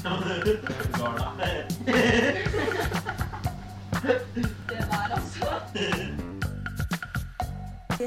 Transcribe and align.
Det 0.00 0.08
der, 4.68 5.08
altså. 5.12 5.46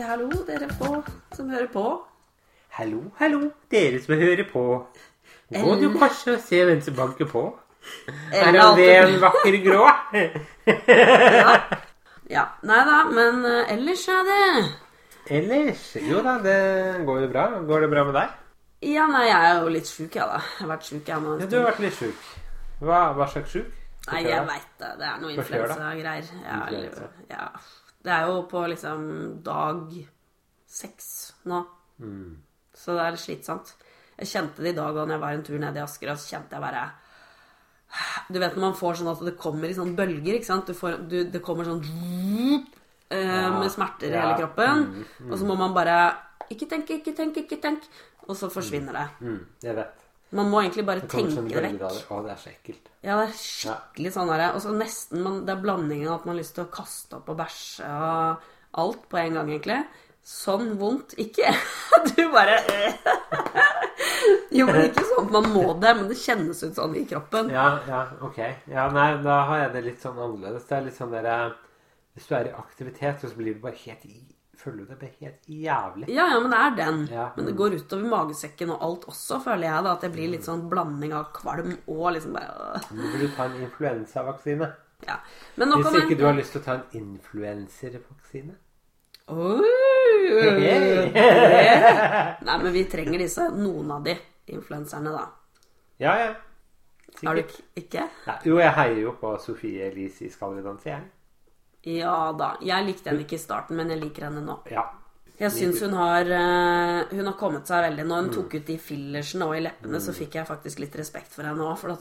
Hallo, 0.01 0.29
dere 0.47 0.69
på, 0.79 1.03
som 1.35 1.49
hører 1.49 1.67
på. 1.73 1.85
Hallo, 2.69 3.01
hallo, 3.19 3.49
dere 3.71 4.01
som 4.01 4.15
hører 4.15 4.45
på. 4.53 4.63
Gå 5.53 5.75
du 5.81 5.91
kanskje 5.99 6.33
og 6.33 6.41
se 6.41 6.63
hvem 6.65 6.81
som 6.81 6.95
banker 6.97 7.29
på? 7.29 7.43
Er 8.33 8.51
det 8.51 8.89
en 8.97 9.21
vakker 9.21 9.59
grå? 9.67 9.85
Ja, 12.33 12.47
nei 12.65 12.81
da, 12.87 13.03
men 13.11 13.43
eh, 13.45 13.73
ellers 13.75 14.07
er 14.09 14.21
det 14.25 14.43
Ellers 15.37 15.81
Jo 16.01 16.21
da, 16.23 16.39
det 16.41 17.05
går 17.05 17.19
jo 17.27 17.27
bra. 17.35 17.43
Går 17.67 17.85
det 17.85 17.89
bra 17.91 18.03
med 18.07 18.15
deg? 18.17 18.39
Ja, 18.83 19.05
nei, 19.07 19.27
jeg 19.29 19.49
er 19.49 19.61
jo 19.63 19.69
litt 19.71 19.87
sjuk, 19.87 20.15
jeg, 20.17 20.25
da. 20.27 20.39
Jeg 20.43 20.59
har 20.65 20.71
vært 20.73 20.87
sjuk, 20.89 21.05
jeg 21.07 21.23
nå. 21.23 21.35
Ja, 21.39 21.47
du 21.47 21.55
har 21.59 21.67
vært 21.69 21.83
litt 21.85 21.97
sjuk. 21.99 22.25
Hva, 22.83 22.99
hva 23.15 23.27
slags 23.31 23.53
sjuk? 23.55 23.69
Nei, 24.09 24.23
jeg 24.27 24.43
veit 24.49 24.71
det. 24.81 24.89
Det 24.99 25.05
er 25.07 25.21
noe 25.21 25.35
influensagreier. 25.37 26.31
Ja, 26.43 26.57
Influensa. 26.67 27.05
ja. 27.31 27.45
Det 28.03 28.11
er 28.11 28.25
jo 28.27 28.41
på 28.51 28.65
liksom 28.67 29.05
dag 29.45 29.93
seks 30.67 31.07
nå. 31.47 31.61
Mm. 32.03 32.33
Så 32.75 32.97
det 32.97 33.05
er 33.05 33.19
slitsomt. 33.21 33.71
Jeg 34.17 34.27
kjente 34.33 34.65
det 34.65 34.73
i 34.73 34.77
dag 34.77 34.91
da 34.97 35.05
jeg 35.13 35.21
var 35.23 35.37
en 35.37 35.45
tur 35.47 35.55
ned 35.61 35.77
i 35.79 35.83
Asker, 35.85 36.11
og 36.11 36.19
så 36.19 36.33
kjente 36.35 36.57
jeg 36.57 36.61
bare 36.65 36.83
Du 38.33 38.39
vet 38.41 38.55
når 38.57 38.65
man 38.67 38.75
får 38.77 38.99
sånn 38.99 39.11
at 39.13 39.23
det 39.25 39.35
kommer 39.39 39.69
i 39.71 39.77
sånne 39.77 39.95
bølger, 39.97 40.35
ikke 40.39 40.49
sant? 40.49 40.67
Du 40.67 40.75
får, 40.77 40.99
du, 41.07 41.17
det 41.31 41.41
kommer 41.45 41.65
sånn 41.69 41.79
eh, 43.13 43.49
med 43.55 43.71
smerter 43.71 44.11
i 44.11 44.17
hele 44.19 44.35
kroppen. 44.41 44.85
Mm, 44.89 45.31
Og 45.31 45.37
så 45.39 45.47
må 45.47 45.55
man 45.59 45.73
bare 45.75 45.97
Ikke 46.51 46.67
tenk, 46.69 46.89
ikke 46.99 47.13
tenk, 47.15 47.37
ikke 47.45 47.61
tenk. 47.63 47.85
Og 48.27 48.37
så 48.39 48.49
forsvinner 48.53 48.95
det. 48.95 49.07
Mm, 49.25 49.41
jeg 49.65 49.75
vet. 49.81 49.99
Man 50.33 50.49
må 50.49 50.63
egentlig 50.63 50.85
bare 50.87 51.03
tenke 51.05 51.35
sånn 51.35 51.49
det 51.49 51.61
vekk. 51.61 51.83
Å, 52.09 52.21
det 52.25 52.31
er 52.33 52.39
så 52.41 52.49
ekkelt. 52.49 52.87
Ja, 53.05 53.17
det 53.19 53.27
er 53.27 53.35
skikkelig 53.37 54.13
sånn 54.15 54.31
der. 54.31 54.45
Og 54.55 54.63
så 54.63 54.73
nesten 54.73 55.21
man, 55.21 55.43
Det 55.45 55.53
er 55.53 55.61
blandingen 55.61 56.09
at 56.09 56.25
man 56.25 56.33
har 56.33 56.39
lyst 56.41 56.55
til 56.57 56.65
å 56.65 56.71
kaste 56.73 57.19
opp 57.19 57.29
og 57.29 57.37
bæsje 57.43 57.85
og 57.85 58.47
alt 58.83 59.05
på 59.11 59.19
en 59.21 59.37
gang, 59.37 59.51
egentlig. 59.53 59.81
Sånn 60.25 60.73
vondt 60.79 61.13
ikke. 61.21 61.51
Du 62.15 62.23
bare 62.33 62.57
Jo, 64.55 64.65
men 64.69 64.85
ikke 64.87 65.03
sånn 65.05 65.27
at 65.27 65.33
man 65.35 65.49
må 65.51 65.65
det, 65.81 65.91
men 65.97 66.07
det 66.09 66.17
kjennes 66.21 66.61
ut 66.63 66.77
sånn 66.77 66.95
i 66.97 67.03
kroppen. 67.09 67.49
Ja, 67.53 67.67
ja, 67.89 68.03
ok. 68.23 68.39
Ja, 68.71 68.87
nei, 68.93 69.09
da 69.25 69.41
har 69.49 69.65
jeg 69.65 69.73
det 69.75 69.83
litt 69.89 70.05
sånn 70.05 70.17
annerledes. 70.17 70.65
Det 70.69 70.77
er 70.77 70.87
litt 70.87 70.97
sånn 70.97 71.13
der 71.13 71.29
Hvis 72.13 72.29
du 72.29 72.35
er 72.37 72.49
i 72.49 72.55
aktivitet, 72.55 73.21
så 73.21 73.33
blir 73.37 73.57
du 73.57 73.61
bare 73.61 73.77
helt 73.83 74.05
i 74.05 74.17
Føler 74.63 74.85
det 74.87 74.95
blir 75.01 75.11
helt 75.19 75.47
jævlig. 75.51 76.07
Ja, 76.07 76.25
ja, 76.31 76.39
men 76.39 76.53
det 76.53 76.59
er 76.59 76.75
den. 76.77 76.99
Ja. 77.11 77.25
Men 77.35 77.49
det 77.49 77.55
går 77.59 77.75
utover 77.75 78.05
magesekken 78.13 78.69
og 78.71 78.85
alt 78.87 79.07
også, 79.11 79.41
føler 79.43 79.67
jeg. 79.67 79.83
da 79.83 79.95
At 79.97 80.05
det 80.05 80.11
blir 80.13 80.31
litt 80.31 80.47
sånn 80.47 80.69
blanding 80.71 81.11
av 81.17 81.33
kvalm 81.35 81.73
og 81.91 82.05
liksom 82.15 82.37
bare. 82.37 82.79
Nå 82.95 83.01
burde 83.01 83.25
du 83.25 83.33
ta 83.35 83.49
en 83.49 83.57
influensavaksine. 83.65 84.69
Ja. 85.03 85.17
Men 85.59 85.75
Hvis 85.81 85.99
ikke 85.99 86.15
du 86.15 86.23
har 86.29 86.37
lyst 86.37 86.55
til 86.55 86.61
å 86.61 86.67
ta 86.69 86.77
en 86.79 86.85
influenservaksine. 87.01 88.55
Oi! 89.33 89.73
Nei, 92.47 92.57
men 92.63 92.71
vi 92.75 92.85
trenger 92.91 93.19
disse. 93.19 93.49
Noen 93.55 93.91
av 93.91 94.07
de 94.07 94.15
influenserne, 94.53 95.11
da. 95.11 95.27
Ja, 95.99 96.15
ja. 96.19 96.31
Har 97.23 97.37
du 97.37 97.43
ikke? 97.77 98.07
Nei, 98.25 98.37
jo, 98.47 98.57
jeg 98.59 98.73
heier 98.79 99.01
jo 99.03 99.13
på 99.19 99.35
Sofie 99.43 99.89
Elise 99.91 100.25
i 100.25 100.31
Skal 100.33 100.55
vi 100.57 100.63
danse, 100.65 100.89
jeg. 100.89 101.03
Ja 101.83 102.31
da. 102.37 102.53
Jeg 102.63 102.85
likte 102.87 103.09
henne 103.11 103.25
ikke 103.25 103.35
i 103.39 103.43
starten, 103.43 103.75
men 103.75 103.89
jeg 103.89 103.99
liker 104.01 104.29
henne 104.29 104.43
nå. 104.45 104.59
Ja. 104.71 104.85
Jeg 105.39 105.49
syns 105.51 105.79
hun 105.81 105.95
har 105.97 106.21
eh, 106.29 107.07
Hun 107.09 107.25
har 107.25 107.33
kommet 107.39 107.65
seg 107.67 107.81
veldig. 107.89 108.05
Når 108.07 108.15
hun 108.21 108.29
Mm. 108.29 108.33
tok 108.35 108.53
ut 108.55 108.65
de 108.67 108.77
fillersene 108.77 109.47
og 109.49 109.55
i 109.57 109.61
leppene, 109.65 109.99
så 109.99 110.13
fikk 110.13 110.35
jeg 110.37 110.47
faktisk 110.47 110.79
litt 110.79 110.95
respekt 110.95 111.33
for 111.33 111.43
henne 111.43 111.59
òg. 111.65 111.77
For 111.77 111.89
da 111.89 111.95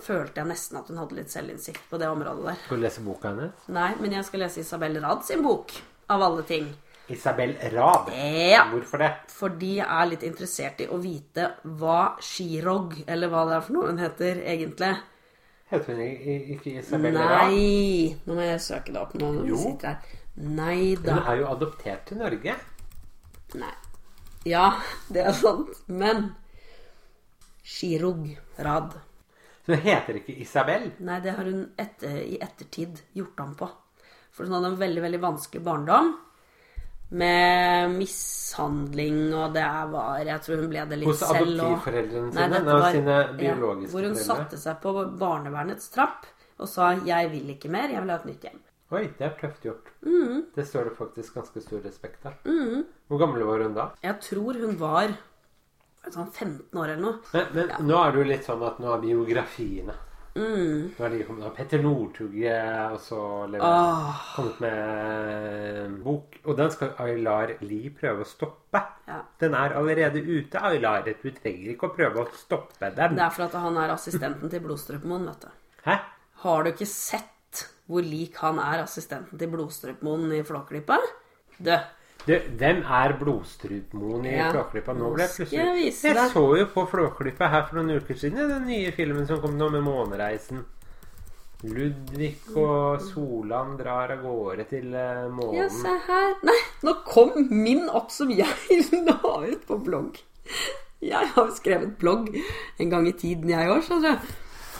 følte 0.00 0.34
jeg 0.40 0.46
nesten 0.46 0.78
at 0.78 0.88
hun 0.88 0.96
hadde 1.02 1.16
litt 1.18 1.30
selvinnsikt 1.30 1.90
på 1.90 1.98
det 1.98 2.08
området 2.08 2.44
der. 2.46 2.54
Skal 2.64 2.78
du 2.78 2.82
lese 2.86 3.00
boka 3.04 3.28
hennes? 3.34 3.52
Nei, 3.68 3.94
men 4.00 4.12
jeg 4.12 4.24
skal 4.24 4.40
lese 4.40 4.60
Isabel 4.60 5.00
Rad 5.02 5.24
sin 5.24 5.42
bok. 5.42 5.72
Av 6.08 6.22
alle 6.22 6.42
ting. 6.44 6.70
Isabel 7.10 7.56
Rad. 7.74 8.08
Ja. 8.14 8.64
Hvorfor 8.70 8.98
det? 8.98 9.12
Fordi 9.28 9.74
jeg 9.76 9.86
er 9.90 10.06
litt 10.06 10.22
interessert 10.22 10.80
i 10.80 10.86
å 10.86 10.98
vite 11.02 11.50
hva 11.64 12.14
Shirog, 12.20 12.94
eller 13.06 13.28
hva 13.28 13.44
det 13.48 13.56
er 13.56 13.60
for 13.66 13.72
noe 13.72 13.86
hun 13.90 13.98
heter, 13.98 14.40
egentlig. 14.44 14.94
Heter 15.68 15.98
hun 15.98 16.54
ikke 16.54 16.78
Isabel 16.78 17.12
Nei 17.12 18.14
Nå 18.24 18.36
må 18.38 18.44
jeg 18.46 18.60
søke 18.64 18.94
det 18.94 19.00
opp 19.02 19.12
nå 19.20 19.32
når 19.34 19.48
vi 19.50 19.58
sitter 19.60 19.98
her. 19.98 20.14
Nei 20.38 20.94
da. 21.02 21.18
Hun 21.18 21.28
er 21.32 21.40
jo 21.42 21.48
adoptert 21.50 22.06
til 22.08 22.20
Norge. 22.22 22.54
Nei. 23.58 23.74
Ja, 24.48 24.68
det 25.12 25.24
er 25.26 25.34
sant. 25.36 25.74
Men 25.90 26.30
Shirog 27.66 28.22
Rad. 28.64 28.94
Så 29.66 29.74
hun 29.74 29.84
heter 29.84 30.20
ikke 30.22 30.36
Isabel. 30.40 30.86
Nei, 31.04 31.18
det 31.24 31.34
har 31.36 31.44
hun 31.50 31.66
etter, 31.76 32.16
i 32.22 32.38
ettertid 32.40 33.02
gjort 33.18 33.42
om 33.44 33.52
på. 33.58 33.68
For 34.32 34.46
hun 34.46 34.56
hadde 34.56 34.72
en 34.72 34.80
veldig, 34.80 35.02
veldig 35.04 35.20
vanskelig 35.26 35.64
barndom. 35.66 36.14
Med 37.10 37.90
mishandling, 37.96 39.20
og 39.32 39.54
det 39.54 39.64
var 39.92 40.18
Jeg 40.28 40.42
tror 40.44 40.60
hun 40.60 40.68
ble 40.68 40.82
det 40.90 40.98
litt 41.00 41.08
Hos 41.08 41.22
selv 41.22 41.46
Hos 41.46 41.54
adoptivforeldrene 41.54 42.32
sine? 42.34 42.48
Nei, 42.50 42.60
var- 42.68 42.90
sine 42.92 43.14
ja, 43.40 43.54
Hvor 43.54 43.72
hun 43.72 43.86
foreldre? 43.88 44.24
satte 44.24 44.58
seg 44.60 44.80
på 44.82 44.92
barnevernets 45.18 45.88
trapp 45.94 46.26
og 46.58 46.68
sa 46.68 46.92
'jeg 46.92 47.30
vil 47.30 47.54
ikke 47.54 47.70
mer, 47.70 47.88
jeg 47.88 48.00
vil 48.02 48.10
ha 48.10 48.16
et 48.16 48.26
nytt 48.26 48.42
hjem'. 48.42 48.60
Oi, 48.90 49.04
det 49.18 49.20
er 49.20 49.34
tøft 49.40 49.62
gjort. 49.62 49.86
Mm. 50.04 50.46
Det 50.54 50.66
står 50.66 50.84
det 50.84 50.96
faktisk 50.96 51.34
ganske 51.34 51.60
stor 51.62 51.80
respekt 51.84 52.26
av. 52.26 52.32
Hvor 52.44 53.18
gammel 53.18 53.44
var 53.44 53.62
hun 53.62 53.74
da? 53.74 53.90
Jeg 54.02 54.20
tror 54.20 54.54
hun 54.54 54.76
var 54.76 55.08
sånn 56.10 56.32
15 56.32 56.78
år 56.78 56.88
eller 56.88 57.02
noe. 57.02 57.18
Men, 57.32 57.46
men 57.54 57.68
nå 57.86 57.96
er 58.06 58.12
det 58.12 58.18
jo 58.18 58.28
litt 58.28 58.44
sånn 58.44 58.66
at 58.66 58.78
nå 58.80 58.94
er 58.94 59.00
biografiene 59.00 59.94
Mm. 60.38 60.82
Nå 60.94 61.04
er 61.06 61.14
de 61.14 61.24
kommet 61.26 61.54
Petter 61.56 61.80
Northuge 61.82 62.58
og 62.92 62.98
så 63.02 63.20
oh. 63.58 64.20
Kommet 64.36 64.60
med 64.62 65.96
bok. 66.04 66.38
Og 66.44 66.58
den 66.58 66.70
skal 66.74 66.92
Aylar 67.02 67.56
Lie 67.64 67.90
prøve 67.94 68.22
å 68.22 68.28
stoppe. 68.28 68.82
Ja. 69.08 69.18
Den 69.40 69.56
er 69.58 69.74
allerede 69.80 70.22
ute, 70.22 70.62
Aylar. 70.62 71.08
Du 71.08 71.28
trenger 71.34 71.72
ikke 71.74 71.90
å 71.90 71.96
prøve 71.96 72.22
å 72.22 72.28
stoppe 72.38 72.92
den. 72.94 73.18
Det 73.18 73.26
er 73.26 73.34
for 73.34 73.48
at 73.48 73.58
han 73.58 73.80
er 73.82 73.94
assistenten 73.96 74.52
til 74.52 74.62
Blodstrupmoen, 74.64 75.26
vet 75.32 75.48
du. 75.48 75.82
Hæ? 75.88 75.98
Har 76.44 76.62
du 76.62 76.70
ikke 76.70 76.86
sett 76.86 77.64
hvor 77.88 78.04
lik 78.04 78.36
han 78.44 78.60
er 78.62 78.84
assistenten 78.84 79.40
til 79.40 79.50
Blodstrupmoen 79.50 80.30
i 80.36 80.44
Flåklypa? 80.46 81.00
Du, 81.58 81.72
Du, 82.26 82.34
hvem 82.60 82.82
er 82.84 83.12
Blodstrupmoen 83.20 84.26
i 84.26 84.34
Ja. 84.36 84.50
Flåklypa? 84.52 84.92
Nå 84.98 85.12
ble 85.14 85.22
jeg 85.24 85.30
plutselig 85.36 85.58
jeg 85.62 85.76
vise 85.78 86.08
Jeg 86.12 86.30
så 86.32 86.42
jo 86.58 86.66
på 86.74 86.82
Flåklypa 86.90 87.48
her 87.48 87.62
for 87.68 87.78
noen 87.78 87.96
uker 88.02 88.18
siden, 88.18 88.48
den 88.50 88.66
nye 88.68 88.90
filmen 88.92 89.26
som 89.26 89.40
kom 89.40 89.56
nå 89.56 89.70
med 89.72 89.82
Månereisen. 89.86 90.64
Ludvig 91.64 92.36
og 92.54 93.00
Solan 93.02 93.72
drar 93.80 94.12
av 94.14 94.20
gårde 94.22 94.66
til 94.70 94.92
månen. 95.34 95.56
ja, 95.56 95.68
se 95.72 95.94
her. 96.06 96.34
Nei, 96.46 96.58
nå 96.86 96.92
kom 97.08 97.32
min 97.50 97.88
opp 97.88 98.12
som 98.14 98.30
jeg 98.30 98.46
la 99.08 99.16
ut 99.48 99.64
på 99.66 99.78
blogg. 99.82 100.20
Jeg 101.02 101.32
har 101.34 101.50
skrevet 101.56 101.96
blogg 101.98 102.28
en 102.78 102.90
gang 102.92 103.08
i 103.08 103.12
tiden, 103.18 103.50
jeg 103.50 103.70
òg, 103.72 103.82
skjønner 103.86 104.18
du. 104.20 104.36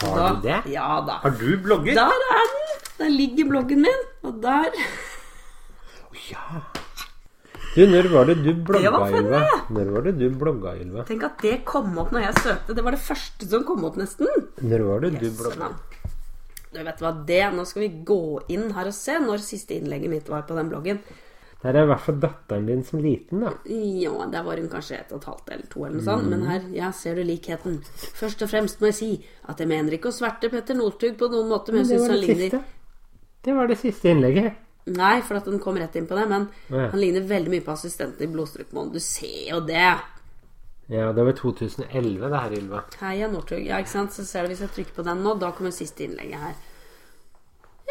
Har 0.06 0.37
du 0.37 0.43
det? 0.47 0.60
Ja 0.71 1.00
da. 1.06 1.16
Har 1.25 1.34
du 1.34 1.48
blogget? 1.62 1.97
Der 1.98 2.12
er 2.37 2.47
den! 2.54 2.77
Der 2.98 3.10
ligger 3.10 3.48
bloggen 3.50 3.82
min. 3.82 4.04
Og 4.22 4.38
der 4.43 4.71
Ja. 6.31 6.60
Du, 7.75 7.84
når 7.87 8.09
var 8.11 8.27
det 8.27 8.34
du 8.43 8.51
blogga, 8.67 9.05
Ylva? 9.12 9.41
Når 9.71 9.91
var 9.95 10.06
det 10.09 10.15
du 10.19 10.27
blogga, 10.41 10.73
Ylva? 10.81 11.05
Tenk 11.06 11.27
at 11.29 11.43
det 11.45 11.59
kom 11.69 11.93
opp 12.01 12.11
når 12.15 12.25
jeg 12.27 12.41
søkte. 12.41 12.75
Det 12.75 12.84
var 12.87 12.97
det 12.97 13.03
første 13.05 13.49
som 13.51 13.65
kom 13.69 13.84
opp, 13.87 13.99
nesten. 14.01 14.27
Når 14.65 14.84
var 14.89 15.05
det 15.05 15.12
du 15.21 15.29
Yes, 15.29 15.39
blogga? 15.39 15.71
Du 16.75 16.83
vet 16.84 17.01
hva 17.01 17.15
det 17.28 17.45
Nå 17.57 17.65
skal 17.65 17.81
vi 17.87 17.89
gå 18.05 18.19
inn 18.53 18.67
her 18.77 18.91
og 18.91 18.97
se 18.97 19.15
når 19.23 19.41
siste 19.45 19.78
innlegget 19.78 20.12
mitt 20.12 20.28
var 20.28 20.45
på 20.49 20.57
den 20.59 20.69
bloggen. 20.73 21.01
Der 21.62 21.75
er 21.75 21.89
i 21.89 21.91
hvert 21.91 22.05
fall 22.05 22.19
datteren 22.23 22.69
din 22.69 22.84
som 22.87 23.01
liten, 23.03 23.41
da. 23.43 23.51
Ja, 23.67 24.12
der 24.31 24.45
var 24.47 24.61
hun 24.61 24.69
kanskje 24.71 25.01
et 25.01 25.11
og 25.11 25.19
et 25.25 25.27
halvt 25.27 25.49
eller 25.57 25.67
to, 25.73 25.81
eller 25.87 25.97
noe 25.99 26.07
sånt. 26.07 26.28
Men 26.31 26.45
her, 26.47 26.69
ja, 26.77 26.93
ser 26.95 27.19
du 27.19 27.25
likheten. 27.27 27.81
Først 28.15 28.45
og 28.47 28.51
fremst 28.53 28.78
må 28.83 28.92
jeg 28.92 28.98
si 28.98 29.09
at 29.51 29.59
jeg 29.59 29.71
mener 29.71 29.97
ikke 29.97 30.13
å 30.13 30.15
sverte 30.15 30.53
Petter 30.53 30.78
Northug 30.78 31.16
på 31.19 31.31
noen 31.33 31.51
måte, 31.51 31.75
men 31.75 31.83
jeg 31.83 31.91
det 31.91 31.97
syns 31.97 32.04
var 32.07 32.15
han 32.15 32.22
det 32.22 32.37
ligner. 32.39 32.69
Det 33.48 33.57
var 33.59 33.71
det 33.72 33.78
siste 33.81 34.13
innlegget. 34.13 34.65
Nei, 34.95 35.19
for 35.27 35.41
at 35.41 35.49
den 35.49 35.61
kom 35.63 35.77
rett 35.81 35.97
inn 35.99 36.07
på 36.09 36.17
det, 36.19 36.25
men 36.31 36.47
ja. 36.69 36.89
han 36.93 37.01
ligner 37.01 37.27
veldig 37.29 37.53
mye 37.53 37.65
på 37.67 37.75
assistenten 37.75 38.25
i 38.25 38.31
Blodstrupmoen. 38.33 38.93
Du 38.95 39.01
ser 39.03 39.51
jo 39.53 39.61
det. 39.67 39.91
Ja, 40.89 41.11
det 41.13 41.25
var 41.25 41.37
2011 41.37 42.29
det 42.33 42.41
her, 42.41 42.57
Ylva. 42.57 42.83
Heia 43.03 43.29
Northug. 43.29 43.61
Ja, 43.67 43.81
ikke 43.83 43.93
sant. 43.93 44.15
Så 44.17 44.25
ser 44.25 44.47
du 44.47 44.55
hvis 44.55 44.63
jeg 44.65 44.73
trykker 44.73 44.97
på 44.97 45.05
den 45.05 45.21
nå, 45.25 45.35
da 45.37 45.51
kommer 45.57 45.75
siste 45.77 46.07
innlegget 46.07 46.41
her. 46.47 46.57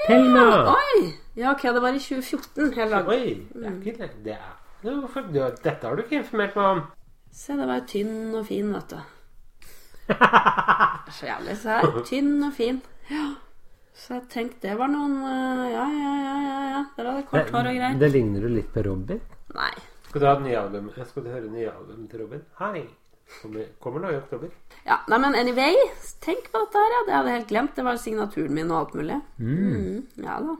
Thelma! 0.07 0.45
Oi! 0.73 1.11
Ja, 1.37 1.51
ok, 1.51 1.67
det 1.75 1.83
var 1.83 1.93
i 1.93 2.01
2014. 2.01 2.73
Jeg 2.73 2.89
lag... 2.89 3.09
Oi, 3.13 3.35
det 3.53 3.69
er 3.69 3.77
ikke 3.77 3.99
det. 4.01 4.09
det 4.25 4.37
er... 4.39 4.55
Ja, 4.85 5.49
dette 5.63 5.87
har 5.87 5.95
du 5.97 6.03
ikke 6.03 6.21
informert 6.21 6.57
meg 6.57 6.71
om. 6.71 6.81
Se, 7.33 7.53
det 7.57 7.67
var 7.67 7.81
jo 7.81 7.87
tynn 7.91 8.35
og 8.37 8.45
fin, 8.49 8.73
vet 8.73 8.93
du. 8.93 8.99
Så 11.17 11.27
jævlig. 11.27 11.57
Se 11.61 11.69
her. 11.69 11.99
Tynn 12.07 12.43
og 12.43 12.53
fin. 12.57 12.81
Ja. 13.11 13.25
Så 13.97 14.13
jeg 14.13 14.27
tenkte 14.29 14.67
det 14.69 14.75
var 14.77 14.91
noen 14.93 15.15
eh, 15.25 15.63
Ja, 15.73 15.85
ja, 15.89 16.13
ja, 16.21 16.35
ja. 16.45 16.57
ja. 16.71 16.81
Dere 16.97 17.13
hadde 17.15 17.27
kort 17.31 17.49
hår 17.55 17.69
og 17.71 17.77
greier. 17.79 17.97
det 17.99 18.09
ligner 18.13 18.45
jo 18.45 18.51
litt 18.53 18.69
på 18.73 18.83
Robin. 18.85 19.19
Nei. 19.57 19.73
Skal 20.07 20.21
du 20.21 20.27
ha 20.29 20.33
et 20.37 20.43
nye 20.45 20.59
album? 20.59 20.89
Skal 21.09 21.25
du 21.25 21.29
høre 21.33 21.49
nye 21.51 21.71
album 21.71 22.05
til 22.11 22.21
Robin? 22.23 22.43
Hei. 22.61 22.85
Kommer, 23.41 23.65
kommer 23.83 23.99
nå 24.05 24.11
i 24.13 24.19
oktober. 24.21 24.51
Ja, 24.87 25.01
nei, 25.11 25.17
men 25.19 25.35
anyway, 25.35 25.75
tenk 26.23 26.45
på 26.53 26.61
dette 26.61 26.79
her, 26.79 26.93
ja. 26.95 26.99
Det 27.07 27.15
hadde 27.17 27.31
jeg 27.33 27.39
helt 27.41 27.49
glemt. 27.49 27.73
Det 27.75 27.83
var 27.87 27.97
signaturen 27.99 28.53
min 28.55 28.69
og 28.71 28.77
alt 28.83 28.93
mulig. 28.95 29.17
Mm, 29.41 29.97
ja 30.23 30.37
da. 30.45 30.55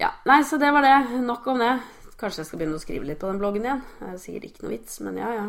Ja, 0.00 0.12
nei, 0.30 0.38
så 0.46 0.60
det 0.62 0.70
var 0.76 0.86
det. 0.86 0.94
Nok 1.26 1.48
om 1.50 1.58
det. 1.64 1.72
Kanskje 2.20 2.42
jeg 2.44 2.50
skal 2.50 2.60
begynne 2.60 2.78
å 2.78 2.84
skrive 2.84 3.08
litt 3.08 3.18
på 3.20 3.32
den 3.32 3.40
bloggen 3.40 3.66
igjen. 3.66 3.82
Det 3.98 4.12
er 4.12 4.20
sikkert 4.22 4.46
ikke 4.50 4.64
noe 4.66 4.74
vits, 4.76 5.00
men 5.02 5.18
ja, 5.18 5.32
ja. 5.34 5.48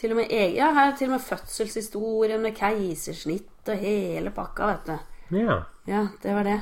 Til 0.00 0.12
og 0.14 0.18
med, 0.20 0.32
ja, 0.56 0.70
her 0.76 0.90
er 0.92 0.96
til 0.96 1.10
og 1.10 1.16
med 1.16 1.26
fødselshistorien 1.26 2.42
med 2.44 2.56
keisersnitt 2.56 3.70
og 3.72 3.84
hele 3.84 4.32
pakka, 4.36 4.70
vet 4.72 4.90
du. 4.90 4.96
Ja. 5.34 5.64
Ja, 5.86 6.06
det 6.22 6.34
var 6.34 6.44
det. 6.44 6.60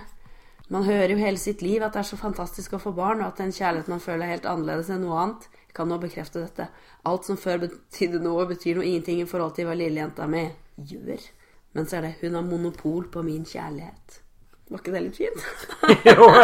Man 0.72 0.86
hører 0.86 1.12
jo 1.12 1.20
hele 1.20 1.38
sitt 1.38 1.62
liv 1.62 1.82
at 1.84 1.92
det 1.92 2.00
er 2.00 2.08
så 2.08 2.16
fantastisk 2.16 2.76
å 2.76 2.80
få 2.80 2.94
barn, 2.96 3.20
og 3.20 3.32
at 3.32 3.42
den 3.42 3.52
kjærligheten 3.52 3.92
man 3.92 4.02
føler 4.02 4.26
er 4.26 4.36
helt 4.36 4.48
annerledes 4.48 4.90
enn 4.92 5.04
noe 5.04 5.20
annet. 5.20 5.48
Kan 5.74 5.90
nå 5.90 5.98
bekrefte 6.00 6.40
dette. 6.40 6.68
Alt 7.04 7.26
som 7.28 7.36
før 7.40 7.64
betydde 7.66 8.22
noe, 8.22 8.46
betyr 8.48 8.78
nå 8.78 8.84
ingenting 8.86 9.20
i 9.20 9.28
forhold 9.28 9.56
til 9.56 9.68
hva 9.68 9.74
lillejenta 9.76 10.28
mi 10.30 10.46
gjør. 10.76 11.24
Men 11.74 11.88
så 11.90 11.98
er 11.98 12.06
det 12.06 12.12
hun 12.22 12.38
har 12.38 12.46
monopol 12.46 13.08
på 13.12 13.24
min 13.26 13.44
kjærlighet. 13.48 14.20
Var 14.70 14.80
ikke 14.80 14.94
det 14.94 15.02
litt 15.04 15.18
fint? 15.18 15.40
Jo. 16.08 16.28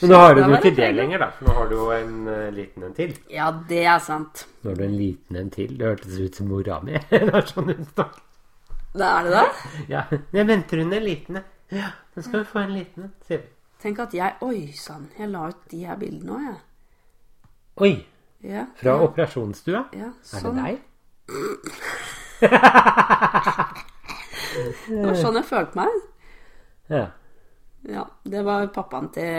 Men 0.00 0.10
nå 0.10 0.16
har 0.16 0.34
du 0.34 0.40
jo 0.40 0.54
ikke 0.56 0.72
det 0.78 0.88
lenger, 0.96 1.20
da. 1.20 1.28
For 1.36 1.50
nå 1.50 1.56
har 1.58 1.68
du 1.68 1.76
jo 1.76 1.90
en 1.92 2.16
uh, 2.30 2.48
liten 2.54 2.86
en 2.88 2.96
til. 2.96 3.12
Ja, 3.30 3.50
det 3.68 3.84
er 3.84 4.00
sant. 4.02 4.46
Nå 4.62 4.72
har 4.72 4.80
du 4.80 4.86
en 4.86 4.96
liten 4.96 5.36
en 5.36 5.52
til. 5.52 5.76
Det 5.76 5.90
hørtes 5.90 6.16
ut 6.16 6.40
som 6.40 6.48
mora 6.48 6.80
mi. 6.86 6.96
det 7.12 7.28
er 7.28 7.46
sånn 7.50 7.68
hun 7.74 7.84
snakker. 7.92 8.29
Da 8.94 9.04
er 9.18 9.22
det 9.28 9.32
det. 9.36 9.48
Ja. 9.94 10.02
Jeg 10.34 10.46
venter 10.48 10.76
hun 10.82 10.92
en 10.92 11.04
liten 11.04 11.36
en. 11.40 11.44
Ja, 11.70 11.88
nå 12.16 12.22
skal 12.26 12.40
vi 12.42 12.46
få 12.50 12.58
en 12.64 12.72
liten 12.74 13.02
en, 13.06 13.12
sier 13.26 13.38
vi. 13.44 13.48
Tenk 13.80 13.98
at 14.02 14.12
jeg 14.14 14.34
Oi 14.44 14.72
sann, 14.76 15.06
jeg 15.18 15.28
la 15.30 15.46
ut 15.48 15.60
de 15.70 15.78
her 15.86 15.96
bildene 16.00 16.32
òg, 16.34 16.40
jeg. 16.48 16.58
Oi. 17.80 17.94
Ja, 18.44 18.64
Fra 18.80 18.90
ja, 18.96 19.02
operasjonsstua? 19.04 19.80
ja, 19.94 20.08
Er 20.10 20.40
sånn. 20.40 20.56
det 20.56 20.62
deg? 20.64 20.76
Det 24.90 25.04
var 25.04 25.14
sånn 25.20 25.36
jeg 25.38 25.46
følte 25.46 25.78
meg. 25.78 25.92
Ja. 26.90 27.04
Ja, 27.88 28.02
det 28.28 28.40
var 28.44 28.66
pappaen 28.74 29.06
til 29.14 29.30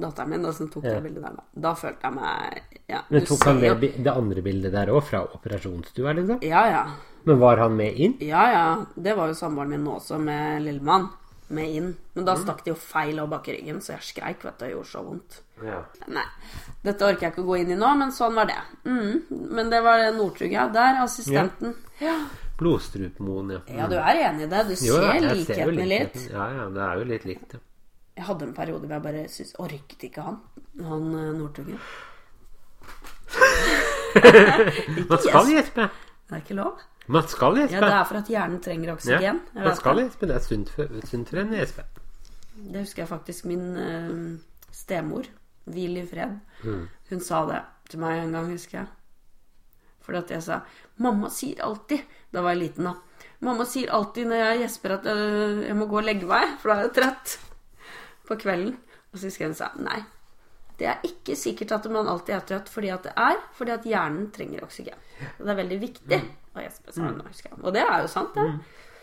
datteren 0.00 0.30
min 0.30 0.42
da, 0.42 0.52
som 0.52 0.68
tok 0.68 0.84
Ja. 0.84 0.94
det 0.94 1.02
bildet 1.08 1.22
der. 1.22 1.36
Da, 1.36 1.44
da 1.68 1.74
følte 1.74 2.02
jeg 2.02 2.14
meg 2.14 2.62
ja, 2.88 3.00
Men 3.10 3.24
tok 3.26 3.44
han 3.44 3.60
det, 3.60 3.94
det 4.04 4.12
andre 4.12 4.42
bildet 4.42 4.72
der 4.72 4.86
òg, 4.90 5.02
fra 5.04 5.22
operasjonsstua, 5.34 6.12
liksom? 6.18 6.42
Ja, 6.42 6.66
ja. 6.70 6.82
Men 7.24 7.38
var 7.38 7.56
han 7.58 7.76
med 7.76 7.94
inn? 8.00 8.14
Ja, 8.20 8.44
ja. 8.52 8.84
Det 8.96 9.14
var 9.16 9.28
jo 9.28 9.34
samboeren 9.34 9.70
min 9.70 9.86
også, 9.86 10.18
med 10.18 10.62
lillemann. 10.62 11.08
Med 11.50 11.68
inn. 11.74 11.96
Men 12.14 12.22
Mm. 12.22 12.26
da 12.26 12.34
stakk 12.36 12.64
de 12.64 12.70
jo 12.70 12.76
feil 12.76 13.18
av 13.18 13.28
bak 13.28 13.48
i 13.48 13.52
ryggen, 13.56 13.80
så 13.82 13.92
jeg 13.98 14.02
skreik, 14.14 14.44
vet 14.44 14.58
du. 14.58 14.64
Det 14.64 14.72
gjorde 14.72 14.86
så 14.86 15.02
vondt. 15.04 15.40
Ja. 15.64 15.80
Nei. 16.08 16.22
Dette 16.84 17.02
orker 17.04 17.20
jeg 17.26 17.32
ikke 17.32 17.42
å 17.42 17.46
gå 17.48 17.56
inn 17.60 17.72
i 17.72 17.76
nå, 17.76 17.88
men 17.98 18.12
sånn 18.14 18.34
var 18.34 18.46
det. 18.46 18.60
Mm. 18.86 19.22
Men 19.50 19.68
det 19.70 19.82
var 19.82 19.98
Northug, 20.14 20.50
ja. 20.52 20.68
Der, 20.68 21.02
assistenten. 21.02 21.74
Ja. 22.00 22.14
Blodstrupmoen, 22.60 23.50
ja. 23.50 23.60
ja, 23.78 23.86
du 23.88 23.96
er 23.96 24.20
enig 24.28 24.44
i 24.46 24.50
det. 24.52 24.62
Du 24.68 24.74
Jo, 24.86 24.94
ser 25.00 25.02
ja, 25.08 25.12
likheten, 25.32 25.46
ser 25.56 25.72
likheten 25.72 25.88
litt. 25.88 26.30
Ja, 26.30 26.46
ja, 26.54 26.68
det 26.70 26.82
er 26.86 26.98
jo 27.00 27.04
litt 27.08 27.24
likt, 27.24 27.52
ja. 27.56 27.58
Jeg 28.16 28.24
hadde 28.26 28.44
en 28.48 28.54
periode 28.54 28.80
hvor 28.86 28.94
jeg 28.96 29.02
bare 29.02 29.28
syntes 29.28 29.54
Orket 29.58 30.02
ikke 30.02 30.22
han. 30.22 30.36
Han 30.80 31.02
Northugen? 31.10 31.38
Nordtuggen. 31.38 31.78
Man 35.10 35.18
skal 35.22 35.50
gjespe. 35.54 35.88
Det 36.28 36.36
er 36.36 36.42
ikke 36.42 36.54
lov. 36.58 36.78
Man 37.10 37.26
skal 37.28 37.56
Ja, 37.58 37.66
det 37.66 37.90
er 37.90 38.04
for 38.06 38.20
at 38.20 38.28
hjernen 38.30 38.60
trenger 38.62 38.92
oksygen. 38.94 39.22
Ja, 39.54 39.64
man 39.64 39.76
skal 39.76 39.98
gjespe. 40.04 40.26
Det 40.30 40.36
er 40.36 40.44
sunt 40.46 40.70
for, 40.70 41.00
sunt 41.10 41.28
for 41.32 41.40
en 41.42 41.54
gjespe. 41.56 41.82
Det 42.54 42.84
husker 42.84 43.02
jeg 43.02 43.08
faktisk 43.10 43.44
min 43.50 43.64
eh, 43.76 44.38
stemor, 44.74 45.26
hvil 45.70 45.96
i 46.02 46.06
fred, 46.06 46.38
Mm. 46.62 46.88
hun 47.10 47.20
sa 47.24 47.46
det 47.48 47.60
til 47.88 47.98
meg 48.02 48.18
en 48.22 48.32
gang, 48.36 48.50
husker 48.52 48.78
jeg. 48.78 48.86
Fordi 50.04 50.18
at 50.18 50.30
jeg 50.30 50.42
sa 50.42 50.60
'Mamma 50.98 51.28
sier 51.30 51.62
alltid' 51.64 52.02
Da 52.32 52.40
var 52.42 52.50
jeg 52.50 52.58
liten, 52.58 52.84
da. 52.84 52.92
'Mamma 53.40 53.64
sier 53.64 53.90
alltid 53.90 54.26
når 54.26 54.36
jeg 54.36 54.58
gjesper 54.60 54.90
at 54.98 55.06
øh, 55.06 55.66
jeg 55.66 55.76
må 55.76 55.86
gå 55.86 55.96
og 55.96 56.04
legge 56.04 56.26
meg, 56.26 56.58
for 56.60 56.68
da 56.68 56.74
er 56.74 56.80
jeg 56.82 56.90
trøtt'. 56.92 57.38
På 58.30 58.38
kvelden. 58.38 58.76
Og 59.10 59.18
så 59.18 59.26
husker 59.26 59.44
jeg 59.44 59.50
hun 59.50 59.58
sa 59.58 59.70
'Nei, 59.76 60.00
det 60.78 60.86
er 60.88 61.00
ikke 61.04 61.34
sikkert 61.36 61.72
at 61.76 61.88
man 61.92 62.06
alltid 62.08 62.34
er 62.36 62.44
trøtt 62.48 62.68
fordi 62.72 62.88
at 62.94 63.02
det 63.08 63.12
er 63.18 63.40
fordi 63.58 63.72
at 63.74 63.88
hjernen 63.88 64.30
trenger 64.32 64.62
oksygen'. 64.64 65.02
Og 65.38 65.42
det 65.44 65.50
er 65.52 65.58
veldig 65.64 65.80
viktig 65.82 66.20
å 66.56 66.62
gjespe, 66.62 66.94
sa 66.94 67.00
hun. 67.08 67.18
jeg. 67.26 67.58
Og 67.60 67.74
det 67.74 67.82
er 67.82 67.98
jo 68.00 68.08
sant, 68.08 68.34
det. 68.38 68.46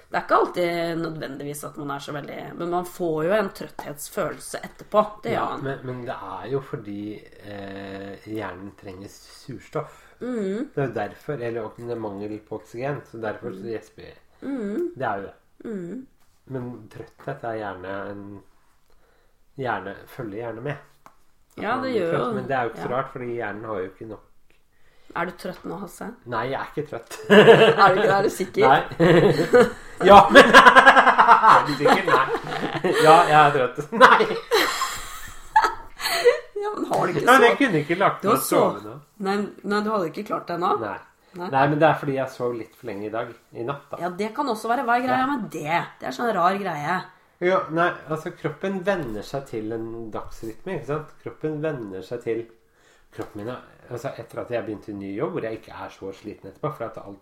Det 0.07 0.15
er 0.15 0.23
ikke 0.23 0.37
alltid 0.39 0.97
nødvendigvis 1.03 1.63
at 1.67 1.77
man 1.77 1.89
er 1.91 1.99
så 1.99 2.13
veldig 2.15 2.57
Men 2.57 2.69
man 2.71 2.85
får 2.87 3.25
jo 3.25 3.31
en 3.35 3.49
trøtthetsfølelse 3.49 4.61
etterpå. 4.63 5.01
Det 5.23 5.31
gjør 5.33 5.41
Ja, 5.41 5.49
man. 5.57 5.63
men, 5.63 5.79
men 5.85 6.05
det 6.05 6.15
er 6.15 6.45
jo 6.53 6.61
fordi 6.63 7.01
eh, 7.43 8.15
hjernen 8.25 8.71
trenger 8.79 9.09
surstoff. 9.11 9.97
Mm. 10.21 10.69
Det 10.73 10.81
er 10.81 10.87
jo 10.87 10.93
derfor, 10.93 11.33
eller 11.33 11.71
det 11.77 11.91
er 11.91 11.99
mangel 11.99 12.39
på 12.39 12.55
oksygen, 12.61 13.01
så 13.11 13.19
derfor 13.21 13.51
så 13.51 13.67
gjesper 13.67 14.03
vi. 14.03 14.13
Det 14.95 15.05
er 15.05 15.17
jo 15.17 15.27
det. 15.27 15.35
Mm. 15.65 16.07
Men 16.47 16.89
trøtthet 16.89 17.43
er 17.43 17.59
gjerne 17.59 17.95
en 18.13 18.23
Gjerne 19.57 19.93
følger 20.13 20.37
gjerne 20.43 20.61
med. 20.61 20.75
At 21.57 21.63
Ja, 21.63 21.75
det 21.81 21.91
gjør 21.95 22.11
jo 22.13 22.25
Men 22.35 22.43
det 22.47 22.55
er 22.57 22.63
jo 22.67 22.69
ikke 22.69 22.81
så 22.83 22.89
ja. 22.89 22.95
rart, 22.95 23.11
fordi 23.11 23.29
hjernen 23.39 23.63
har 23.65 23.79
jo 23.81 23.85
ikke 23.89 24.05
nok 24.11 24.23
Er 25.15 25.25
du 25.25 25.31
trøtt 25.41 25.63
nå, 25.65 25.77
Hasse? 25.81 26.07
Nei, 26.29 26.43
jeg 26.51 26.59
er 26.59 26.67
ikke 26.75 26.89
trøtt. 26.91 27.17
Er 27.31 27.95
du 27.95 27.97
ikke 27.97 28.03
det? 28.03 28.17
Er 28.17 28.21
du 28.21 28.29
sikker? 28.29 28.67
Nei. 28.67 28.81
ja, 30.11 30.19
men 30.35 30.43
Er 31.55 31.65
du 31.67 31.73
sikker? 31.79 32.03
Nei. 32.11 32.93
Ja, 33.03 33.15
jeg 33.31 33.39
er 33.41 33.51
trøtt. 33.57 33.91
Nei. 33.97 34.27
Ja, 36.57 36.71
men 36.75 36.85
har 36.91 37.01
du 37.07 37.13
ikke 37.13 37.25
Nei, 37.25 37.35
men 37.39 37.47
jeg 37.47 37.57
kunne 37.63 37.81
ikke 37.83 37.97
lagt 38.01 38.23
meg 38.25 38.33
å 38.33 38.39
sove 38.41 38.81
nå. 38.83 38.95
nei, 39.25 39.35
nei, 39.63 39.81
du 39.85 39.91
hadde 39.93 40.09
ikke 40.11 40.25
klart 40.29 40.47
det 40.49 40.57
ennå? 40.57 40.71
Nei. 40.81 40.95
Nei. 41.37 41.49
Nei, 41.53 41.65
men 41.69 41.77
det 41.81 41.85
er 41.89 41.97
fordi 42.01 42.15
jeg 42.17 42.33
sov 42.33 42.53
litt 42.57 42.73
for 42.77 42.89
lenge 42.89 43.05
i 43.09 43.11
dag. 43.13 43.29
I 43.53 43.65
natt, 43.67 43.83
da. 43.91 43.99
Ja, 44.01 44.09
det 44.21 44.31
kan 44.33 44.47
også 44.49 44.69
være. 44.71 44.85
Hva 44.87 44.95
er 44.97 45.03
greia 45.05 45.25
med 45.29 45.43
det? 45.53 45.81
Det 45.99 46.07
er 46.09 46.15
sånn 46.15 46.31
rar 46.33 46.57
greie. 46.57 46.95
Ja, 47.43 47.59
nei, 47.69 47.91
altså 48.09 48.31
kroppen 48.33 48.79
venner 48.85 49.25
seg 49.25 49.43
til 49.51 49.73
en 49.75 50.07
dagsrytme, 50.13 50.79
ikke 50.79 50.89
sant? 50.89 51.11
Kroppen 51.21 51.59
venner 51.61 52.05
seg 52.05 52.23
til 52.23 52.45
Kroppen 53.13 53.45
min 53.45 53.53
Altså 53.89 54.09
etter 54.19 54.41
at 54.41 54.49
jeg 54.51 54.65
begynte 54.65 54.91
i 54.91 54.97
ny 54.97 55.13
jobb, 55.15 55.37
hvor 55.37 55.45
jeg 55.47 55.61
ikke 55.61 55.75
er 55.85 55.93
så 55.93 56.09
sliten 56.11 56.49
etterpå, 56.49 56.73
fordi 56.75 56.89
at 56.89 56.97
alt 57.05 57.21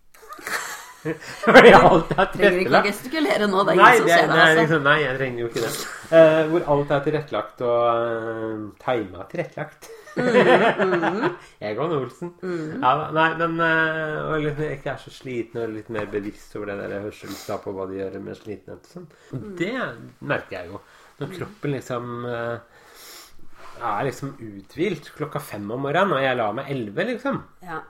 Fordi 1.43 1.73
alt 1.77 2.15
er 2.15 2.31
Trenger 2.33 2.63
ikke 2.63 2.79
å 2.79 2.87
gestikulere 2.87 3.49
nå. 3.51 3.61
Det 3.67 3.75
er 3.75 3.77
ingen 3.77 3.99
som 3.99 4.09
ser 4.09 4.23
deg. 4.25 4.39
Altså. 4.39 4.61
liksom, 4.61 4.87
nei, 4.87 4.95
jeg 5.03 5.17
trenger 5.19 5.43
jo 5.43 5.49
ikke 5.51 5.61
det. 5.67 5.73
Eh, 6.13 6.41
hvor 6.51 6.65
alt 6.69 6.91
er 6.93 7.03
tilrettelagt 7.05 7.61
og 7.65 7.85
uh, 7.97 8.65
tima 8.81 9.23
tilrettelagt. 9.31 9.87
Mm, 10.15 11.33
Egon 11.69 11.95
Olsen. 11.97 12.31
Ja, 12.43 12.91
da, 13.01 13.07
nei, 13.15 13.25
men 13.41 13.57
eh, 13.65 14.19
og 14.29 14.43
litt, 14.43 14.61
ikke 14.77 14.93
er 14.93 15.01
så 15.01 15.11
sliten 15.13 15.63
og 15.63 15.73
litt 15.73 15.89
mer 15.93 16.07
bevisst 16.11 16.53
over 16.59 16.71
det 16.71 16.77
der 16.91 17.03
hørselstap 17.07 17.65
og 17.71 17.79
hva 17.79 17.87
de 17.89 17.97
gjør 17.99 18.19
med 18.23 18.37
slitenhet 18.39 18.85
og 18.85 18.93
sånn. 18.93 19.09
Mm. 19.33 19.49
det 19.59 19.73
merker 20.31 20.57
jeg 20.59 20.71
jo. 20.71 20.81
Når 21.19 21.33
kroppen 21.39 21.75
liksom 21.77 22.13
eh, 22.29 22.79
er 23.81 24.07
liksom 24.07 24.33
uthvilt 24.39 25.11
klokka 25.17 25.41
fem 25.43 25.67
om 25.71 25.83
morgenen, 25.87 26.15
og 26.15 26.23
jeg 26.23 26.39
la 26.39 26.47
meg 26.55 26.71
elleve, 26.75 27.09
liksom, 27.11 27.41
Ja. 27.65 27.81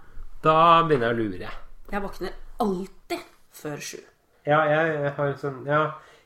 da 0.45 0.57
begynner 0.87 1.11
jeg 1.11 1.15
å 1.15 1.21
lure. 1.23 1.53
Jeg 1.91 2.01
våkner 2.07 2.35
alltid 2.63 3.31
før 3.55 3.81
sju. 3.91 3.99
Ja, 4.45 4.59
jeg, 4.69 4.97
jeg 5.01 5.13
har 5.17 5.29
en 5.31 5.39
sånn 5.41 5.61
Ja, 5.65 5.79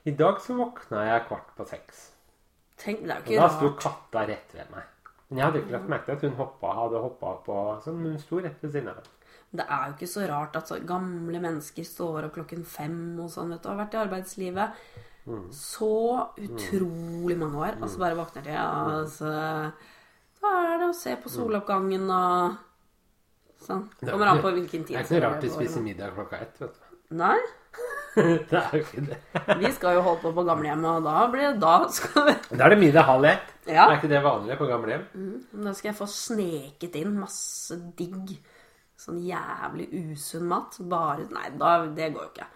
i 0.05 0.11
dag 0.11 0.39
så 0.41 0.55
våkna 0.57 1.03
jeg 1.05 1.25
kvart 1.27 1.49
på 1.57 1.65
seks. 1.67 2.05
Tenk, 2.79 3.01
det 3.03 3.11
er 3.11 3.33
jo 3.35 3.39
da 3.41 3.49
sto 3.49 3.67
rart. 3.67 3.79
katta 3.83 4.25
rett 4.29 4.53
ved 4.55 4.69
meg. 4.71 4.83
Men 5.29 5.37
jeg 5.37 5.45
hadde 5.45 5.59
ikke 5.61 5.71
lagt 5.75 5.89
merke 5.89 6.05
til 6.05 6.15
at 6.15 6.21
hun 6.21 6.37
hoppa, 6.39 6.73
hadde 6.73 7.01
hoppa 7.03 7.33
på 7.45 7.57
sånn, 7.83 7.99
Hun 8.05 8.17
sto 8.19 8.39
rett 8.39 8.61
ved 8.63 8.71
siden 8.71 8.87
av 8.89 8.95
meg. 8.95 9.05
Det 9.51 9.65
er 9.65 9.85
jo 9.89 9.93
ikke 9.97 10.07
så 10.13 10.27
rart 10.29 10.55
at 10.55 10.67
så 10.69 10.77
gamle 10.85 11.39
mennesker 11.41 11.83
står 11.85 12.25
opp 12.27 12.33
klokken 12.37 12.63
fem 12.65 13.19
og 13.19 13.29
sånn, 13.33 13.49
vet 13.49 13.61
du, 13.63 13.69
har 13.69 13.77
vært 13.85 13.93
i 13.93 14.03
arbeidslivet 14.05 14.69
Mm. 15.29 15.51
så 15.53 16.31
utrolig 16.41 17.35
mange 17.37 17.57
år, 17.59 17.75
og 17.83 17.89
så 17.91 17.99
bare 17.99 18.15
våkner 18.17 18.41
de, 18.47 18.53
og 18.57 19.09
så 19.13 19.29
Da 20.41 20.47
er 20.73 20.77
det 20.79 20.87
å 20.89 20.95
se 20.95 21.15
på 21.17 21.29
soloppgangen 21.29 22.09
og 22.09 22.55
sånn. 23.61 23.83
Er 24.01 24.11
Kommer 24.13 24.31
an 24.31 24.39
på 24.41 24.53
hvilken 24.55 24.85
tid. 24.87 24.95
Det 24.95 24.95
er 24.95 25.03
ikke 25.03 25.19
noe 25.19 25.25
rart 25.27 25.41
de 25.41 25.49
spiser 25.49 25.81
middag 25.83 26.13
klokka 26.15 26.39
ett, 26.41 26.57
vet 26.63 26.73
du. 26.73 27.15
Nei. 27.19 27.37
Det 28.49 28.59
er 28.59 28.75
jo 28.75 28.81
ikke 28.83 29.03
det. 29.07 29.17
Vi 29.59 29.71
skal 29.75 29.97
jo 29.97 30.03
holde 30.05 30.21
på 30.23 30.31
på 30.35 30.45
gamlehjemmet, 30.47 30.99
og 30.99 31.05
da 31.07 31.25
blir 31.31 31.45
det 31.47 31.59
Da 31.63 31.73
skal 31.93 32.29
vi 32.29 32.35
Da 32.51 32.65
er 32.65 32.73
det 32.73 32.79
middag 32.81 33.07
halv 33.07 33.27
ett. 33.31 33.51
Ja. 33.69 33.87
Er 33.87 33.97
ikke 33.97 34.09
det 34.11 34.21
vanlig 34.25 34.57
på 34.59 34.69
gamlehjem? 34.69 35.03
Da 35.65 35.73
skal 35.77 35.91
jeg 35.91 35.99
få 35.99 36.07
sneket 36.09 36.95
inn 36.99 37.19
masse 37.19 37.77
digg, 37.97 38.33
sånn 38.99 39.19
jævlig 39.23 39.89
usunn 39.93 40.47
mat. 40.49 40.79
Bare 40.91 41.27
Nei, 41.33 41.51
da, 41.59 41.75
det 41.85 42.09
går 42.15 42.25
jo 42.25 42.31
ikke. 42.33 42.49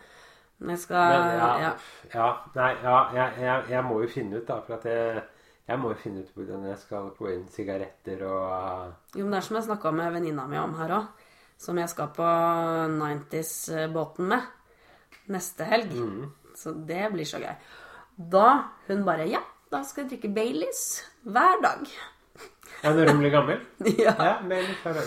Men 0.64 0.76
jeg 0.76 0.84
skal 0.86 1.12
Men, 1.12 1.38
ja, 1.38 1.52
ja. 1.60 1.72
ja, 2.14 2.28
nei, 2.56 2.72
ja, 2.84 2.98
jeg, 3.18 3.38
jeg, 3.44 3.64
jeg 3.74 3.86
må 3.88 4.00
jo 4.04 4.10
finne 4.12 4.40
ut, 4.40 4.48
da. 4.48 4.60
For 4.64 4.78
at 4.78 4.88
jeg, 4.88 5.24
jeg 5.68 5.80
må 5.82 5.92
jo 5.94 6.00
finne 6.00 6.24
ut 6.24 6.34
hvordan 6.38 6.66
jeg 6.70 6.80
skal 6.82 7.12
få 7.18 7.30
inn 7.34 7.46
sigaretter 7.52 8.26
og 8.30 9.16
Jo, 9.18 9.26
men 9.26 9.36
det 9.36 9.42
er 9.42 9.48
som 9.50 9.60
jeg 9.60 9.68
snakka 9.68 9.94
med 9.96 10.18
venninna 10.18 10.48
mi 10.50 10.60
om 10.62 10.76
her 10.80 10.98
òg, 11.02 11.24
som 11.60 11.78
jeg 11.80 11.92
skal 11.92 12.12
på 12.16 12.30
90s-båten 12.98 14.32
med 14.34 14.52
neste 15.32 15.64
helg. 15.70 15.94
Så 16.56 16.74
det 16.88 17.08
blir 17.14 17.26
så 17.26 17.40
gøy. 17.42 17.54
Da 18.18 18.48
hun 18.88 19.06
bare 19.08 19.26
Ja, 19.30 19.40
da 19.72 19.82
skal 19.84 20.04
jeg 20.06 20.12
drikke 20.20 20.34
Baileys 20.36 21.04
hver 21.26 21.62
dag. 21.64 21.88
Ja, 22.84 22.92
når 22.94 23.10
hun 23.14 23.20
blir 23.24 23.32
gammel? 23.32 23.60
Ja, 24.06 24.14
Ja, 24.20 24.34
men 24.44 24.60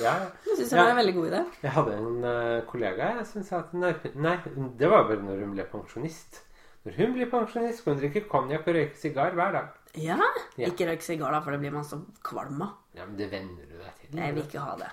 ja, 0.02 0.14
det 0.44 0.56
syns 0.56 0.72
Ja. 0.72 0.82
var 0.82 0.90
en 0.90 0.96
veldig 1.02 1.14
god 1.14 1.28
idé. 1.30 1.40
Jeg 1.62 1.70
hadde 1.76 1.94
en 1.98 2.24
uh, 2.24 2.60
kollega 2.70 3.10
jeg, 3.18 3.26
som 3.26 3.44
sa 3.44 3.58
at 3.64 3.74
nei, 3.76 3.92
nei, 4.14 4.36
det 4.78 4.88
var 4.90 5.04
bare 5.10 5.22
når 5.22 5.42
hun 5.44 5.52
ble 5.54 5.66
pensjonist. 5.70 6.42
Når 6.86 6.96
hun 7.00 7.12
blir 7.16 7.30
pensjonist, 7.30 7.82
skal 7.82 7.94
hun 7.94 8.00
drikke 8.02 8.24
konjakk 8.30 8.68
og 8.70 8.74
røyke 8.78 8.96
sigar 9.00 9.34
hver 9.36 9.52
dag. 9.58 9.72
Ja, 9.98 10.16
Ja. 10.56 10.68
Ikke 10.70 10.86
røyke 10.88 11.04
sigar, 11.04 11.32
da, 11.34 11.40
for 11.44 11.52
det 11.52 11.60
blir 11.60 11.72
man 11.74 11.84
så 11.84 11.98
kvalm 12.24 12.62
av. 12.62 12.74
Ja, 12.96 13.04
men 13.06 13.16
det 13.18 13.30
venner 13.32 13.66
du 13.68 13.76
deg 13.80 13.92
til. 14.00 14.18
Jeg 14.22 14.34
vil 14.36 14.42
ikke 14.46 14.62
ha 14.64 14.76
det. 14.80 14.90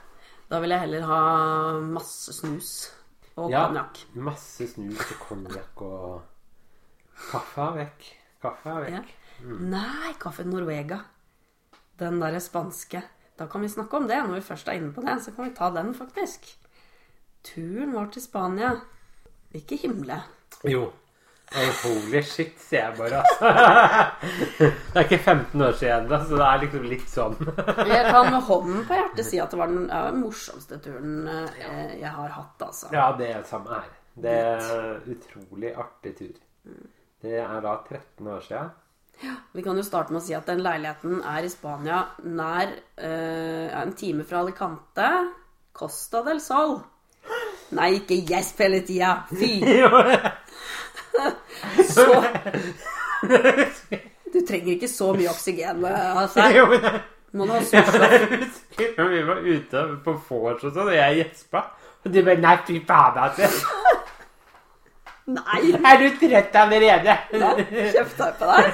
Da 0.49 0.59
vil 0.59 0.73
jeg 0.75 0.83
heller 0.83 1.05
ha 1.07 1.19
masse 1.81 2.33
snus 2.35 2.73
og 3.37 3.49
Ja. 3.51 3.67
konjakk. 3.67 3.97
Masse 4.15 4.67
snus 4.67 4.99
og 5.11 5.19
konjakk 5.27 5.81
og 5.81 6.21
Kaffe 7.31 7.61
er 7.61 7.75
vekk. 7.77 8.05
Kaffe 8.41 8.69
er 8.69 8.89
Ja. 8.89 9.01
Mm. 9.43 9.69
Nei, 9.69 10.13
kaffe 10.19 10.43
Norvega. 10.43 10.99
Den 11.99 12.19
derre 12.19 12.39
spanske. 12.39 13.03
Da 13.37 13.45
kan 13.47 13.61
vi 13.61 13.67
snakke 13.67 13.93
om 13.97 14.07
det. 14.07 14.17
Når 14.23 14.35
vi 14.35 14.41
først 14.41 14.67
er 14.67 14.73
inne 14.79 14.93
på 14.93 15.01
det, 15.05 15.21
så 15.23 15.31
kan 15.35 15.45
vi 15.49 15.55
ta 15.55 15.69
den, 15.69 15.93
faktisk. 15.93 16.57
Turen 17.43 17.93
vår 17.93 18.11
til 18.11 18.21
Spania. 18.21 18.81
Ikke 19.53 19.77
himle. 19.77 20.21
Jo. 20.63 20.91
Holy 21.53 22.21
shit, 22.25 22.55
sier 22.57 22.87
jeg 22.87 22.95
bare, 22.97 23.21
altså. 23.21 23.49
det 24.59 24.99
er 24.99 25.05
ikke 25.05 25.19
15 25.21 25.61
år 25.61 25.75
siden 25.77 26.05
ennå, 26.05 26.19
så 26.25 26.39
det 26.39 26.47
er 26.47 26.61
liksom 26.63 26.87
litt 26.89 27.09
sånn. 27.11 27.35
Jeg 27.93 28.05
kan 28.09 28.29
med 28.33 28.47
hånden 28.47 28.85
på 28.89 28.97
hjertet 28.97 29.27
si 29.27 29.41
at 29.43 29.53
det 29.53 29.59
var 29.61 29.73
den 29.73 29.85
ja, 29.85 30.03
morsomste 30.17 30.79
turen 30.81 31.27
eh, 31.29 31.97
jeg 32.01 32.13
har 32.15 32.33
hatt, 32.37 32.65
altså. 32.65 32.89
Ja, 32.95 33.11
det 33.19 33.29
er 33.35 33.43
samme 33.49 33.75
her. 33.75 33.91
Det 34.23 34.33
er 34.33 35.11
utrolig 35.13 35.73
artig 35.77 36.15
tur. 36.17 36.33
Det 37.23 37.37
er 37.41 37.61
da 37.65 37.75
13 37.89 38.27
år 38.33 38.41
siden. 38.45 38.71
Vi 39.53 39.61
kan 39.63 39.77
jo 39.77 39.85
starte 39.85 40.13
med 40.13 40.23
å 40.23 40.25
si 40.25 40.33
at 40.35 40.49
den 40.49 40.63
leiligheten 40.65 41.21
er 41.21 41.45
i 41.45 41.51
Spania 41.51 41.99
nær 42.25 42.73
eh, 42.97 43.69
en 43.69 43.93
time 43.97 44.25
fra 44.27 44.41
Alicante. 44.41 45.09
Costa 45.73 46.21
del 46.25 46.41
Sol. 46.43 46.79
Nei, 47.73 47.89
ikke 48.01 48.19
gjesp 48.27 48.59
hele 48.65 48.81
tida. 48.85 49.15
Fy! 49.31 49.55
Så 51.89 52.05
Du 54.33 54.39
trenger 54.47 54.71
ikke 54.73 54.89
så 54.89 55.11
mye 55.13 55.29
oksygen. 55.29 55.85
Altså. 55.85 56.41
Men 57.33 57.47
Må 57.47 57.47
du 57.47 57.53
ha 57.53 57.59
når 58.97 59.07
vi 59.09 59.21
var 59.25 59.39
ute 59.41 59.83
på 60.05 60.13
vors 60.27 60.63
og 60.65 60.73
sånn, 60.73 60.89
og 60.89 60.93
jeg 60.93 61.17
gjespa. 61.21 61.63
Og 62.05 62.13
de 62.13 62.21
bare 62.25 62.41
Nei, 62.43 62.55
fy 62.67 62.79
faen, 62.85 63.17
altså. 63.23 63.47
Nei! 65.33 65.61
Er 65.73 66.01
du 66.01 66.07
trøtt 66.21 66.57
allerede? 66.61 67.15
Da 67.31 67.53
kjefta 67.57 68.27
jeg 68.27 68.35
på 68.41 68.49
deg. 68.51 68.67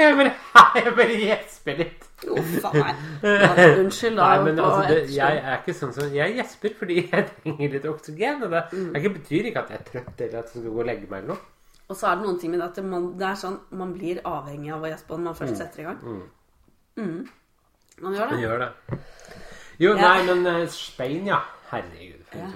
Jeg 0.00 0.16
bare, 0.16 0.32
jeg 0.80 0.94
bare 0.96 1.18
gjesper 1.20 1.82
litt. 1.82 2.09
Uff 2.28 2.64
a 2.68 2.70
meg. 2.74 2.96
Unnskyld, 3.80 4.16
da. 4.16 4.26
Nei, 4.28 4.42
men 4.44 4.58
altså, 4.60 4.82
det, 4.90 4.98
jeg 5.14 5.38
er 5.40 5.56
ikke 5.62 5.74
sånn 5.78 5.92
som 5.96 6.10
Jeg 6.12 6.34
gjesper 6.36 6.74
fordi 6.78 6.96
jeg 7.10 7.24
trenger 7.30 7.72
litt 7.76 7.86
oksygen. 7.88 8.42
Og 8.44 8.50
det 8.50 8.64
Mm. 8.72 8.92
det 8.92 9.12
betyr 9.14 9.48
ikke 9.50 9.62
at 9.64 9.70
jeg 9.70 9.80
er 9.80 9.86
trøtt 9.90 10.20
eller 10.26 10.38
at 10.42 10.50
jeg 10.52 10.62
skal 10.62 10.70
gå 10.70 10.80
og 10.84 10.86
legge 10.86 11.08
meg 11.10 11.22
eller 11.24 11.34
noe. 11.34 11.38
Og 11.90 11.96
så 11.96 12.06
er 12.10 12.14
det 12.20 12.24
noen 12.26 12.38
ting 12.38 12.50
med 12.52 12.60
det 12.60 12.68
at 12.70 12.84
man, 12.84 13.06
det 13.18 13.26
er 13.26 13.38
sånn, 13.40 13.56
man 13.74 13.92
blir 13.96 14.20
avhengig 14.24 14.70
av 14.74 14.84
å 14.84 14.90
gjespe 14.92 15.16
når 15.16 15.24
man 15.24 15.34
først 15.40 15.56
setter 15.58 15.80
i 15.80 15.86
gang. 15.88 16.22
Mm. 17.00 17.28
Man 18.00 18.14
gjør 18.14 18.28
det. 18.30 18.36
det. 18.36 18.42
gjør 18.44 18.58
det. 18.64 18.98
Jo, 19.80 19.94
Ja. 19.96 20.00
nei, 20.00 20.22
men 20.28 20.44
Spein, 20.44 20.68
Spain, 20.68 21.26
ja. 21.26 21.40
Herregud. 21.70 22.22
Ja. 22.34 22.46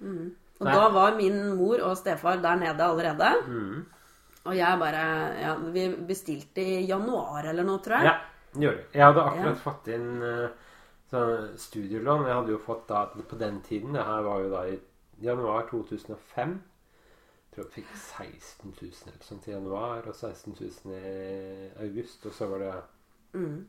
tur. 0.00 0.30
Og 0.62 0.66
Nei. 0.66 0.74
da 0.74 0.88
var 0.94 1.16
min 1.16 1.38
mor 1.58 1.80
og 1.82 1.96
stefar 1.98 2.36
der 2.42 2.56
nede 2.56 2.82
allerede. 2.84 3.30
Mm. 3.46 3.84
Og 4.44 4.56
jeg 4.56 4.78
bare 4.78 5.04
Ja, 5.40 5.54
vi 5.74 5.88
bestilte 6.08 6.62
i 6.62 6.86
januar 6.86 7.44
eller 7.50 7.62
noe, 7.66 7.78
tror 7.82 7.98
jeg. 7.98 8.04
Ja, 8.04 8.14
gjør 8.54 8.76
det. 8.76 8.84
Jeg 8.94 9.04
hadde 9.06 9.22
akkurat 9.22 9.56
Ja. 9.56 9.70
fått 9.70 9.88
inn 9.88 10.22
sånn 11.10 11.58
studielån. 11.58 12.26
Jeg 12.26 12.34
hadde 12.34 12.52
jo 12.52 12.58
fått 12.58 12.86
da 12.88 13.04
på 13.06 13.38
den 13.38 13.60
tiden 13.62 13.92
Det 13.94 14.04
her 14.04 14.22
var 14.22 14.40
jo 14.40 14.50
da 14.50 14.62
i 14.66 14.78
januar 15.22 15.66
2005. 15.70 16.62
Jeg 17.52 17.54
tror 17.54 17.64
jeg 17.64 17.72
fikk 17.72 17.94
16 17.94 18.74
000 18.82 18.92
eller 19.08 19.22
sånt 19.24 19.46
i 19.48 19.50
januar, 19.52 20.02
og 20.08 20.14
16 20.14 20.56
000 20.60 20.94
i 20.94 21.70
august. 21.84 22.26
Og 22.26 22.32
så 22.32 22.46
var 22.48 22.58
det 22.58 22.74
Mm. 23.34 23.66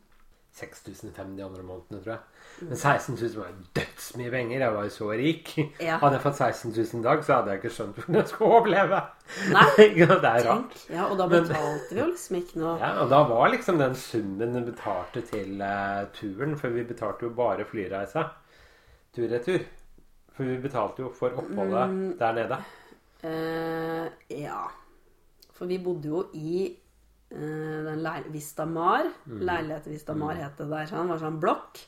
6005 0.53 1.31
de 1.37 1.43
andre 1.43 1.63
månedene, 1.65 1.99
tror 2.03 2.11
jeg. 2.13 2.67
Men 2.69 2.77
16 2.77 3.15
000 3.17 3.37
var 3.41 3.53
dødsmye 3.75 4.29
penger. 4.31 4.59
Jeg 4.61 4.73
var 4.75 4.83
jo 4.85 4.91
så 4.93 5.07
rik. 5.17 5.49
Ja. 5.81 5.95
Hadde 5.97 6.13
jeg 6.19 6.21
fått 6.21 6.35
16 6.37 6.71
000 6.75 6.99
i 6.99 7.03
dag, 7.07 7.23
så 7.25 7.33
hadde 7.39 7.49
jeg 7.55 7.61
ikke 7.63 7.71
skjønt 7.73 7.95
hvordan 7.97 8.19
jeg 8.19 8.27
skulle 8.29 8.51
overleve. 8.59 8.99
Nei, 9.55 9.87
det 9.97 10.05
er 10.05 10.21
rart. 10.21 10.45
tenk. 10.45 10.75
Ja, 10.93 11.07
og 11.09 11.17
da 11.17 11.27
Men- 11.31 11.47
betalte 11.47 11.95
vi 11.95 11.99
jo 12.03 12.05
liksom 12.11 12.37
ikke 12.41 12.59
noe 12.61 12.75
Ja, 12.83 12.91
og 13.01 13.09
da 13.09 13.21
var 13.31 13.49
liksom 13.55 13.81
den 13.81 13.95
summen 13.97 14.53
vi 14.59 14.61
betalte 14.69 15.21
til 15.31 15.61
uh, 15.65 16.03
turen 16.13 16.53
For 16.61 16.69
vi 16.75 16.83
betalte 16.93 17.25
jo 17.25 17.33
bare 17.41 17.65
flyreisa. 17.65 18.27
Tur-retur. 19.15 19.65
For 20.37 20.43
vi 20.49 20.57
betalte 20.61 21.01
jo 21.07 21.09
for 21.17 21.33
oppholdet 21.41 21.89
Mm. 21.89 22.17
der 22.21 22.37
nede. 22.37 22.61
Uh, 23.23 24.07
ja. 24.29 24.61
For 25.53 25.65
vi 25.69 25.77
bodde 25.81 26.07
jo 26.09 26.23
i 26.33 26.77
den 27.33 28.01
leil 28.05 28.27
Vista 28.33 28.65
Mar. 28.69 29.07
Mm. 29.25 29.39
Leilighet 29.47 29.87
Vista 29.89 30.13
Mar 30.13 30.35
het 30.37 30.57
det 30.57 30.69
der. 30.69 30.85
Sånn. 30.89 31.07
Det 31.07 31.15
var 31.15 31.23
sånn 31.23 31.39
blokk. 31.41 31.81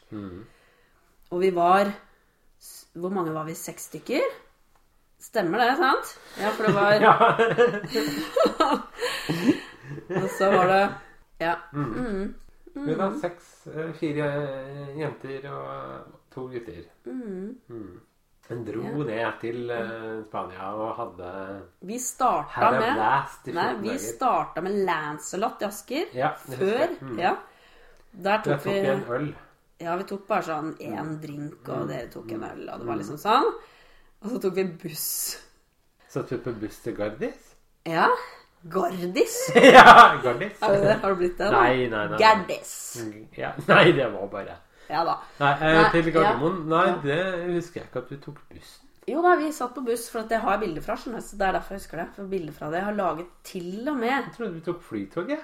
Og 1.32 1.42
vi 1.42 1.52
var 1.56 1.92
Hvor 2.96 3.12
mange 3.14 3.34
var 3.36 3.46
vi? 3.46 3.54
Seks 3.60 3.90
stykker? 3.92 4.24
Stemmer 5.22 5.62
det, 5.62 5.76
sant? 5.78 6.14
Ja, 6.40 6.50
for 6.56 6.64
det 6.66 6.74
var 6.76 6.92
Ja. 7.06 7.16
Og 10.22 10.30
så 10.38 10.50
var 10.54 10.68
det 10.72 10.84
Ja. 11.42 11.56
Mm. 11.74 11.94
Mm. 11.94 12.34
Mm. 12.76 12.88
Vi 12.88 12.96
var 13.00 13.14
seks, 13.22 13.68
eh, 13.68 13.92
fire 13.96 14.26
eh, 14.26 14.98
jenter 15.00 15.46
og 15.52 16.08
to 16.34 16.48
gutter. 16.52 16.84
Mm. 17.06 18.02
En 18.54 18.60
dro 18.66 18.82
Ja. 18.84 19.06
ned 19.08 19.40
til 19.42 19.72
uh, 19.74 20.24
Spania 20.28 20.68
og 20.78 20.92
hadde 21.00 21.30
Vi 21.82 21.98
starta 22.00 22.72
med 22.76 22.92
blast 22.94 23.48
i 23.50 23.56
Nei, 23.56 23.72
vi 23.82 23.88
dager. 23.90 24.04
starta 24.06 24.62
med 24.62 24.76
Lancelot 24.86 25.62
i 25.62 25.66
Asker. 25.66 26.12
Ja, 26.14 26.30
Før. 26.38 26.94
Mm. 27.02 27.18
Ja. 27.20 27.32
Der 28.14 28.38
tok 28.46 28.54
tok 28.62 28.66
vi 28.68 28.76
vi 28.82 28.88
en 28.94 29.04
øl. 29.18 29.32
Ja, 29.82 29.96
vi 29.98 30.04
tok 30.08 30.28
bare 30.30 30.46
sånn 30.48 30.70
én 30.80 31.10
drink, 31.20 31.68
og 31.68 31.88
dere 31.90 32.08
tok 32.14 32.30
en 32.32 32.44
øl, 32.48 32.62
og 32.70 32.80
det 32.80 32.88
var 32.88 32.96
liksom 33.02 33.18
sånn. 33.20 33.50
Og 34.24 34.30
så 34.32 34.40
tok 34.46 34.56
vi 34.56 34.64
buss. 34.86 35.10
Satt 36.08 36.32
vi 36.32 36.38
på 36.46 36.54
buss 36.62 36.78
til 36.86 36.96
Gardis? 36.96 37.50
Ja. 37.86 38.08
Gardis. 38.72 39.36
ja, 39.76 40.16
Gardis. 40.24 40.56
Det? 40.62 40.94
Har 41.02 41.10
du 41.12 41.16
blitt 41.20 41.38
det? 41.38 41.50
Nei, 41.52 41.88
nei, 41.92 42.06
nei. 42.14 42.18
Gardis. 42.22 42.72
Ja, 43.38 43.52
nei, 43.68 43.92
det 43.92 44.08
var 44.14 44.30
bare 44.32 44.56
Ja 44.90 45.04
da. 45.08 45.16
Nei, 45.40 45.52
eh, 45.54 45.78
Nei, 45.82 45.86
til 45.92 46.12
Gardermoen 46.14 46.60
Nei, 46.70 46.86
ja. 46.88 46.98
det 47.04 47.56
husker 47.56 47.82
jeg 47.82 47.88
ikke 47.90 48.04
at 48.04 48.10
du 48.10 48.18
tok 48.28 48.42
bussen. 48.52 48.82
Jo 49.08 49.22
da, 49.22 49.36
vi 49.38 49.52
satt 49.54 49.74
på 49.76 49.84
buss, 49.86 50.08
for 50.10 50.24
at 50.24 50.32
jeg 50.34 50.42
har 50.42 50.58
bilder 50.62 50.82
fra, 50.82 50.96
skjønner 50.98 51.22
så 51.22 51.38
det 51.38 51.46
er 51.48 51.58
derfor 51.60 51.76
jeg 51.76 51.82
husker 51.84 51.98
det. 52.02 52.06
For 52.16 52.30
bilder 52.32 52.54
fra 52.58 52.70
det 52.74 52.80
jeg 52.80 52.88
har 52.88 52.96
laget 52.98 53.28
til 53.46 53.90
og 53.92 54.00
med. 54.00 54.10
Jeg 54.16 54.34
trodde 54.38 54.54
vi 54.56 54.64
tok 54.66 54.82
flytoget. 54.82 55.44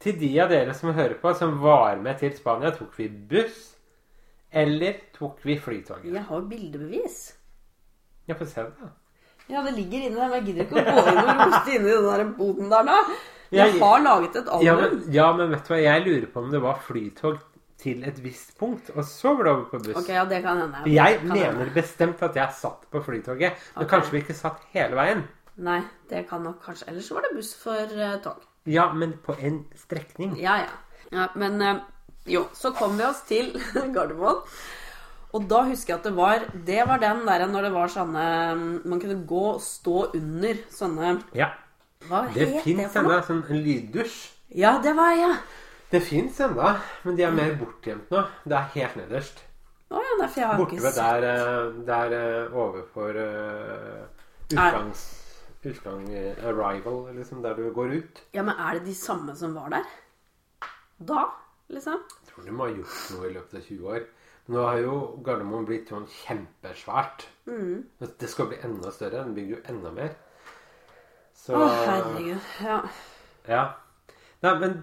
Til 0.00 0.16
de 0.16 0.30
av 0.40 0.48
dere 0.48 0.72
som 0.74 0.94
hører 0.96 1.18
på, 1.20 1.34
som 1.36 1.58
var 1.60 1.98
med 2.00 2.16
til 2.22 2.32
Spania, 2.38 2.70
tok 2.72 2.94
vi 2.96 3.08
buss? 3.32 3.66
Eller 4.50 4.96
tok 5.18 5.42
vi 5.44 5.58
flytoget? 5.60 6.08
Jeg 6.14 6.24
har 6.30 6.40
bildebevis. 6.48 7.18
Ja, 8.26 8.34
få 8.38 8.46
se 8.48 8.64
det, 8.64 8.72
da. 8.80 8.88
Ja, 9.50 9.60
det 9.66 9.74
ligger 9.76 10.06
inni 10.06 10.14
der, 10.16 10.28
men 10.30 10.38
jeg 10.38 10.44
gidder 10.48 10.64
ikke 10.64 10.80
å 10.80 10.84
gå 10.86 11.04
inn 11.10 11.20
og 11.20 11.40
rote 11.42 11.74
inni 11.76 11.92
den 11.92 12.08
der 12.08 12.24
boden 12.38 12.70
der 12.72 12.84
nå. 12.88 12.96
Jeg 13.50 13.66
Jeg- 13.74 13.80
har 13.82 14.00
laget 14.00 14.36
et 14.36 14.48
album. 14.48 14.64
Ja 14.66 14.74
men, 14.80 15.12
ja, 15.12 15.32
men 15.36 15.50
vet 15.50 15.64
du 15.68 15.72
hva, 15.74 15.78
jeg 15.82 16.04
lurer 16.06 16.26
på 16.32 16.38
om 16.44 16.50
det 16.52 16.60
var 16.62 16.78
flytog 16.86 17.38
til 17.80 18.04
et 18.08 18.18
visst 18.24 18.52
punkt, 18.58 18.90
og 18.94 19.04
så 19.08 19.34
var 19.36 19.46
det 19.46 19.52
over 19.52 19.64
på 19.72 19.80
buss. 19.84 19.96
Ok, 20.00 20.08
ja, 20.12 20.24
det 20.28 20.42
kan 20.44 20.60
hende. 20.60 20.82
For 20.82 20.92
jeg 20.92 21.18
Kan 21.20 21.28
mener 21.28 21.58
hende. 21.58 21.74
bestemt 21.74 22.22
at 22.22 22.36
jeg 22.36 22.56
satt 22.60 22.86
på 22.90 23.02
flytoget, 23.02 23.52
men 23.76 23.84
okay. 23.84 23.90
kanskje 23.94 24.12
vi 24.12 24.22
ikke 24.24 24.36
satt 24.38 24.66
hele 24.74 24.98
veien. 24.98 25.24
Nei, 25.60 25.80
det 26.08 26.26
kan 26.28 26.42
nok 26.44 26.62
kanskje 26.64 26.88
Ellers 26.88 27.10
var 27.12 27.26
det 27.26 27.36
buss 27.36 27.54
for 27.58 27.96
uh, 27.96 28.16
tog. 28.24 28.44
Ja, 28.66 28.92
men 28.92 29.16
på 29.24 29.36
en 29.40 29.64
strekning. 29.76 30.36
Ja, 30.40 30.60
ja. 30.64 30.76
ja 31.12 31.26
men 31.36 31.60
uh, 31.60 31.80
jo, 32.28 32.46
så 32.54 32.72
kom 32.76 32.96
vi 32.98 33.04
oss 33.04 33.24
til 33.28 33.52
Gardermoen. 33.94 34.44
Og 35.32 35.46
da 35.46 35.62
husker 35.68 35.92
jeg 35.94 36.00
at 36.00 36.06
det 36.08 36.16
var 36.16 36.44
Det 36.66 36.84
var 36.88 36.98
den 36.98 37.20
der 37.22 37.44
når 37.46 37.68
det 37.68 37.68
var 37.70 37.90
sånne 37.92 38.22
Man 38.82 38.98
kunne 38.98 39.20
gå 39.30 39.42
og 39.52 39.60
stå 39.62 40.08
under 40.18 40.58
sånne 40.74 41.12
Ja. 41.38 41.52
Hva 42.08 42.24
Det 42.34 42.48
fins 42.64 42.96
sånn 42.96 43.10
en 43.12 43.60
lyddusj. 43.62 44.16
Ja, 44.56 44.80
det 44.82 44.96
var 44.96 45.12
jeg. 45.14 45.28
ja. 45.28 45.59
Det 45.90 46.00
fins 46.06 46.40
ennå, 46.40 46.74
men 47.04 47.16
de 47.18 47.24
er 47.26 47.32
mer 47.34 47.56
bortgjemt 47.58 48.12
nå. 48.14 48.22
Det 48.46 48.56
er 48.56 48.68
helt 48.76 48.98
nederst. 49.00 49.40
Oh, 49.90 49.98
ja, 49.98 50.12
nei, 50.20 50.28
Borte 50.54 50.76
ved 50.78 50.94
der, 50.94 51.24
eh, 51.26 51.80
der 51.86 52.12
eh, 52.14 52.52
overfor 52.54 53.16
uh, 53.18 54.04
utgangs... 54.52 55.08
Utgang 55.66 56.06
Arrival, 56.46 57.10
liksom, 57.12 57.42
der 57.42 57.58
du 57.58 57.66
går 57.74 57.90
ut. 57.98 58.22
Ja, 58.32 58.42
men 58.46 58.54
er 58.54 58.78
det 58.78 58.86
de 58.86 58.94
samme 58.94 59.34
som 59.36 59.52
var 59.54 59.68
der? 59.74 59.90
Da, 61.08 61.26
liksom? 61.68 61.98
Jeg 62.22 62.30
tror 62.30 62.46
de 62.46 62.54
må 62.54 62.68
ha 62.68 62.72
gjort 62.78 63.02
noe 63.12 63.26
i 63.28 63.34
løpet 63.34 63.58
av 63.58 63.66
20 63.66 63.90
år. 63.96 64.06
Nå 64.50 64.62
har 64.64 64.80
jo 64.80 64.94
Gardermoen 65.26 65.66
blitt 65.68 65.92
sånn 65.92 66.08
kjempesvært. 66.10 67.26
Mm. 67.50 67.84
Det 68.00 68.30
skal 68.30 68.48
bli 68.50 68.62
enda 68.64 68.94
større. 68.94 69.26
Den 69.26 69.36
bygger 69.36 69.58
jo 69.58 69.60
enda 69.74 69.92
mer. 69.98 70.16
Så 71.36 71.58
Å, 71.58 71.68
herregud. 71.84 72.48
Ja. 72.64 72.80
Ja. 73.50 73.62
Nei, 74.40 74.54
men 74.62 74.80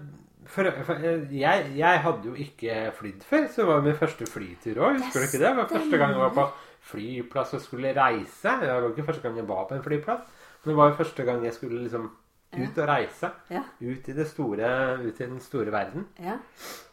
for, 0.48 0.70
for, 0.86 1.02
jeg, 1.32 1.66
jeg 1.76 2.00
hadde 2.04 2.30
jo 2.30 2.34
ikke 2.34 2.76
flydd 2.96 3.24
før, 3.28 3.48
så 3.52 3.62
det 3.62 3.68
var 3.68 3.82
min 3.84 3.98
første 3.98 4.28
flytur 4.28 4.80
òg. 4.80 4.96
Husker 5.02 5.20
du 5.20 5.26
ikke 5.28 5.42
det? 5.42 5.50
Det 5.50 5.56
var 5.58 5.68
første 5.74 6.00
gang 6.00 6.14
jeg 6.14 6.22
var 6.22 6.32
på 6.36 6.46
flyplass 6.88 7.52
og 7.58 7.64
skulle 7.64 7.92
reise. 7.96 8.54
Det 8.62 8.70
var 8.70 8.88
ikke 8.88 9.08
første 9.10 9.26
gang 9.26 9.36
jeg 9.42 9.48
var 9.48 9.68
på 9.68 9.76
en 9.76 9.84
flyplass, 9.84 10.24
men 10.62 10.72
det 10.72 10.78
var 10.80 10.90
jo 10.90 10.98
første 11.02 11.28
gang 11.28 11.44
jeg 11.44 11.56
skulle 11.58 11.82
liksom 11.84 12.08
ut 12.56 12.80
og 12.80 12.88
reise. 12.88 13.30
Ja. 13.52 13.62
Ut 13.80 14.08
i, 14.08 14.14
det 14.16 14.26
store, 14.30 14.68
ut 15.04 15.20
i 15.20 15.26
den 15.26 15.40
store 15.44 15.72
verden. 15.72 16.06
Ja. 16.22 16.38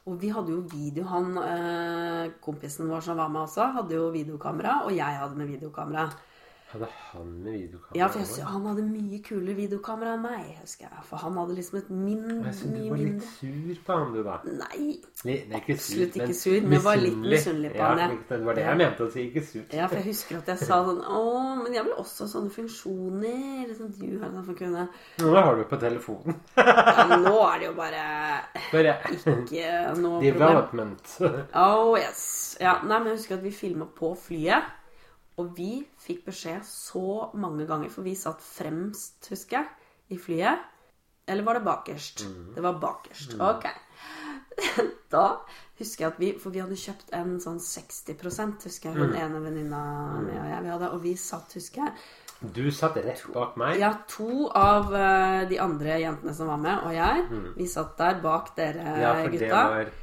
Og 0.05 0.19
vi 0.21 0.29
hadde 0.35 0.51
jo 0.51 0.61
video. 0.69 1.05
Han 1.09 1.37
eh, 1.39 2.33
kompisen 2.43 2.91
vår 2.91 3.05
som 3.05 3.17
var 3.17 3.31
med 3.31 3.45
også, 3.45 3.69
hadde 3.79 3.95
jo 3.95 4.09
videokamera. 4.13 4.81
Og 4.85 4.95
jeg 4.97 5.21
hadde 5.21 5.39
med 5.39 5.53
videokamera. 5.53 6.09
Hadde 6.75 6.87
han 6.91 7.27
med 7.43 7.53
videokamera? 7.53 7.95
Ja, 7.95 8.07
for 8.11 8.19
jeg, 8.19 8.45
han 8.51 8.65
hadde 8.67 8.83
mye 8.83 9.17
kulere 9.23 9.53
videokamera 9.55 10.15
enn 10.17 10.23
meg, 10.25 10.47
husker 10.59 10.89
jeg. 10.89 11.03
For 11.07 11.21
han 11.23 11.37
hadde 11.39 11.53
liksom 11.55 11.77
et 11.79 11.91
min, 11.95 12.25
Jeg 12.43 12.57
synes 12.57 12.73
du 12.75 12.89
var 12.89 12.99
litt 12.99 13.29
sur 13.29 13.77
på 13.85 13.95
han, 13.95 14.11
du, 14.11 14.19
da. 14.25 14.33
Nei. 14.57 14.89
Litt, 15.29 15.55
ikke 15.55 15.77
sur, 15.77 15.85
Absolutt 15.85 16.19
ikke 16.19 16.35
sur, 16.35 16.57
men 16.65 16.75
jeg 16.75 16.83
var 16.89 16.99
litt 16.99 17.21
misunnelig 17.23 17.71
på 17.71 17.79
ja, 17.79 17.87
han, 17.93 18.03
ja. 18.03 18.19
Det 18.33 18.41
var 18.49 18.59
det 18.59 18.67
jeg 18.67 18.81
mente 18.83 19.07
å 19.07 19.13
si. 19.15 19.25
Ikke 19.29 19.45
sur. 19.53 19.63
Ja, 19.71 19.87
for 19.87 20.01
jeg 20.01 20.07
husker 20.09 20.41
at 20.41 20.51
jeg 20.51 20.63
sa 20.65 20.81
sånn 20.89 21.01
Å, 21.15 21.23
men 21.63 21.79
jeg 21.79 21.87
vil 21.87 21.97
også 22.03 22.27
ha 22.27 22.31
sånne 22.35 22.55
funksjoner. 22.59 23.41
Liksom 23.71 23.95
du 23.95 24.07
har 24.19 24.35
sånn 24.35 24.47
for 24.51 24.59
kunne 24.59 24.87
Nå 25.23 25.33
har 25.39 25.55
du 25.55 25.65
på 25.71 25.79
telefonen. 25.87 26.41
Ja, 26.59 27.07
nå 27.23 27.35
er 27.53 27.61
det 27.61 27.69
jo 27.69 27.75
bare 27.79 28.05
Bare 28.73 28.97
ikke 29.15 29.37
noe 29.37 30.19
problem. 30.19 30.23
development. 30.25 31.19
Oh 31.55 31.95
yes. 31.95 32.25
Ja, 32.59 32.81
nei, 32.83 32.97
men 32.99 33.13
jeg 33.13 33.21
husker 33.21 33.39
at 33.39 33.47
vi 33.47 33.55
filma 33.55 33.87
på 33.95 34.11
flyet. 34.19 34.75
Og 35.41 35.51
vi 35.57 35.71
fikk 35.99 36.23
beskjed 36.29 36.63
så 36.67 37.31
mange 37.35 37.65
ganger, 37.67 37.91
for 37.91 38.07
vi 38.07 38.15
satt 38.15 38.43
fremst, 38.43 39.19
husker 39.31 39.59
jeg, 39.59 39.91
i 40.15 40.19
flyet. 40.21 40.71
Eller 41.27 41.43
var 41.43 41.57
det 41.57 41.65
bakerst? 41.65 42.25
Det 42.55 42.63
var 42.63 42.79
bakerst. 42.81 43.39
Ok. 43.39 43.67
Da 45.11 45.41
husker 45.79 46.05
jeg 46.05 46.11
at 46.13 46.19
vi 46.19 46.27
For 46.39 46.53
vi 46.53 46.61
hadde 46.63 46.77
kjøpt 46.79 47.09
en 47.15 47.33
sånn 47.43 47.57
60 47.61 48.15
husker 48.63 48.89
jeg. 48.89 48.95
Hun 48.95 49.15
ene 49.19 49.41
venninna 49.43 49.81
mi 50.23 50.31
og 50.31 50.47
jeg. 50.47 50.61
Vi 50.63 50.71
hadde, 50.71 50.91
og 50.95 51.03
vi 51.03 51.15
satt, 51.19 51.51
husker 51.57 51.83
jeg. 51.83 52.05
Du 52.55 52.63
satt 52.71 52.97
rett 53.03 53.23
bak 53.33 53.55
meg. 53.59 53.79
Ja, 53.79 53.91
to 54.11 54.47
av 54.55 54.91
uh, 54.91 55.43
de 55.49 55.59
andre 55.61 55.99
jentene 56.01 56.33
som 56.35 56.49
var 56.51 56.59
med, 56.61 56.81
og 56.83 56.95
jeg, 56.95 57.27
vi 57.55 57.67
satt 57.71 57.95
der 57.99 58.19
bak 58.23 58.51
dere 58.57 58.95
Ja, 59.01 59.13
for 59.21 59.37
det 59.39 59.51
var 59.51 59.93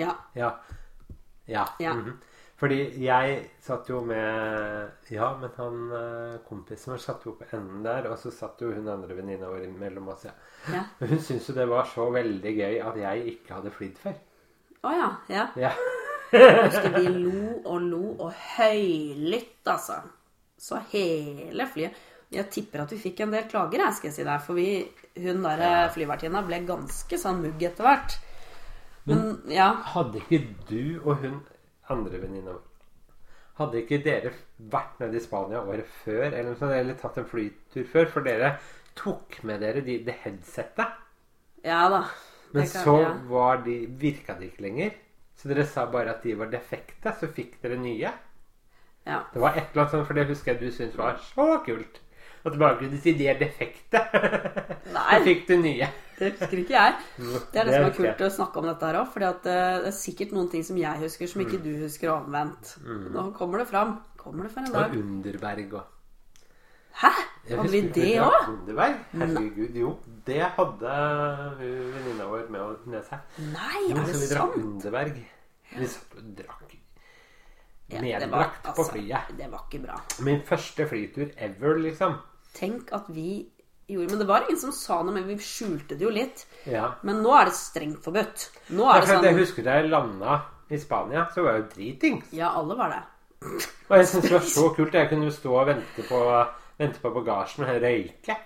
Ja. 0.00 0.14
Ja. 0.34 0.54
Ja. 1.46 1.66
Ja. 1.78 1.94
mhm. 1.94 2.20
Fordi 2.64 2.78
jeg 3.04 3.32
satt 3.60 3.90
jo 3.92 3.98
med 4.08 5.10
Ja, 5.12 5.26
men 5.36 5.50
han 5.58 5.80
eh, 5.92 6.36
kompisen 6.48 6.94
vår 6.94 7.02
satt 7.02 7.26
jo 7.28 7.34
på 7.36 7.44
enden 7.52 7.82
der, 7.84 8.06
og 8.08 8.16
så 8.16 8.32
satt 8.32 8.62
jo 8.64 8.70
hun 8.72 8.88
andre 8.88 9.18
venninna 9.18 9.50
vår 9.52 9.66
mellom 9.76 10.08
oss. 10.14 10.24
Ja. 10.24 10.32
Ja. 10.72 10.80
Men 10.96 11.12
hun 11.12 11.20
syntes 11.20 11.50
jo 11.50 11.56
det 11.58 11.66
var 11.68 11.84
så 11.92 12.08
veldig 12.14 12.54
gøy 12.56 12.80
at 12.80 12.96
jeg 13.02 13.34
ikke 13.34 13.58
hadde 13.58 13.74
flydd 13.74 14.00
før. 14.00 14.16
Å 14.80 14.94
ja. 14.96 15.10
ja. 15.28 15.44
Ja. 15.60 15.74
Jeg 16.32 16.56
husker 16.64 16.96
vi 16.96 17.12
lo 17.12 17.44
og 17.68 17.84
lo 17.84 18.02
og 18.14 18.32
høylytt, 18.56 19.60
altså. 19.68 20.00
Så 20.56 20.80
hele 20.94 21.66
flyet 21.68 22.00
Jeg 22.32 22.48
tipper 22.50 22.86
at 22.86 22.92
vi 22.94 23.02
fikk 23.02 23.20
en 23.26 23.34
del 23.36 23.44
klager, 23.50 23.84
jeg, 23.84 23.98
skal 23.98 24.08
jeg 24.08 24.16
si 24.16 24.24
deg. 24.24 24.40
For 24.46 24.56
vi, 24.56 24.68
hun 25.20 25.44
der 25.44 25.92
flyvertinna 25.92 26.40
ble 26.48 26.64
ganske 26.64 27.20
sånn 27.20 27.44
mugg 27.44 27.60
etter 27.68 27.86
hvert. 27.86 28.16
Men 29.04 29.42
ja. 29.52 29.68
Hadde 29.92 30.24
ikke 30.24 30.46
du 30.70 31.02
og 31.04 31.20
hun 31.20 31.42
andre 31.90 32.20
venninna 32.22 32.54
Hadde 33.54 33.78
ikke 33.84 34.00
dere 34.02 34.32
vært 34.58 34.98
nede 34.98 35.14
i 35.16 35.22
Spania 35.22 35.60
året 35.62 35.86
før 36.02 36.24
eller, 36.32 36.56
sånt, 36.58 36.72
eller 36.74 36.96
tatt 36.98 37.20
en 37.22 37.28
flytur 37.30 37.84
før? 37.86 38.08
For 38.10 38.26
dere 38.26 38.56
tok 38.98 39.36
med 39.46 39.60
dere 39.62 39.82
de, 39.86 40.00
det 40.06 40.16
headsetet. 40.24 40.96
Ja 41.62 41.84
da. 41.92 42.00
Men 42.52 42.66
kan- 42.66 42.82
så 42.82 42.96
var 43.30 43.62
de, 43.62 43.76
virka 43.86 44.34
de 44.40 44.48
ikke 44.50 44.62
lenger. 44.66 44.90
Så 45.38 45.48
dere 45.50 45.66
sa 45.66 45.86
bare 45.90 46.10
at 46.16 46.22
de 46.26 46.34
var 46.38 46.50
defekte, 46.50 47.14
så 47.20 47.30
fikk 47.30 47.60
dere 47.62 47.78
nye. 47.78 48.10
Ja. 49.06 49.20
Det 49.32 49.40
var 49.42 49.54
et 49.54 49.70
eller 49.70 49.84
annet 49.84 49.90
sånt, 49.94 50.06
for 50.08 50.14
det 50.18 50.26
husker 50.26 50.52
jeg 50.54 50.60
du 50.60 50.70
syntes 50.74 50.98
var 50.98 51.18
så 51.22 51.46
kult. 51.66 52.00
At 52.44 52.52
kunne 52.78 52.98
si 53.00 53.12
de 53.16 53.26
er 53.28 53.38
defekte. 53.40 54.00
Nei. 54.92 55.18
så 55.18 55.24
fikk 55.24 55.46
du 55.48 55.54
nye. 55.62 55.86
Det 56.18 56.28
husker 56.36 56.58
ikke 56.60 56.74
jeg. 56.76 56.94
Det 57.16 57.60
er 57.60 57.64
det, 57.64 57.72
Det 57.72 57.74
som 57.74 57.84
er 57.84 57.88
jeg. 57.88 57.94
kult 57.96 58.20
å 58.26 58.30
snakke 58.36 58.60
om 58.60 58.66
dette 58.68 58.86
her 58.86 58.98
òg. 59.00 59.08
For 59.14 59.24
det 59.24 59.54
er 59.54 59.88
sikkert 59.96 60.34
noen 60.36 60.50
ting 60.52 60.62
som 60.62 60.76
jeg 60.76 61.00
husker, 61.00 61.26
som 61.26 61.40
Mm. 61.42 61.46
ikke 61.48 61.62
du 61.64 61.70
husker, 61.82 62.10
og 62.12 62.26
omvendt. 62.28 62.76
Nå 62.84 63.24
kommer 63.34 63.58
det 63.58 63.68
fram. 63.68 63.96
Kommer 64.20 64.44
det 64.44 64.52
for 64.52 64.60
en 64.60 64.72
dag. 64.72 64.90
Og. 64.92 64.96
Underberg 65.02 65.72
og 65.74 65.84
Hæ? 66.94 67.10
Hadde 67.48 67.70
vi 67.72 67.80
det 67.90 68.20
òg? 68.22 68.36
Underberg. 68.48 69.00
Herregud, 69.18 69.74
jo. 69.74 69.98
Det 70.24 70.38
hadde 70.54 70.92
venninna 71.58 72.28
vår 72.30 72.44
med, 72.50 73.02
seg. 73.08 73.18
Nei, 73.50 73.80
Jo, 73.90 73.96
er 73.96 74.04
det 74.06 74.14
så 74.14 74.20
vi 74.20 74.28
drakk 74.30 74.54
sant? 74.54 74.64
Underberg. 74.68 75.18
Vi 75.74 75.86
satt 75.86 76.14
og 76.20 76.30
drakk 76.38 76.76
Ja, 77.90 78.00
det 78.00 78.30
var- 78.30 78.38
medbrakt 78.38 78.62
på 78.62 78.68
altså, 78.70 78.92
flyet. 78.92 79.36
Det 79.36 79.50
var 79.50 79.64
ikke 79.68 79.82
bra. 79.82 79.96
Min 80.22 80.40
første 80.42 80.86
flytur 80.88 81.32
ever, 81.36 81.78
liksom. 81.78 82.14
Tenk 82.54 82.92
at 82.94 83.10
vi 83.12 83.42
gjorde 83.86 84.14
Men 84.14 84.18
det 84.22 84.28
var 84.28 84.46
ingen 84.46 84.60
som 84.60 84.72
sa 84.72 85.02
noe, 85.02 85.12
men 85.12 85.26
vi 85.28 85.36
skjulte 85.42 85.98
det 85.98 86.06
jo 86.06 86.12
litt. 86.14 86.46
Ja. 86.70 86.94
Men 87.04 87.20
nå 87.24 87.34
er 87.36 87.50
det 87.50 87.56
strengt 87.58 88.04
forbudt. 88.04 88.48
Nå 88.72 88.86
er 88.88 89.02
det 89.02 89.10
sånn 89.10 89.26
Jeg 89.28 89.38
husker 89.42 89.66
da 89.66 89.76
jeg 89.80 89.90
landa 89.92 90.38
i 90.72 90.80
Spania, 90.80 91.26
så 91.34 91.44
var 91.44 91.58
jeg 91.58 91.64
jo 91.64 91.68
dritings. 91.74 92.32
Ja, 92.32 92.54
alle 92.56 92.78
var 92.78 92.94
det. 92.94 93.02
Og 93.90 93.96
jeg 93.98 94.08
syntes 94.08 94.30
det 94.30 94.36
var 94.38 94.48
så 94.54 94.70
kult. 94.76 94.96
Jeg 94.96 95.10
kunne 95.10 95.28
jo 95.28 95.34
stå 95.34 95.52
og 95.52 95.68
vente 95.68 96.06
på, 96.08 96.20
vente 96.80 97.02
på 97.02 97.12
bagasjen 97.18 97.66
og 97.66 97.82
røyke. 97.84 98.38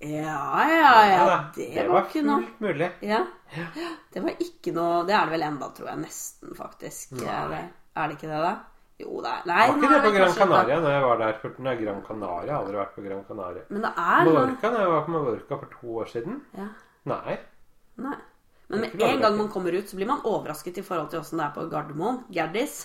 Ja, 0.00 0.64
ja, 0.64 0.92
ja. 1.06 1.24
Det, 1.54 1.68
Det, 1.74 1.86
var 1.92 2.08
ikke 2.08 2.24
noe 2.24 2.48
mulig. 2.64 2.88
Ja. 3.04 3.20
Det 4.10 4.22
var 4.24 4.38
ikke 4.40 4.72
noe 4.72 5.02
Det 5.04 5.12
er 5.12 5.28
det 5.28 5.34
vel 5.34 5.44
enda, 5.44 5.68
tror 5.76 5.90
jeg. 5.92 6.02
Nesten, 6.06 6.54
faktisk. 6.56 7.14
Er 7.20 7.52
det, 7.52 7.62
er 7.94 8.08
det 8.08 8.16
ikke 8.16 8.30
det, 8.32 8.42
da? 8.46 8.54
Jo, 9.00 9.20
er 9.24 9.46
Nei, 9.48 9.60
Var 9.68 9.76
ikke 9.76 9.88
det 9.90 9.96
er 9.98 10.04
på 10.06 10.12
Gran 10.16 10.34
Canaria 10.36 10.78
når 10.84 10.94
jeg 10.96 11.04
var 11.06 11.20
der? 11.22 11.38
For 11.42 11.62
nei, 11.66 11.74
Gran 11.80 12.02
Canaria 12.06 12.46
jeg 12.46 12.54
har 12.54 12.60
aldri 12.64 12.76
vært 12.80 12.94
på 12.96 13.04
Gran 13.06 13.24
Canaria. 13.28 13.62
Men 13.70 13.84
det 13.86 13.92
er 14.04 14.24
Mallorca, 14.28 14.70
når 14.74 14.84
jeg 14.84 14.92
var 14.94 15.04
på 15.06 15.14
Mallorca 15.16 15.58
for 15.62 15.74
to 15.80 15.96
år 16.02 16.10
siden 16.12 16.40
ja. 16.58 16.66
Nei. 17.10 17.38
Nei. 18.04 18.16
Men 18.70 18.84
med 18.84 19.02
er 19.02 19.14
en 19.16 19.22
gang 19.24 19.36
man 19.40 19.48
kommer 19.50 19.74
ut, 19.74 19.88
så 19.90 19.96
blir 19.98 20.06
man 20.06 20.20
overrasket 20.30 20.76
i 20.78 20.82
forhold 20.86 21.08
til 21.10 21.18
åssen 21.24 21.40
det 21.40 21.46
er 21.48 21.54
på 21.56 21.64
Gardermoen. 21.72 22.20
Gerdis. 22.30 22.76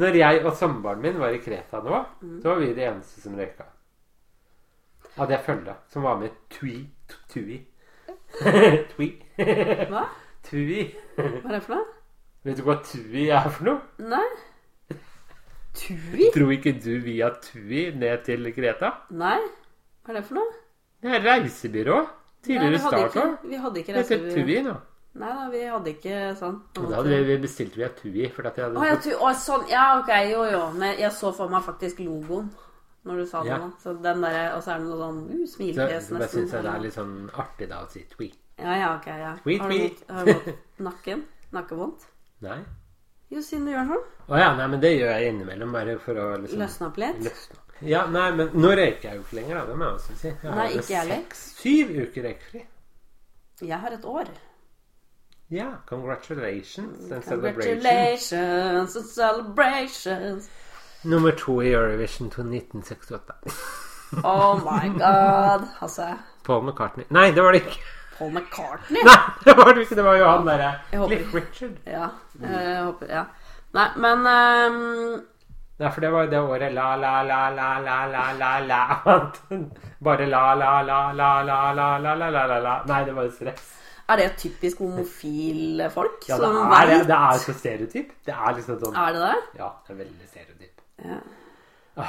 Når 0.00 0.16
jeg 0.16 0.44
og 0.48 0.54
samboeren 0.56 1.02
min 1.04 1.18
var 1.20 1.34
i 1.36 1.40
Kreta 1.42 1.82
nå, 1.84 1.98
Mm. 2.22 2.38
så 2.40 2.48
var 2.48 2.60
vi 2.62 2.72
de 2.74 2.86
eneste 2.86 3.20
som 3.20 3.34
røyka. 3.36 3.66
Av 5.18 5.28
det 5.28 5.40
følget 5.44 5.76
som 5.92 6.02
var 6.06 6.16
med 6.22 6.30
Tui. 6.48 6.86
Tui. 7.28 7.58
Tui. 8.94 9.10
Hva? 9.90 10.06
Tui. 10.48 10.86
Hva 11.18 11.26
er 11.50 11.58
det 11.58 11.60
for 11.66 11.74
noe? 11.76 11.84
Vet 12.46 12.56
du 12.58 12.62
hva 12.66 12.78
Tui 12.82 13.26
er 13.28 13.50
for 13.52 13.68
noe? 13.68 13.80
Nei. 13.98 14.24
Tui? 15.74 16.30
Dro 16.34 16.50
ikke 16.52 16.72
du 16.84 16.90
via 17.04 17.30
Tui 17.42 17.90
ned 17.96 18.24
til 18.26 18.48
Greta? 18.54 18.90
Nei. 19.10 19.38
Hva 20.04 20.12
er 20.12 20.18
det 20.20 20.24
for 20.28 20.34
noe? 20.40 20.52
Det 21.02 21.14
er 21.16 21.22
reisebyrå. 21.26 22.00
Tidligere 22.42 22.78
hadde 22.82 22.88
Start 22.88 23.12
ikke, 23.14 23.22
òg. 23.26 23.46
vi 23.50 23.60
hadde 23.62 23.80
ikke 23.82 23.92
Det 23.94 24.02
heter 24.02 24.24
reisebyrå. 24.26 24.46
Tui 24.46 24.62
nå. 24.68 24.74
Nei 25.22 25.28
da, 25.36 25.46
vi 25.52 25.62
hadde 25.68 25.90
ikke 25.92 26.18
sånn. 26.40 26.58
Da 26.78 26.82
hadde 26.96 27.18
vi 27.28 27.36
bestilt 27.42 27.74
via 27.76 27.88
Tui. 27.96 28.28
For 28.32 28.48
at 28.48 28.56
jeg 28.60 28.64
hadde 28.68 28.80
Å, 28.80 28.84
ja, 28.88 28.96
tui. 29.04 29.12
å, 29.14 29.32
sånn. 29.36 29.64
Ja, 29.70 29.86
ok. 30.00 30.12
Jo, 30.30 30.44
jo. 30.50 30.62
Men 30.76 30.98
jeg 31.00 31.12
så 31.12 31.32
for 31.36 31.52
meg 31.52 31.64
faktisk 31.66 32.00
logoen 32.04 32.48
når 33.04 33.16
du 33.18 33.26
sa 33.26 33.42
det 33.42 33.50
Ja. 33.50 33.58
nå. 33.58 33.72
Så 33.82 33.92
den 34.02 34.22
der, 34.22 34.54
Og 34.56 34.62
så 34.62 34.72
er 34.74 34.78
det 34.78 34.86
noe 34.86 35.00
sånn 35.00 35.18
uh, 35.42 35.46
smilefjes 35.54 36.06
så 36.08 36.14
bare 36.18 36.28
syns 36.28 36.50
det 36.54 36.64
er 36.74 36.80
litt 36.84 36.94
sånn 36.94 37.16
artig 37.34 37.68
da 37.68 37.82
å 37.84 37.90
si 37.90 38.04
Tui. 38.12 38.30
Ja, 38.58 38.76
ja, 38.78 38.94
ok. 38.96 39.06
ja. 39.06 39.32
Tweet, 39.42 39.60
Har 40.08 40.24
du 40.24 40.32
har 40.32 40.44
du 40.46 40.52
nakken? 40.84 41.24
Nakkevondt? 41.52 42.06
Nei. 42.40 42.60
Jo, 43.32 43.40
siden 43.40 43.64
du 43.66 43.72
gjør 43.72 43.86
sånn. 43.94 44.06
Å 44.28 44.38
ja, 44.40 44.48
nei, 44.58 44.66
men 44.74 44.80
det 44.82 44.90
gjør 44.98 45.12
jeg 45.16 45.32
innimellom 45.32 45.72
bare 45.74 45.98
for 46.04 46.18
å 46.20 46.26
liksom 46.42 46.60
Løsne 46.62 46.88
opp 46.90 46.98
litt. 47.00 47.20
løsne. 47.26 47.58
Ja, 47.82 48.04
nei, 48.06 48.28
men 48.38 48.50
nå 48.54 48.70
røyker 48.78 49.08
jeg 49.08 49.16
jo 49.18 49.22
ikke 49.24 49.36
lenger, 49.40 49.56
da. 49.58 49.64
Det 49.72 49.76
må 49.80 49.88
jeg 49.88 49.94
også 49.98 50.16
si. 50.20 50.28
Jeg 50.28 50.56
Nei, 50.58 50.66
ikke 50.76 50.92
jeg 50.92 51.00
heller. 51.00 51.36
syv 51.40 51.94
uker 52.04 52.26
røykfri. 52.28 52.64
Jeg 53.72 53.78
har 53.84 53.96
et 53.96 54.04
år. 54.04 54.30
Ja, 55.52 55.70
congratulations 55.88 57.10
and. 57.12 57.24
Congratulations 57.26 58.96
and 58.96 59.06
celebrations. 59.08 60.48
Nummer 61.04 61.32
to 61.32 61.60
i 61.62 61.72
Eurovision 61.74 62.30
til 62.30 62.44
1968. 62.46 63.58
Oh 64.24 64.56
my 64.62 64.88
god. 64.98 65.66
Altså 65.80 66.06
Paul 66.44 66.62
McCartney. 66.68 67.04
Nei, 67.10 67.30
det 67.32 67.42
var 67.42 67.52
det 67.56 67.62
ikke. 67.64 67.78
Paul 68.18 68.30
McCartney. 68.32 69.02
Nei, 69.04 69.18
det 69.44 69.56
var 69.58 69.72
det 69.74 69.84
ikke. 69.86 69.98
Det 69.98 70.04
var 70.06 70.16
jo 70.20 70.28
han 70.30 70.46
derre 70.48 70.70
Cliff 70.92 71.34
Richard. 71.34 71.76
Ja. 71.86 72.08
Jeg 72.40 72.84
håper 72.84 73.12
Ja. 73.12 73.24
Nei, 73.72 73.86
men 73.96 74.26
um, 74.28 75.22
Nei, 75.80 75.90
for 75.90 76.04
det 76.04 76.10
var 76.12 76.26
jo 76.26 76.30
det 76.30 76.40
året 76.44 76.74
la, 76.76 76.88
la, 77.00 77.12
la, 77.26 77.38
la, 77.50 77.68
la, 77.80 77.98
la, 78.06 78.24
la, 78.38 78.50
la. 78.60 78.80
Bare 80.04 80.26
la, 80.28 80.42
la, 80.54 80.72
la, 80.82 80.98
la, 81.12 81.30
la, 81.42 81.60
la, 81.72 81.88
la, 81.98 82.14
la, 82.14 82.28
la, 82.28 82.44
la, 82.46 82.58
la. 82.66 82.74
Nei, 82.90 83.04
det 83.08 83.14
var 83.16 83.26
jo 83.26 83.32
stress. 83.38 83.70
Er 84.12 84.18
det 84.20 84.28
typisk 84.36 84.78
homofile 84.82 85.86
folk 85.90 86.26
Ja, 86.28 86.36
det 86.36 86.50
er, 86.50 86.86
det, 86.90 87.00
det 87.08 87.16
er 87.16 87.38
så 87.40 87.54
stereotyp. 87.56 88.12
Det 88.26 88.34
er 88.34 88.56
liksom 88.58 88.80
sånn 88.82 88.96
Er 88.98 89.14
det 89.14 89.22
det? 89.24 89.36
Ja, 89.62 89.70
det 89.86 89.94
er 89.94 90.00
veldig 90.02 90.28
stereotyp. 90.28 90.82
Ja. 91.06 92.08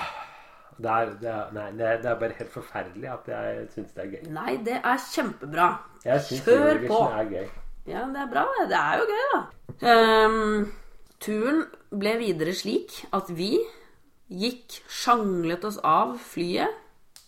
Det 0.83 0.91
er, 0.91 1.11
det 1.21 1.29
er, 1.31 1.51
nei, 1.55 1.67
det 1.79 2.05
er, 2.11 2.15
bare 2.19 2.35
helt 2.37 2.51
forferdelig 2.51 3.07
at 3.13 3.27
jeg 3.31 3.67
syns 3.71 3.93
det 3.95 4.03
er 4.03 4.09
gøy. 4.15 4.23
Nei, 4.35 4.55
det 4.65 4.79
er 4.83 5.03
kjempebra. 5.05 5.67
Jeg 6.03 6.41
Kjør 6.43 6.81
på. 6.89 6.97
er 7.19 7.29
gøy. 7.31 7.45
Ja, 7.87 8.01
det 8.11 8.19
er 8.25 8.29
bra. 8.33 8.43
Det 8.67 8.79
er 8.79 8.99
jo 8.99 9.05
gøy, 9.11 9.23
da. 9.33 9.41
Um, 9.93 10.71
turen 11.23 11.63
ble 12.03 12.17
videre 12.19 12.53
slik 12.55 12.97
at 13.15 13.31
vi 13.37 13.53
gikk, 14.33 14.81
sjanglet 14.91 15.63
oss 15.67 15.79
av 15.87 16.17
flyet. 16.19 16.79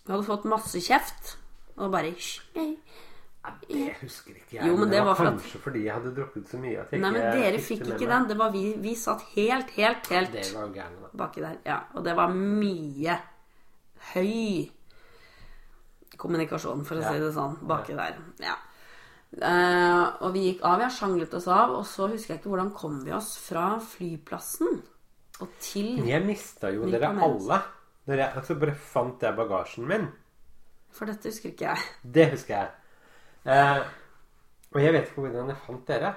Vi 0.06 0.12
hadde 0.12 0.26
fått 0.28 0.44
masse 0.48 0.80
kjeft. 0.84 1.36
Og 1.76 1.90
bare 1.92 2.08
«Hysj, 2.12 2.40
nei. 2.56 2.70
Ja, 3.46 3.52
det 3.68 3.92
husker 4.00 4.34
ikke 4.34 4.56
jeg. 4.56 4.66
Jo, 4.66 4.74
men 4.80 4.88
det 4.90 4.96
det 4.96 5.02
var 5.06 5.14
var 5.14 5.26
kanskje 5.30 5.54
at- 5.58 5.62
fordi 5.62 5.82
jeg 5.84 5.94
hadde 5.94 6.12
drukket 6.16 6.48
så 6.50 6.58
mye 6.58 6.84
Nei, 6.92 6.98
men 7.10 7.14
dere 7.36 7.58
fikk 7.62 7.84
ikke 7.86 8.08
den. 8.10 8.28
Det 8.28 8.36
var 8.40 8.50
vi. 8.50 8.62
Vi 8.82 8.94
satt 8.98 9.22
helt, 9.36 9.70
helt, 9.76 10.08
helt 10.10 10.32
Det 10.32 10.52
var 10.54 10.68
gærent. 10.74 11.12
baki 11.16 11.40
der. 11.40 11.56
Ja, 11.64 11.78
og 11.94 12.04
det 12.04 12.16
var 12.16 12.28
mye 12.34 13.18
høy 14.14 14.70
kommunikasjon, 16.16 16.84
for 16.86 16.96
å 16.96 17.02
Ja. 17.02 17.12
si 17.12 17.20
det 17.20 17.32
sånn, 17.34 17.58
baki 17.66 17.94
der. 17.96 18.16
Ja. 18.40 18.56
Uh, 19.36 20.22
og 20.24 20.32
vi 20.32 20.52
gikk 20.52 20.62
av, 20.64 20.80
ja, 20.80 20.88
sjanglet 20.88 21.34
oss 21.34 21.48
av, 21.48 21.70
og 21.76 21.84
så 21.84 22.08
husker 22.08 22.34
jeg 22.34 22.40
ikke 22.40 22.48
hvordan 22.52 22.72
kom 22.72 23.00
vi 23.04 23.12
oss 23.12 23.36
fra 23.36 23.78
flyplassen 23.82 24.82
og 25.42 25.48
til 25.60 26.06
jeg 26.08 26.24
mista 26.24 26.70
jo 26.72 26.86
dere 26.88 27.10
alle. 27.20 27.58
Når 28.06 28.20
jeg 28.22 28.38
altså 28.38 28.54
bare 28.60 28.74
fant 28.78 29.20
jeg 29.26 29.36
bagasjen 29.36 29.88
min. 29.90 30.06
For 30.94 31.10
dette 31.10 31.28
husker 31.28 31.50
ikke 31.50 31.66
jeg. 31.66 31.82
Det 32.16 32.28
husker 32.30 32.54
jeg. 32.54 32.70
Uh, 33.44 33.82
og 34.72 34.80
jeg 34.80 34.94
vet 34.94 35.10
ikke 35.10 35.24
hvordan 35.26 35.50
jeg 35.52 35.60
fant 35.66 35.84
dere. 35.90 36.14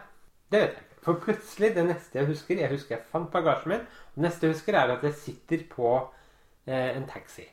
Det 0.52 0.62
vet 0.62 0.78
jeg 0.78 0.86
ikke. 0.86 1.02
For 1.04 1.20
plutselig, 1.24 1.74
det 1.76 1.86
neste 1.88 2.20
jeg 2.20 2.28
husker 2.28 2.60
Jeg 2.60 2.72
husker 2.74 2.96
jeg 2.96 3.06
fant 3.12 3.32
bagasjen 3.34 3.74
min. 3.74 3.82
Og 3.82 4.16
det 4.22 4.28
neste 4.28 4.48
jeg 4.48 4.56
husker, 4.56 4.78
er 4.78 4.94
at 4.96 5.04
jeg 5.04 5.18
sitter 5.26 5.66
på 5.74 5.92
uh, 5.98 6.90
en 6.96 7.08
taxi. 7.10 7.48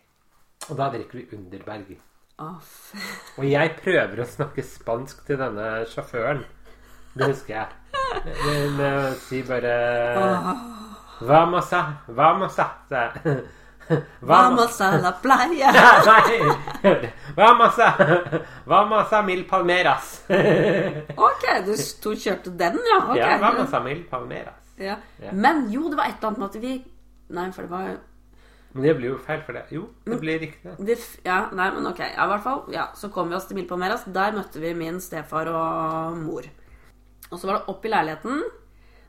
Og 0.71 0.79
da 0.79 0.91
drikker 0.91 1.21
vi 1.21 1.37
Underberg. 1.37 1.97
Oh. 2.43 2.61
Og 3.39 3.45
jeg 3.49 3.77
prøver 3.81 4.21
å 4.21 4.29
snakke 4.29 4.65
spansk 4.67 5.23
til 5.29 5.39
denne 5.41 5.87
sjåføren. 5.89 6.43
Det 7.17 7.31
husker 7.31 7.55
jeg. 7.55 7.69
Men 8.27 8.81
uh, 8.81 9.13
si 9.19 9.41
bare 9.47 9.77
Vamos 11.21 11.73
a 11.73 11.83
Vamos 12.09 12.59
a 12.59 12.67
sa. 12.89 13.07
Vamos 14.21 14.81
a 14.81 14.97
la 14.99 15.13
playa! 15.13 15.71
Nei! 16.07 17.13
Vamos 17.37 17.79
a 17.79 17.95
Vamos 18.65 19.13
a 19.13 19.23
mil 19.23 19.45
palmeras. 19.45 20.25
Ok, 21.29 21.45
du 21.65 21.77
sto 21.79 22.13
kjørte 22.13 22.51
den, 22.51 22.81
ja. 22.91 22.99
Okay. 23.05 23.23
Ja, 23.23 23.39
vamos 23.39 23.73
a 23.73 23.81
mil 23.81 24.03
palmeras. 24.11 24.75
Ja. 24.77 24.99
Ja. 25.23 25.33
Men 25.33 25.69
jo, 25.71 25.89
det 25.89 25.97
var 25.97 26.11
et 26.11 26.19
eller 26.19 26.29
annet 26.29 26.39
med 26.39 26.49
at 26.49 26.61
vi 26.63 26.75
Nei, 27.37 27.49
for 27.55 27.67
det 27.67 27.71
var 27.71 27.97
Men 28.77 28.85
det 28.85 28.93
blir 28.99 29.09
jo 29.15 29.19
feil 29.25 29.41
for 29.47 29.57
det. 29.57 29.63
Jo, 29.73 29.87
det 30.05 30.19
blir 30.21 30.39
riktig. 30.43 30.69
det. 30.69 30.77
det, 30.85 30.97
Ja, 31.25 31.47
nei, 31.57 31.71
men 31.73 31.89
ok. 31.89 32.03
Ja, 32.05 32.27
i 32.27 32.31
hvert 32.35 32.45
fall. 32.45 32.63
Ja, 32.75 32.91
så 32.95 33.09
kom 33.13 33.31
vi 33.33 33.39
oss 33.39 33.49
til 33.49 33.57
Milpalmeras. 33.57 34.05
Der 34.13 34.37
møtte 34.37 34.61
vi 34.61 34.75
min 34.77 35.01
stefar 35.01 35.49
og 35.49 36.19
mor. 36.21 36.45
Og 37.31 37.41
så 37.41 37.49
var 37.49 37.59
det 37.59 37.73
opp 37.73 37.89
i 37.89 37.93
leiligheten. 37.95 38.43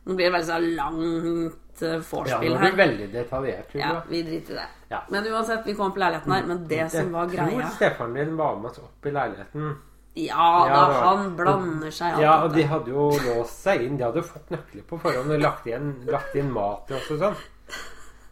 Nå 0.08 0.15
blir 0.15 0.30
det 0.30 0.38
veldig 0.38 0.47
sånn 0.47 0.69
langt 0.77 1.82
eh, 1.84 1.97
Ja, 1.97 1.99
vorspiel 2.08 2.53
nå 2.56 2.62
blir 2.62 2.71
det 2.71 2.80
veldig 2.80 3.10
detaljert. 3.12 3.75
Ja, 3.75 3.91
vi 4.08 4.23
driter 4.23 4.56
i 4.56 4.62
det. 4.62 4.69
Ja. 4.93 5.01
Men 5.12 5.27
uansett, 5.27 5.67
vi 5.67 5.75
kom 5.75 5.91
opp 5.91 5.99
i 5.99 6.03
leiligheten 6.06 6.38
her. 6.38 6.47
Men 6.47 6.63
det 6.71 6.88
som 6.95 7.12
var 7.12 7.27
greia 7.27 7.49
Jeg 7.51 7.60
tror 7.60 7.75
stefaren 7.75 8.15
din 8.15 8.39
var 8.39 8.56
med 8.56 8.71
oss 8.71 8.80
opp 8.86 9.12
i 9.12 9.15
leiligheten. 9.19 9.75
Ja 10.17 10.47
Ja, 10.65 10.80
da. 10.88 11.01
han 11.06 11.36
blander 11.38 11.91
seg 11.93 12.15
alt 12.15 12.23
Ja, 12.23 12.32
og 12.45 12.56
de 12.56 12.63
hadde 12.65 12.89
jo 12.89 13.12
låst 13.27 13.60
seg 13.67 13.84
inn. 13.86 13.99
De 13.99 14.08
hadde 14.08 14.23
fått 14.25 14.49
nøkler 14.56 14.88
på 14.88 14.97
forhånd 15.03 15.36
og 15.36 15.43
lagt, 15.43 15.67
inn, 15.69 15.91
lagt 16.08 16.39
inn 16.39 16.49
mat 16.56 16.88
til 16.88 16.97
oss 16.97 17.12
og 17.13 17.21
sånn. 17.21 17.38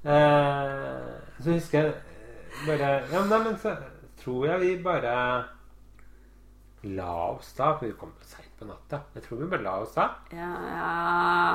Eh, 0.06 1.15
så 1.44 1.56
husker 1.56 1.82
jeg 1.82 1.94
eh, 1.94 2.66
bare 2.68 2.90
Ja, 3.12 3.24
nei, 3.28 3.40
men 3.44 3.58
så 3.60 3.76
tror 4.22 4.48
jeg 4.48 4.62
vi 4.64 4.72
bare 4.84 5.16
la 6.96 7.10
oss 7.34 7.54
da. 7.58 7.72
For 7.78 7.88
vi 7.90 7.96
kom 8.00 8.14
seint 8.26 8.52
på 8.60 8.68
natta. 8.70 9.02
Jeg 9.16 9.26
tror 9.26 9.42
vi 9.44 9.50
bare 9.56 9.66
la 9.66 9.74
oss 9.84 9.96
da. 9.98 10.10
Ja, 10.32 10.52
ja 10.70 10.92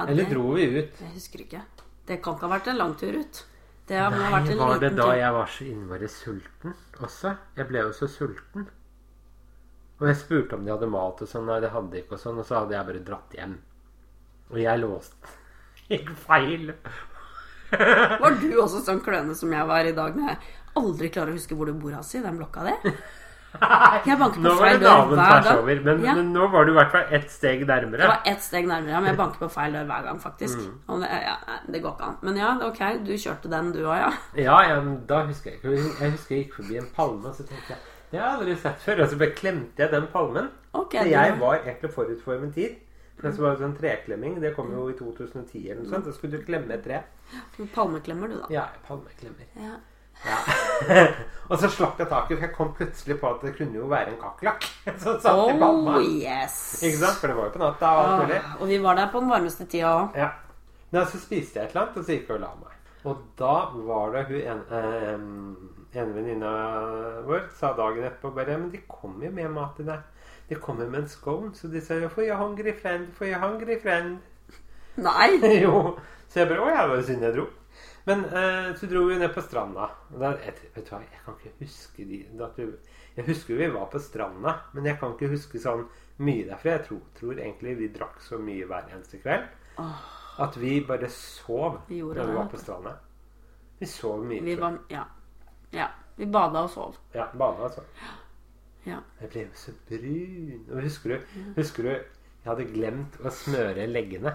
Eller 0.09 0.25
det, 0.25 0.33
dro 0.35 0.51
vi 0.57 0.67
ut? 0.79 1.01
Jeg 1.01 1.15
husker 1.15 1.45
ikke. 1.47 1.63
Det 2.09 2.19
kan 2.25 2.37
ikke 2.37 2.49
ha 2.49 2.53
vært 2.57 2.69
en 2.73 2.81
lang 2.81 2.97
tur 2.99 3.17
ut. 3.21 3.45
Det 3.91 3.99
har 3.99 4.13
ha 4.15 4.19
Nei, 4.19 4.31
vært 4.35 4.53
en 4.53 4.59
var 4.61 4.79
det 4.83 4.93
da 4.99 5.07
tur. 5.09 5.17
jeg 5.19 5.33
var 5.35 5.49
så 5.51 5.65
innmari 5.67 6.09
sulten 6.11 6.75
også? 7.03 7.33
Jeg 7.59 7.67
ble 7.71 7.83
jo 7.87 7.93
så 7.97 8.07
sulten. 8.11 8.69
Og 10.01 10.07
jeg 10.09 10.17
spurte 10.17 10.57
om 10.57 10.65
de 10.65 10.73
hadde 10.73 10.89
mat 10.91 11.21
og 11.25 11.29
sånn. 11.29 11.47
Nei, 11.51 11.59
det 11.61 11.73
hadde 11.75 11.91
de 11.93 12.03
ikke 12.05 12.17
og 12.17 12.23
sånn. 12.23 12.39
Og 12.41 12.47
så 12.49 12.61
hadde 12.63 12.77
jeg 12.77 12.87
bare 12.91 13.03
dratt 13.11 13.35
hjem. 13.37 13.57
Og 14.51 14.59
jeg 14.63 14.83
låste 14.83 15.37
Gikk 15.91 16.13
feil. 16.27 16.71
Var 18.21 18.37
du 18.41 18.51
også 18.63 18.83
sånn 18.85 19.01
kløne 19.05 19.35
som 19.39 19.53
jeg 19.53 19.67
var 19.69 19.87
i 19.87 19.93
dag, 19.97 20.17
når 20.17 20.29
jeg 20.33 20.39
aldri 20.81 21.11
klarer 21.11 21.33
å 21.35 21.39
huske 21.39 21.57
hvor 21.59 21.67
du 21.71 21.75
bor, 21.75 21.93
Hassi? 21.99 22.21
Den 22.23 22.39
blokka 22.41 22.65
di? 22.67 22.93
Jeg 24.07 24.15
banker 24.19 24.45
på 24.45 24.51
feil 24.61 24.77
dør 24.79 25.09
hver 25.11 25.43
gang. 25.43 25.59
over. 25.59 25.81
Men, 25.83 26.03
Ja. 26.05 26.15
men 26.15 26.33
nå 26.33 26.47
var 26.53 26.65
du 26.65 26.71
i 26.71 26.75
hvert 26.77 26.93
fall 26.93 27.15
ett 27.19 27.31
steg 27.31 27.65
nærmere. 27.67 27.99
Det 27.99 28.09
var 28.13 28.21
ett 28.31 28.43
steg 28.43 28.67
nærmere, 28.71 29.01
men 29.01 29.11
jeg 29.11 29.17
banker 29.19 29.39
på 29.43 29.49
feil 29.51 29.73
dør 29.75 29.87
hver 29.89 30.05
gang, 30.07 30.21
faktisk. 30.23 30.59
Mm. 30.59 30.77
Og 30.89 31.01
det, 31.03 31.09
ja, 31.11 31.37
det 31.67 31.83
går 31.83 31.97
ikke 31.97 32.09
an. 32.13 32.17
Men 32.23 32.37
ja, 32.37 32.53
ok, 32.69 32.83
du 33.07 33.13
kjørte 33.19 33.51
den, 33.51 33.73
du 33.75 33.81
òg, 33.85 33.97
ja. 33.99 34.13
Ja, 34.39 34.61
ja, 34.69 34.77
da 35.09 35.25
husker 35.27 35.51
jeg 35.51 35.59
ikke. 35.59 35.75
Jeg 36.01 36.13
husker 36.13 36.37
jeg 36.37 36.45
gikk 36.45 36.55
forbi 36.61 36.79
en 36.79 36.87
palme, 36.95 37.27
og 37.27 37.35
så 37.35 37.47
tenkte 37.49 37.75
jeg 37.75 37.79
det 38.11 38.19
har 38.19 38.27
jeg 38.33 38.39
aldri 38.41 38.55
sett 38.59 38.81
før. 38.83 39.03
Og 39.05 39.09
så 39.13 39.17
beklemte 39.19 39.83
jeg 39.85 39.91
den 39.93 40.07
palmen. 40.11 40.49
Okay, 40.75 41.03
Så 41.05 41.11
jeg 41.11 41.35
var 41.41 41.59
egentlig 41.61 41.91
forut 41.95 42.23
for 42.25 42.39
min 42.43 42.53
tid. 42.53 42.75
Så 43.21 43.43
var 43.43 43.53
en 43.53 43.61
sånn 43.61 43.77
treklemming. 43.77 44.41
Det 44.41 44.55
kom 44.57 44.73
jo 44.73 44.89
i 44.91 44.97
2010 44.99 45.61
eller 45.67 45.83
noe 45.83 45.93
sånt. 45.93 46.09
Da 46.09 46.17
skulle 46.17 46.41
du 46.41 46.47
klemme 46.47 46.77
et 46.77 46.85
tre. 46.85 47.03
Palmeklemmer, 47.75 48.33
du, 48.33 48.39
da. 48.41 48.51
Ja, 48.55 48.67
palmeklemmer. 48.87 49.49
Ja. 49.61 49.77
Ja. 50.25 50.39
og 51.49 51.57
så 51.61 51.69
slapp 51.73 52.01
jeg 52.01 52.09
taket, 52.11 52.35
for 52.35 52.45
jeg 52.45 52.53
kom 52.57 52.73
plutselig 52.77 53.17
på 53.21 53.29
at 53.31 53.45
det 53.47 53.55
kunne 53.57 53.79
jo 53.79 53.87
være 53.89 54.13
en 54.13 54.19
kakerlakk 54.21 54.67
som 55.03 55.21
satt 55.23 55.41
i 55.49 55.57
palma. 55.61 55.97
Oh, 55.97 56.05
yes. 56.05 56.59
Ikke 56.85 57.01
sant? 57.01 57.21
For 57.23 57.33
det 57.33 57.39
var 57.39 57.49
jo 57.49 57.55
på 57.57 57.63
natta 57.63 57.93
og 57.95 58.03
alt 58.03 58.25
mulig. 58.25 58.41
Åh, 58.41 58.59
og 58.59 58.73
vi 58.73 58.81
var 58.85 59.01
der 59.01 59.13
på 59.13 59.23
den 59.25 59.33
varmeste 59.33 59.69
tida 59.71 59.95
òg. 59.97 60.21
Ja. 60.21 60.31
Men 60.91 61.07
så 61.07 61.23
spiste 61.23 61.61
jeg 61.61 61.69
et 61.69 61.75
eller 61.75 61.87
annet, 61.87 62.01
og 62.01 62.07
så 62.07 62.17
gikk 62.17 62.29
jeg 62.29 62.37
og 62.37 62.45
la 62.45 62.55
meg. 62.59 62.77
Og 63.09 63.21
da 63.41 63.55
var 63.89 64.11
det 64.13 64.25
hun 64.29 64.41
en, 64.53 64.65
eh, 64.77 66.01
ene 66.01 66.15
venninna 66.15 66.51
vår 67.25 67.47
sa 67.57 67.73
dagen 67.75 68.05
etterpå 68.05 68.35
bare 68.37 68.59
Men 68.59 68.71
de 68.71 68.83
kom 68.87 69.23
jo 69.23 69.31
med 69.33 69.49
mat 69.55 69.73
til 69.79 69.89
deg. 69.89 70.03
De 70.51 70.59
kommer 70.59 70.91
med 70.91 71.05
en 71.05 71.09
scone, 71.09 71.55
så 71.55 71.71
de 71.71 71.81
sier 71.85 72.11
For 72.11 72.27
jeg 72.27 72.37
hungry 72.37 72.75
friend, 72.77 73.13
for 73.15 73.29
jeg 73.31 73.41
hungry 73.41 73.79
friend. 73.83 74.19
Nei! 75.01 75.39
jo. 75.65 75.97
Så 76.29 76.43
jeg 76.43 76.51
bare 76.51 76.67
Å 76.67 76.71
ja, 76.71 76.85
det 76.85 76.95
var 76.97 77.09
synd 77.09 77.27
jeg 77.27 77.37
dro. 77.39 77.49
Men 78.09 78.25
eh, 78.27 78.71
så 78.77 78.89
dro 78.91 79.05
vi 79.07 79.19
ned 79.21 79.33
på 79.35 79.45
stranda. 79.47 79.91
Og 80.11 80.21
da, 80.23 80.35
jeg, 80.43 80.57
vet 80.75 80.87
du 80.89 80.95
hva, 80.95 81.03
jeg 81.05 81.25
kan 81.25 81.39
ikke 81.39 81.55
huske 81.63 82.07
de 82.09 82.21
du, 82.57 82.95
Jeg 83.17 83.27
husker 83.27 83.61
vi 83.61 83.69
var 83.71 83.91
på 83.93 84.01
stranda, 84.03 84.57
men 84.75 84.87
jeg 84.91 84.99
kan 84.99 85.15
ikke 85.15 85.31
huske 85.33 85.63
sånn 85.63 85.87
mye 86.25 86.49
derfra. 86.49 86.79
Jeg 86.79 86.87
tror, 86.89 87.03
tror 87.19 87.39
egentlig 87.39 87.77
vi 87.79 87.93
drakk 87.95 88.19
så 88.25 88.41
mye 88.43 88.67
hver 88.67 88.91
eneste 88.91 89.23
kveld 89.23 89.49
at 90.41 90.57
vi 90.57 90.81
bare 90.89 91.09
sov 91.09 91.81
Vi 91.89 92.01
når 92.01 92.27
vi 92.27 92.35
var 92.35 92.49
på 92.49 92.59
stranda. 92.61 92.97
Vi 93.79 93.87
sov 93.87 94.25
mye. 94.25 94.43
Vi 94.45 94.57
var 94.57 94.79
Ja. 94.89 95.05
ja. 95.73 95.87
Vi 96.17 96.27
bada 96.27 96.63
og 96.63 96.71
sov. 96.71 96.97
Ja, 97.15 97.27
bada 97.39 97.65
altså. 97.65 97.81
Ja. 98.87 99.01
Jeg 99.21 99.33
ble 99.33 99.45
jo 99.45 99.59
så 99.61 99.75
brun. 99.89 100.65
Og 100.71 100.83
husker 100.85 101.15
du, 101.15 101.37
husker 101.59 101.87
du 101.87 101.91
jeg 101.91 102.49
hadde 102.49 102.69
glemt 102.73 103.19
å 103.21 103.33
smøre 103.35 103.85
leggene. 103.91 104.33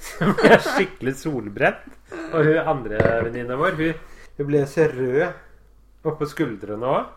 Så 0.00 0.30
ble 0.32 0.54
jeg 0.54 0.64
skikkelig 0.64 1.14
solbrent. 1.20 1.98
Og 2.32 2.40
hun 2.46 2.70
andre 2.72 3.02
venninna 3.26 3.58
vår, 3.60 3.76
hun, 3.76 4.00
hun 4.38 4.48
ble 4.48 4.62
så 4.70 4.88
rød 4.88 6.08
oppå 6.08 6.28
skuldrene 6.30 6.88
òg. 6.88 7.12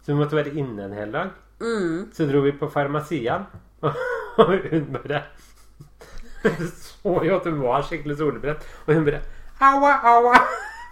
Så 0.00 0.12
hun 0.12 0.22
måtte 0.22 0.38
være 0.38 0.54
inne 0.56 0.88
en 0.88 0.96
hel 0.96 1.12
dag. 1.12 1.36
Mm. 1.60 2.10
Så 2.16 2.26
dro 2.28 2.40
vi 2.44 2.54
på 2.56 2.68
farmasien 2.72 3.44
og 4.42 4.50
hun 4.70 4.88
bare 4.96 5.20
så 6.44 7.20
jo 7.24 7.36
at 7.36 7.46
hun 7.48 7.60
var 7.62 7.84
skikkelig 7.86 8.16
solbrent, 8.18 8.64
og 8.86 8.94
hun 8.94 9.04
bare 9.06 9.20
Aua, 9.62 9.92
aua! 10.02 10.40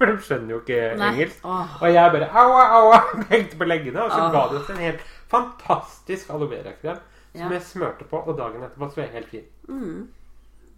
For 0.03 0.11
de 0.11 0.17
skjønner 0.27 0.51
jo 0.51 0.59
ikke 0.65 0.79
Nei. 0.99 1.09
engelsk. 1.13 1.45
Åh. 1.47 1.75
Og 1.83 1.93
jeg 1.95 2.13
bare 2.17 2.29
aua, 2.43 2.63
aua! 2.81 2.97
Tenkte 3.31 3.59
på 3.61 3.69
leggene, 3.71 4.03
og 4.03 4.11
så 4.11 4.25
Åh. 4.25 4.33
ga 4.35 4.41
det 4.51 4.57
oss 4.61 4.71
en 4.75 4.81
helt 4.83 5.05
fantastisk 5.31 6.33
aloe 6.35 6.51
vera-krem 6.51 6.99
som 7.33 7.45
Ja. 7.47 7.49
jeg 7.55 7.63
smørte 7.65 8.05
på, 8.11 8.19
og 8.27 8.35
dagen 8.37 8.65
etterpå 8.67 8.89
så 8.91 8.99
var 8.99 9.07
jeg 9.07 9.15
helt 9.15 9.31
fin. 9.31 10.09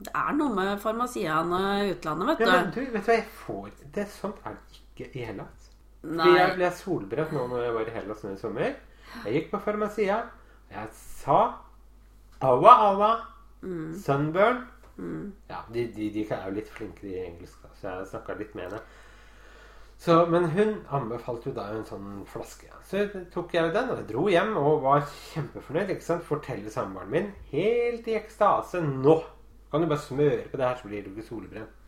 Det 0.05 0.13
er 0.15 0.33
noe 0.37 0.53
med 0.55 0.81
farmasiene 0.83 1.61
i 1.87 1.93
utlandet, 1.95 2.29
vet 2.29 2.41
Ja, 2.45 2.53
men 2.53 2.71
du. 2.75 2.81
du, 2.85 2.91
vet 2.93 3.07
du 3.07 3.11
hva 3.11 3.17
jeg 3.17 3.27
får 3.47 3.71
Det 3.95 4.03
er 4.05 4.11
sånt 4.13 4.37
er 4.45 4.55
det 4.59 4.81
ikke 4.83 5.09
i 5.17 5.25
Hellas. 5.25 5.71
Fordi 6.05 6.17
Nei. 6.21 6.37
jeg 6.39 6.57
ble 6.59 6.71
solbrent 6.77 7.33
nå 7.33 7.47
når 7.49 7.63
jeg 7.65 7.75
var 7.79 7.89
i 7.89 7.95
Hellas 7.97 8.23
nå 8.27 8.33
i 8.35 8.37
sommer. 8.45 8.75
Jeg 9.25 9.33
gikk 9.39 9.51
på 9.55 9.61
farmasia, 9.65 10.19
og 10.69 10.77
jeg 10.77 10.89
sa 10.93 11.41
aua, 12.43 12.75
aua, 12.91 13.13
Mm. 13.65 13.95
sunburn. 13.97 14.59
Ja, 15.49 15.63
de, 15.73 15.87
de, 15.97 16.11
de 16.13 16.27
er 16.31 16.43
jo 16.45 16.51
litt 16.55 16.69
flinkere 16.69 17.09
i 17.11 17.23
engelsk, 17.27 17.63
da, 17.63 17.69
så 17.81 17.95
jeg 17.99 18.07
snakka 18.13 18.37
litt 18.39 18.55
med 18.55 18.67
henne. 18.69 18.81
Så, 20.05 20.19
men 20.29 20.51
hun 20.53 20.75
anbefalte 20.93 21.49
jo 21.49 21.55
da 21.57 21.71
en 21.73 21.87
sånn 21.89 22.25
flaske. 22.29 22.69
Så 22.85 23.07
tok 23.33 23.55
jeg 23.57 23.73
den, 23.73 23.89
og 23.89 24.03
jeg 24.03 24.09
dro 24.11 24.27
hjem 24.29 24.51
og 24.61 24.83
var 24.85 25.07
kjempefornøyd. 25.31 25.95
ikke 25.95 26.05
sant? 26.05 26.27
Forteller 26.29 26.73
samboeren 26.73 27.13
min 27.15 27.31
helt 27.55 28.11
i 28.11 28.19
ekstase 28.19 28.83
Nå 28.85 29.17
kan 29.73 29.83
du 29.83 29.89
bare 29.89 30.05
smøre 30.05 30.45
på 30.51 30.61
det 30.61 30.67
her, 30.69 30.77
så 30.79 30.91
blir 30.91 31.03
du 31.03 31.09
ikke 31.11 31.27
solbrent. 31.27 31.81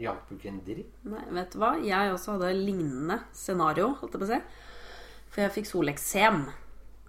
Hjalp 0.00 0.30
jo 0.32 0.38
ikke 0.38 0.48
en 0.48 0.62
dritt. 0.64 0.96
Nei, 1.12 1.26
vet 1.36 1.52
du 1.52 1.60
hva? 1.60 1.74
Jeg 1.84 2.14
også 2.14 2.38
hadde 2.38 2.54
lignende 2.56 3.20
scenario, 3.36 3.92
holdt 4.00 4.16
jeg 4.16 4.22
på 4.24 4.26
å 4.26 4.30
si. 4.32 4.40
For 5.28 5.44
jeg 5.44 5.54
fikk 5.58 5.68
soleksem 5.68 6.40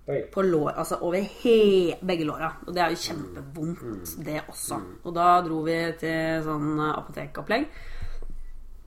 på 0.03 0.43
lår, 0.43 0.73
altså 0.75 0.99
over 1.07 1.23
he 1.23 1.95
begge 2.03 2.27
låra. 2.27 2.51
Og 2.67 2.75
det 2.75 2.83
er 2.83 2.91
jo 2.91 3.01
kjempevondt, 3.07 4.17
det 4.27 4.41
også. 4.43 4.81
Og 5.07 5.15
da 5.15 5.29
dro 5.47 5.63
vi 5.63 5.79
til 6.03 6.43
sånn 6.43 6.83
apotekopplegg. 6.91 7.69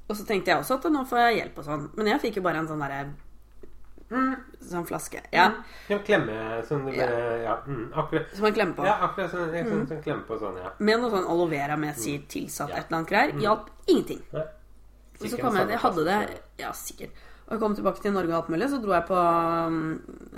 Og 0.07 0.17
så 0.17 0.25
tenkte 0.27 0.53
jeg 0.53 0.63
også 0.63 0.79
at 0.79 0.91
nå 0.93 1.05
får 1.09 1.19
jeg 1.25 1.39
hjelp 1.41 1.57
og 1.59 1.65
sånn. 1.67 1.87
Men 1.99 2.13
jeg 2.13 2.23
fikk 2.23 2.37
jo 2.39 2.45
bare 2.47 2.63
en 2.63 2.69
sånn 2.71 2.83
derre 2.85 3.07
Sånn 4.07 4.85
flaske. 4.87 5.19
Ja. 5.35 5.49
En 5.91 6.03
klemme 6.07 6.63
sånn 6.69 6.87
Ja. 6.95 7.07
ja. 7.11 7.31
ja 7.43 7.55
mm, 7.67 7.89
akkurat. 7.93 8.31
Som 8.35 8.47
man 8.47 8.55
klemmer 8.55 8.77
på. 8.79 8.85
Ja, 8.87 8.95
akkurat 9.09 9.33
sånn, 9.33 9.51
sånn, 9.51 9.87
sånn 9.91 10.03
klemme 10.05 10.23
på 10.29 10.39
sånn, 10.39 10.61
ja. 10.63 10.71
Med 10.79 11.03
noe 11.03 11.11
sånn 11.11 11.27
aloe 11.27 11.51
vera 11.51 11.77
med 11.77 11.99
sier 11.99 12.23
tilsatt 12.31 12.71
Ja. 12.71 12.77
et 12.77 12.87
eller 12.87 13.01
annet 13.01 13.11
greier. 13.11 13.35
Hjalp 13.43 13.71
ingenting. 13.87 14.23
Og 14.33 15.27
så 15.27 15.41
kom 15.41 15.57
jeg, 15.57 15.69
jeg 15.75 15.83
hadde 15.83 16.05
det. 16.05 16.19
Ja, 16.61 16.71
sikkert. 16.73 17.11
Og 17.47 17.53
jeg 17.55 17.61
kom 17.63 17.75
tilbake 17.79 18.03
til 18.03 18.11
Norge 18.11 18.33
og 18.33 18.39
alt 18.41 18.49
mulig, 18.51 18.67
så 18.73 18.79
dro 18.83 18.91
jeg 18.97 19.05
på 19.07 19.19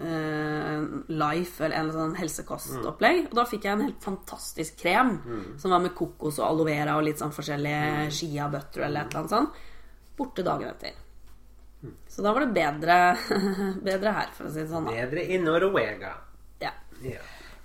eh, 0.05 0.83
Life 1.09 1.64
eller 1.64 1.79
en 1.81 1.90
sånn 1.94 2.14
helsekostopplegg. 2.18 3.29
Og 3.31 3.37
da 3.38 3.44
fikk 3.49 3.64
jeg 3.64 3.77
en 3.79 3.85
helt 3.87 4.05
fantastisk 4.05 4.77
krem 4.83 5.14
som 5.61 5.73
var 5.73 5.81
med 5.85 5.94
kokos 5.97 6.40
og 6.42 6.47
aloe 6.51 6.68
vera 6.68 6.99
og 6.99 7.07
litt 7.09 7.21
sånn 7.23 7.33
forskjellige 7.35 8.11
shia 8.14 8.49
butter 8.53 8.85
eller 8.88 9.07
et 9.07 9.12
eller 9.14 9.23
annet 9.25 9.35
sånt. 9.37 9.62
Borte 10.18 10.44
dagen 10.47 10.68
etter. 10.73 10.97
Så 12.11 12.25
da 12.27 12.33
var 12.35 12.42
det 12.44 12.55
bedre, 12.57 12.94
bedre 13.88 14.12
her, 14.16 14.31
for 14.35 14.49
å 14.49 14.53
si 14.53 14.64
det 14.64 14.71
sånn. 14.73 14.88
da. 14.88 14.97
Bedre 14.99 15.25
i 15.31 15.38
Norwega. 15.40 16.12
Ja. 16.61 16.73
Ja. 17.07 17.21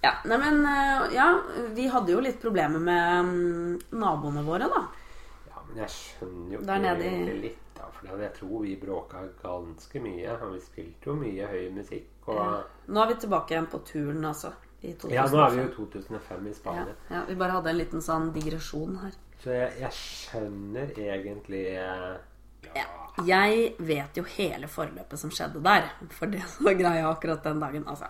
ja. 0.06 0.12
Nei, 0.29 0.38
men 0.38 0.60
eh, 0.69 1.08
ja, 1.17 1.27
vi 1.73 1.88
hadde 1.89 2.13
jo 2.13 2.21
litt 2.21 2.38
problemer 2.43 2.79
med 2.79 3.32
mm, 3.32 3.79
naboene 3.97 4.43
våre, 4.45 4.69
da. 4.69 4.84
ja, 5.49 5.63
men 5.67 5.82
jeg 5.82 5.95
skjønner 5.97 6.56
jo 6.60 6.62
Der 6.69 6.84
nede 6.86 7.10
i- 7.10 7.39
litt, 7.47 7.72
For 8.09 8.21
jeg 8.21 8.33
tror 8.37 8.61
vi 8.65 8.75
bråka 8.81 9.21
ganske 9.41 10.01
mye. 10.03 10.35
Vi 10.53 10.59
spilte 10.61 11.09
jo 11.09 11.15
mye 11.19 11.47
høy 11.47 11.69
musikk 11.75 12.27
og 12.33 12.63
Nå 12.87 13.01
er 13.03 13.07
vi 13.13 13.15
tilbake 13.23 13.53
igjen 13.55 13.67
på 13.71 13.79
turen, 13.87 14.25
altså. 14.25 14.53
I 14.83 14.93
2005. 14.99 15.13
Ja, 15.15 15.23
nå 15.31 15.39
er 15.45 15.51
vi 15.55 15.61
jo 15.63 15.69
2005 15.77 16.45
i 16.45 16.49
Ja, 16.49 16.55
Spania. 16.57 16.95
ja, 17.09 17.21
vi 17.27 17.35
bare 17.39 17.51
hadde 17.55 17.69
en 17.71 17.77
liten 17.79 18.01
sånn 18.03 18.31
digresjon 18.35 18.97
her. 18.99 19.13
Så 19.43 19.53
jeg, 19.55 19.69
jeg 19.79 19.91
skjønner 19.95 20.91
egentlig 20.99 21.61
ja. 21.73 22.17
Ja. 22.75 22.85
Jeg 23.27 23.75
vet 23.79 24.17
jo 24.17 24.23
hele 24.35 24.67
forløpet 24.71 25.19
som 25.19 25.31
skjedde 25.31 25.61
der. 25.63 25.87
For 26.11 26.27
det 26.31 26.43
var 26.67 26.73
greia 26.79 27.07
akkurat 27.11 27.43
den 27.47 27.59
dagen. 27.63 27.87
Altså. 27.87 28.07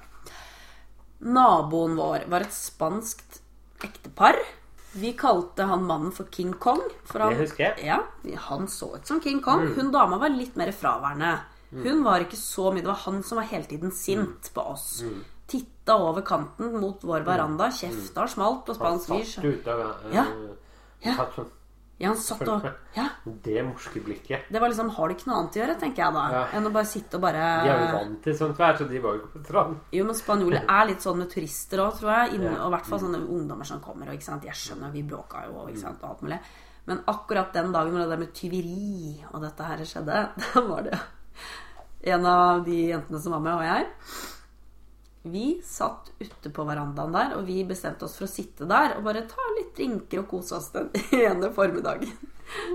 Naboen 1.23 1.95
vår 1.97 2.25
var 2.31 2.41
et 2.45 2.53
spanskt 2.55 3.41
ektepar. 3.83 4.37
Vi 4.93 5.13
kalte 5.17 5.65
han 5.69 5.83
mannen 5.87 6.11
for 6.13 6.27
King 6.31 6.53
Kong. 6.53 6.81
For 7.09 7.19
han, 7.19 7.33
Det 7.33 7.47
husker 7.47 7.63
jeg. 7.63 7.85
Ja, 7.87 7.99
han 8.47 8.67
så 8.67 8.91
ut 8.95 9.07
som 9.07 9.21
King 9.21 9.41
Kong. 9.41 9.67
Hun 9.75 9.91
dama 9.91 10.19
var 10.21 10.29
litt 10.29 10.55
mer 10.59 10.71
fraværende. 10.71 11.39
Hun 11.73 12.03
var 12.05 12.21
ikke 12.21 12.37
så 12.37 12.69
mye 12.71 12.83
Det 12.83 12.91
var 12.91 12.99
han 13.07 13.23
som 13.25 13.39
var 13.39 13.47
hele 13.49 13.65
tiden 13.65 13.91
sint 13.91 14.51
på 14.53 14.61
oss. 14.61 15.03
Titta 15.49 15.95
over 15.97 16.21
kanten 16.21 16.77
mot 16.79 17.01
vår 17.01 17.25
veranda. 17.25 17.71
Kjefta 17.73 18.27
smalt 18.29 18.65
på 18.67 18.75
spansk 18.77 19.09
vis. 19.09 19.37
av 19.67 19.79
eh, 19.79 20.13
Ja. 20.13 20.25
Ja. 21.03 21.15
satt 21.17 21.33
sånn, 21.35 21.49
Ja, 22.01 22.09
han 22.09 22.17
satt 22.17 22.47
og 22.49 22.63
Ja. 22.95 23.05
Det 23.25 23.61
morske 23.63 24.01
blikket. 24.03 24.47
Det 24.51 24.59
var 24.59 24.67
liksom 24.69 24.89
Har 24.89 25.07
de 25.07 25.15
ikke 25.15 25.27
noe 25.29 25.37
annet 25.39 25.53
å 25.55 25.59
gjøre, 25.61 25.75
tenker 25.79 26.03
jeg 26.03 26.13
da, 26.13 26.23
Ja. 26.31 26.41
enn 26.57 26.65
å 26.67 26.71
bare 26.73 26.85
sitte 26.89 27.15
og 27.15 27.21
bare 27.21 27.43
De 27.63 27.69
er 27.69 27.79
jo 27.85 27.97
vant 27.97 28.23
til 28.23 28.33
sånt 28.35 28.57
vær, 28.57 28.75
så 28.77 28.87
de 28.89 28.99
var 28.99 29.13
jo 29.13 29.19
ikke 29.21 29.33
på 29.37 29.43
strand. 29.45 29.77
Jo, 29.93 30.03
men 30.05 30.15
spanjoler 30.15 30.65
er 30.69 30.85
litt 30.87 31.01
sånn 31.05 31.17
med 31.17 31.29
turister 31.29 31.77
òg, 31.79 31.93
tror 31.99 32.11
jeg. 32.11 32.33
Inn, 32.35 32.43
Ja. 32.43 32.57
og 32.65 32.73
i 32.73 32.75
hvert 32.75 32.85
fall 32.85 32.99
sånne 32.99 33.21
ungdommer 33.29 33.65
som 33.65 33.79
kommer. 33.79 34.07
Og, 34.09 34.13
ikke 34.17 34.23
sant? 34.23 34.43
Jeg 34.43 34.53
skjønner, 34.53 34.91
vi 34.91 35.03
bråka 35.03 35.45
jo 35.47 35.67
ikke 35.67 35.79
sant? 35.81 35.99
og 36.03 36.09
alt 36.09 36.21
mulig. 36.21 36.39
Men 36.87 36.99
akkurat 37.07 37.53
den 37.53 37.71
dagen 37.71 37.91
hvor 37.93 37.99
det 37.99 38.09
der 38.09 38.17
med 38.17 38.33
tyveri 38.33 39.23
og 39.33 39.41
dette 39.41 39.63
her 39.63 39.77
skjedde, 39.77 40.29
da 40.53 40.61
var 40.67 40.81
det 40.83 40.99
en 42.05 42.25
av 42.25 42.65
de 42.65 42.89
jentene 42.89 43.21
som 43.21 43.31
var 43.31 43.39
med, 43.39 43.53
og 43.53 43.63
jeg. 43.63 43.87
Vi 45.23 45.61
satt 45.63 46.09
ute 46.19 46.49
på 46.51 46.65
verandaen 46.67 47.13
der, 47.15 47.35
og 47.37 47.45
vi 47.47 47.61
bestemte 47.67 48.03
oss 48.05 48.17
for 48.19 48.27
å 48.27 48.31
sitte 48.31 48.67
der 48.67 48.97
og 48.97 49.05
bare 49.05 49.21
ta 49.29 49.45
litt 49.57 49.71
drinker 49.77 50.19
og 50.23 50.27
kose 50.33 50.57
oss 50.57 50.67
den 50.73 50.89
ene 51.23 51.49
formiddagen. 51.55 52.11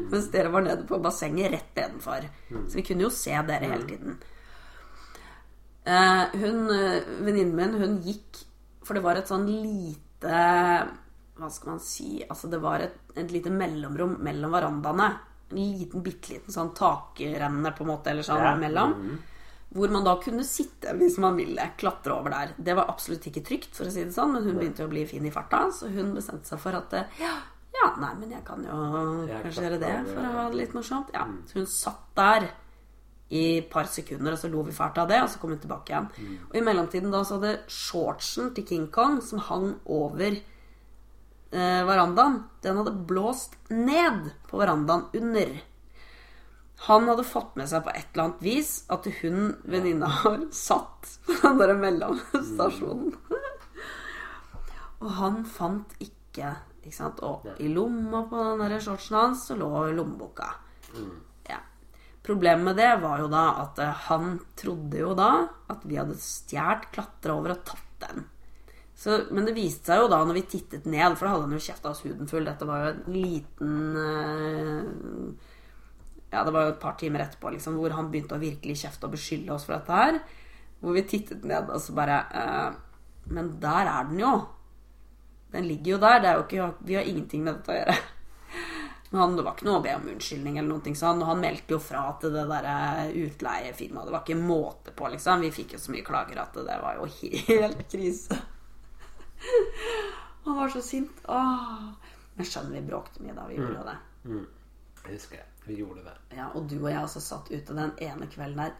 Mens 0.08 0.30
dere 0.32 0.48
var 0.50 0.64
nede 0.64 0.86
på 0.88 0.96
bassenget 1.04 1.52
rett 1.52 1.76
nedenfor. 1.76 2.24
Så 2.70 2.78
vi 2.80 2.84
kunne 2.88 3.04
jo 3.04 3.10
se 3.12 3.34
dere 3.50 3.68
hele 3.68 3.84
tiden. 3.90 4.16
Eh, 5.84 6.24
hun, 6.40 6.64
eh, 6.72 7.04
Venninnen 7.24 7.54
min, 7.56 7.76
hun 7.80 7.94
gikk 8.04 8.42
For 8.84 8.92
det 8.98 9.00
var 9.04 9.16
et 9.16 9.30
sånn 9.30 9.46
lite 9.48 10.40
Hva 11.38 11.48
skal 11.48 11.70
man 11.70 11.80
si 11.80 12.18
Altså, 12.26 12.50
det 12.52 12.58
var 12.60 12.82
et, 12.84 12.98
et 13.16 13.30
lite 13.32 13.48
mellomrom 13.54 14.18
mellom 14.26 14.52
verandaene. 14.52 15.06
En 15.48 15.56
liten, 15.62 16.02
bitte 16.04 16.34
liten 16.34 16.52
sånn 16.52 16.74
takrenne, 16.76 17.72
på 17.72 17.86
en 17.86 17.92
måte, 17.94 18.10
eller 18.12 18.26
sånn 18.26 18.42
Ja. 18.42 18.50
mellom. 18.60 18.92
Hvor 19.74 19.90
man 19.92 20.06
da 20.06 20.14
kunne 20.22 20.46
sitte 20.48 20.94
hvis 20.96 21.18
man 21.20 21.36
ville 21.36 21.66
klatre 21.76 22.14
over 22.14 22.32
der. 22.32 22.54
Det 22.56 22.76
var 22.76 22.88
absolutt 22.88 23.26
ikke 23.28 23.42
trygt, 23.44 23.74
for 23.76 23.84
å 23.88 23.92
si 23.92 24.04
det 24.06 24.14
sånn, 24.16 24.32
men 24.32 24.46
hun 24.46 24.56
begynte 24.56 24.80
jo 24.80 24.88
å 24.88 24.92
bli 24.94 25.04
fin 25.06 25.26
i 25.28 25.32
farta, 25.34 25.66
så 25.76 25.90
hun 25.92 26.14
bestemte 26.16 26.48
seg 26.48 26.62
for 26.62 26.78
at 26.78 26.94
eh, 26.96 27.18
ja, 27.20 27.34
ja 27.76 27.90
nei, 28.00 28.14
men 28.22 28.32
jeg 28.32 28.40
kan 28.46 28.64
jo 28.64 28.78
Jeg 29.28 29.42
kanskje 29.44 29.66
gjøre 29.66 29.82
det 29.82 29.92
for 30.08 30.24
å 30.24 30.32
ha 30.38 30.46
det 30.48 30.62
litt 30.62 30.74
morsomt. 30.78 31.12
Ja, 31.12 31.26
Så 31.50 31.60
hun 31.60 31.68
satt 31.68 32.08
der 32.16 32.48
i 33.28 33.58
et 33.58 33.68
par 33.68 33.84
sekunder, 33.92 34.32
og 34.32 34.40
så 34.40 34.48
lo 34.48 34.62
vi 34.64 34.72
fælt 34.72 34.96
av 35.02 35.08
det, 35.10 35.20
og 35.20 35.28
så 35.28 35.36
kom 35.42 35.52
hun 35.52 35.60
tilbake 35.60 35.92
igjen. 35.92 36.06
Og 36.48 36.54
i 36.56 36.64
mellomtiden 36.64 37.12
da 37.12 37.20
så 37.28 37.36
hadde 37.36 37.58
shortsen 37.68 38.54
til 38.56 38.64
King 38.64 38.86
Kong, 38.94 39.18
som 39.20 39.42
hang 39.50 39.74
over 39.84 40.30
eh, 40.32 41.82
verandaen, 41.84 42.38
den 42.64 42.80
hadde 42.80 42.94
blåst 43.08 43.58
ned 43.68 44.30
på 44.48 44.60
verandaen 44.64 45.10
under. 45.20 45.58
Han 46.86 47.08
hadde 47.10 47.26
fått 47.26 47.56
med 47.58 47.66
seg 47.70 47.82
på 47.84 47.90
et 47.90 48.06
eller 48.12 48.28
annet 48.28 48.44
vis 48.44 48.72
at 48.92 49.06
hun, 49.20 49.56
venninna 49.66 50.10
har 50.20 50.44
satt 50.54 51.10
på 51.26 51.38
den 51.42 51.58
der 51.58 51.74
mellomstasjonen. 51.80 53.16
Og 54.98 55.10
han 55.18 55.42
fant 55.46 55.94
ikke, 56.02 56.54
ikke 56.82 56.94
sant? 56.94 57.20
Og 57.26 57.46
i 57.58 57.70
lomma 57.70 58.24
på 58.30 58.38
den 58.38 58.62
der 58.64 58.78
shortsen 58.82 59.18
hans 59.18 59.44
så 59.50 59.58
lå 59.58 59.70
lommeboka. 59.94 60.52
Ja. 61.50 61.58
Problemet 62.26 62.64
med 62.64 62.78
det 62.78 62.94
var 63.02 63.22
jo 63.22 63.28
da 63.32 63.44
at 63.64 63.78
eh, 63.82 64.00
han 64.08 64.38
trodde 64.58 65.02
jo 65.02 65.12
da 65.18 65.30
at 65.70 65.84
vi 65.86 65.98
hadde 65.98 66.18
stjålet, 66.22 66.90
klatra 66.94 67.38
over 67.38 67.54
og 67.54 67.62
tatt 67.66 68.02
den. 68.06 68.26
Så, 68.98 69.20
men 69.30 69.46
det 69.46 69.54
viste 69.54 69.92
seg 69.92 70.02
jo 70.02 70.08
da 70.10 70.18
når 70.26 70.40
vi 70.40 70.48
tittet 70.50 70.86
ned, 70.90 71.14
for 71.14 71.26
da 71.26 71.36
hadde 71.36 71.46
han 71.46 71.54
jo 71.54 71.62
kjefta 71.62 71.92
oss 71.92 72.02
huden 72.02 72.30
full. 72.30 72.46
Dette 72.46 72.66
var 72.66 72.82
jo 72.82 72.88
en 72.90 73.14
liten 73.14 73.76
eh, 74.02 75.52
Ja, 76.30 76.42
det 76.44 76.52
var 76.52 76.66
jo 76.66 76.74
et 76.74 76.82
par 76.82 76.98
timer 77.00 77.24
etterpå 77.24 77.54
liksom, 77.54 77.78
hvor 77.80 77.94
han 77.96 78.10
begynte 78.12 78.36
å 78.36 78.42
virkelig 78.42 78.82
kjefte 78.82 79.08
og 79.08 79.14
beskylde 79.16 79.54
oss 79.54 79.64
for 79.64 79.78
dette 79.78 79.96
her. 79.96 80.18
Hvor 80.82 80.94
vi 80.94 81.06
tittet 81.08 81.46
ned 81.48 81.70
og 81.72 81.80
så 81.82 81.94
bare 81.96 82.18
eh, 82.38 82.76
Men 83.34 83.54
der 83.60 83.88
er 83.88 84.10
den 84.10 84.20
jo. 84.20 84.34
Den 85.52 85.66
ligger 85.68 85.96
jo 85.96 85.98
der. 86.04 86.20
Det 86.20 86.28
er 86.28 86.36
jo 86.36 86.44
ikke, 86.44 86.68
vi 86.86 86.98
har 86.98 87.08
ingenting 87.08 87.44
med 87.44 87.58
dette 87.58 87.72
å 87.72 87.78
gjøre. 87.78 87.96
Men 89.08 89.20
han, 89.22 89.36
det 89.38 89.44
var 89.46 89.56
ikke 89.56 89.68
noe 89.70 89.80
å 89.80 89.84
be 89.84 89.96
om 89.96 90.06
unnskyldning 90.12 90.60
eller 90.60 90.68
noe 90.68 90.94
sånt. 91.00 91.24
Og 91.24 91.32
han 91.32 91.42
meldte 91.42 91.76
jo 91.76 91.80
fra 91.82 92.04
til 92.20 92.36
det 92.36 92.44
derre 92.52 93.08
utleiefirmaet. 93.24 94.08
Det 94.08 94.16
var 94.16 94.24
ikke 94.24 94.38
måte 94.42 94.94
på, 94.96 95.10
liksom. 95.16 95.44
Vi 95.44 95.52
fikk 95.56 95.76
jo 95.76 95.82
så 95.82 95.96
mye 95.96 96.06
klager 96.06 96.44
at 96.44 96.60
det 96.60 96.78
var 96.84 97.00
jo 97.00 97.08
helt 97.50 97.84
krise. 97.88 98.38
Han 100.44 100.60
var 100.60 100.72
så 100.72 100.84
sint. 100.84 101.24
Åh. 101.28 101.88
Men 102.38 102.46
skjønner 102.46 102.78
vi 102.78 102.86
bråkte 102.86 103.24
mye 103.24 103.34
da 103.34 103.48
vi 103.48 103.58
gjorde 103.58 103.88
det. 103.88 103.98
Jeg 105.08 105.16
husker 105.16 105.40
det. 105.40 105.57
Vi 105.68 105.78
gjorde 105.82 106.04
det. 106.06 106.16
Ja, 106.36 106.50
og 106.56 106.68
du 106.70 106.78
og 106.80 106.90
jeg 106.90 107.02
også 107.04 107.20
satt 107.20 107.50
ute 107.52 107.76
den 107.76 107.92
ene 108.04 108.28
kvelden 108.32 108.62
der 108.62 108.76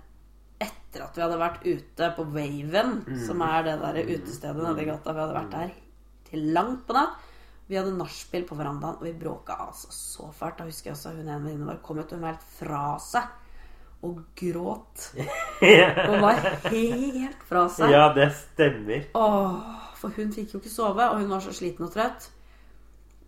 etter 0.64 1.05
at 1.05 1.14
vi 1.16 1.22
hadde 1.22 1.38
vært 1.38 1.66
ute 1.68 2.07
på 2.16 2.24
Waven, 2.35 2.94
som 3.27 3.42
er 3.46 3.66
det 3.66 3.74
der 3.83 3.98
utestedet 4.09 4.62
nede 4.64 4.83
i 4.83 4.88
gata. 4.88 5.12
Vi 5.14 5.20
hadde 5.22 5.37
vært 5.37 5.53
der 5.55 5.74
til 6.31 6.46
langt 6.57 6.87
på 6.88 6.96
natt. 6.96 7.27
Vi 7.68 7.77
hadde 7.77 7.92
nachspiel 7.98 8.46
på 8.48 8.57
verandaen, 8.57 8.96
og 8.96 9.05
vi 9.05 9.12
bråka 9.12 9.59
altså 9.68 9.90
så 9.92 10.31
fælt. 10.33 10.57
Da 10.59 10.64
husker 10.64 10.88
jeg 10.90 10.96
også 10.96 11.12
hun 11.12 11.29
ene 11.29 11.37
venninnen 11.44 11.68
vår 11.68 11.83
kom 11.85 12.01
ut, 12.01 12.11
hun 12.16 12.24
var 12.24 12.33
helt 12.33 12.48
fra 12.57 12.83
seg 13.05 13.29
og 14.09 14.22
gråt. 14.38 15.09
Hun 16.09 16.20
var 16.22 16.37
helt 16.70 17.40
fra 17.48 17.64
seg. 17.68 17.90
Ja, 17.90 18.05
det 18.14 18.29
stemmer. 18.37 19.09
Åh, 19.18 19.57
for 19.98 20.14
hun 20.14 20.31
fikk 20.31 20.55
jo 20.55 20.61
ikke 20.62 20.70
sove, 20.70 21.03
og 21.11 21.18
hun 21.18 21.33
var 21.33 21.42
så 21.42 21.51
sliten 21.57 21.88
og 21.88 21.90
trøtt. 21.96 22.29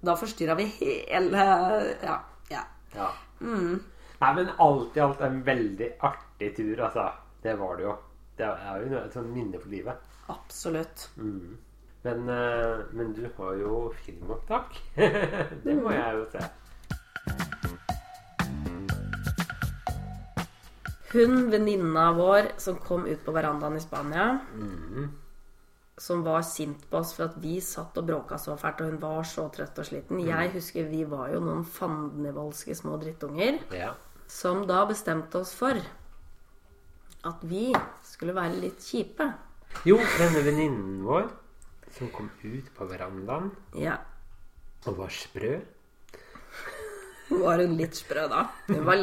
Da 0.06 0.14
forstyrra 0.16 0.54
vi 0.60 0.68
hele 0.70 1.42
Ja. 2.06 2.20
ja. 2.52 2.62
Ja. 2.94 3.08
Nei, 4.20 4.30
men 4.36 4.50
alt 4.60 4.96
i 4.96 5.00
alt 5.00 5.20
en 5.24 5.40
veldig 5.44 5.90
artig 6.04 6.52
tur, 6.56 6.80
altså. 6.86 7.08
Det 7.42 7.56
var 7.56 7.76
det 7.78 7.86
jo. 7.86 7.96
Det 8.36 8.48
er 8.48 8.82
jo 8.84 8.98
et 9.00 9.16
sånt 9.16 9.32
minne 9.32 9.60
for 9.60 9.72
livet. 9.72 10.10
Absolutt. 10.32 11.08
Men, 12.04 12.28
eh, 12.28 12.82
men 12.96 13.12
du 13.16 13.26
har 13.36 13.54
jo 13.60 13.92
filmopptak. 14.04 14.76
det 15.64 15.76
må 15.76 15.92
jeg 15.92 16.18
jo 16.18 16.26
se. 16.32 16.44
Hun 21.10 21.50
venninna 21.50 22.12
vår 22.14 22.52
som 22.62 22.76
kom 22.78 23.06
ut 23.06 23.24
på 23.24 23.32
verandaen 23.34 23.76
i 23.76 23.82
Spania, 23.82 24.28
som 26.00 26.22
var 26.24 26.40
sint 26.48 26.86
på 26.90 26.96
oss 27.02 27.10
for 27.16 27.26
at 27.28 27.34
vi 27.42 27.58
satt 27.60 27.98
og 28.00 28.06
bråka 28.08 28.38
så 28.40 28.54
fælt, 28.58 28.80
og 28.80 28.90
hun 28.94 29.00
var 29.02 29.26
så 29.28 29.44
trøtt 29.52 29.78
og 29.82 29.84
sliten. 29.84 30.22
Jeg 30.24 30.52
husker 30.54 30.88
vi 30.88 31.02
var 31.04 31.28
jo 31.34 31.40
noen 31.44 31.64
fandenivoldske 31.68 32.74
små 32.78 32.96
drittunger 33.02 33.58
Ja. 33.76 33.92
som 34.26 34.62
da 34.66 34.86
bestemte 34.88 35.42
oss 35.42 35.52
for 35.54 35.76
at 37.24 37.42
vi 37.44 37.66
skulle 38.02 38.32
være 38.34 38.56
litt 38.62 38.80
kjipe. 38.80 39.26
Jo, 39.84 39.98
denne 40.18 40.40
venninnen 40.46 41.02
vår 41.04 41.28
som 41.92 42.08
kom 42.14 42.30
ut 42.44 42.72
på 42.74 42.86
verandaen 42.88 43.50
Ja. 43.76 43.98
og 44.86 44.96
var 44.96 45.08
sprø 45.12 45.60
Var 47.30 47.58
hun 47.62 47.76
litt 47.78 47.94
sprø 47.94 48.24
da? 48.28 48.40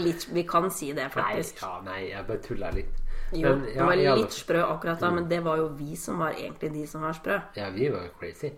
Litt 0.01 0.25
Vi 0.33 0.43
kan 0.43 0.69
si 0.71 0.89
det, 0.91 1.05
Nei, 1.05 1.09
faktisk. 1.13 1.61
ja, 1.61 1.79
nei, 1.85 2.09
jeg 2.09 2.25
bare 2.27 2.41
tulla 2.43 2.71
litt. 2.75 2.89
Jo, 3.35 3.49
Men, 3.49 3.65
ja, 3.75 3.85
var 3.85 3.99
litt 3.99 4.35
sprø 4.35 4.61
akkurat 4.63 5.01
da, 5.03 5.09
men 5.11 5.27
det 5.27 5.41
var 5.43 5.59
jo 5.59 5.67
vi 5.75 5.97
som 5.99 6.21
var 6.23 6.37
egentlig 6.37 6.71
de 6.77 6.85
som 6.87 7.03
var 7.03 7.17
sprø. 7.17 7.39
Ja, 7.57 7.67
vi 7.75 7.89
var 7.91 8.07
crazy. 8.19 8.53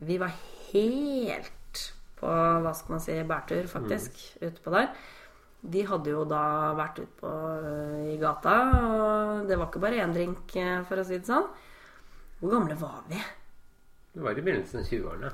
Vi 0.00 0.18
var 0.20 0.34
helt 0.72 1.86
på 2.20 2.28
hva 2.28 2.74
skal 2.76 2.96
man 2.96 3.02
si, 3.04 3.16
bærtur, 3.24 3.64
faktisk, 3.70 4.20
ute 4.42 4.60
på 4.60 4.74
der. 4.74 4.92
De 5.60 5.84
hadde 5.88 6.12
jo 6.12 6.24
da 6.28 6.42
vært 6.76 7.02
ute 7.02 7.16
på 7.20 7.30
øh, 7.30 8.12
i 8.12 8.16
gata, 8.20 8.54
og 8.80 9.48
det 9.48 9.58
var 9.60 9.68
ikke 9.68 9.82
bare 9.82 10.00
én 10.04 10.14
drink, 10.16 10.54
øh, 10.56 10.78
for 10.88 11.00
å 11.00 11.04
si 11.04 11.18
det 11.18 11.28
sånn. 11.28 11.48
Hvor 12.40 12.54
gamle 12.56 12.76
var 12.80 13.02
vi? 13.08 13.20
Det 14.14 14.24
var 14.24 14.36
i 14.36 14.44
begynnelsen 14.44 14.80
av 14.80 14.88
20-årene. 14.88 15.32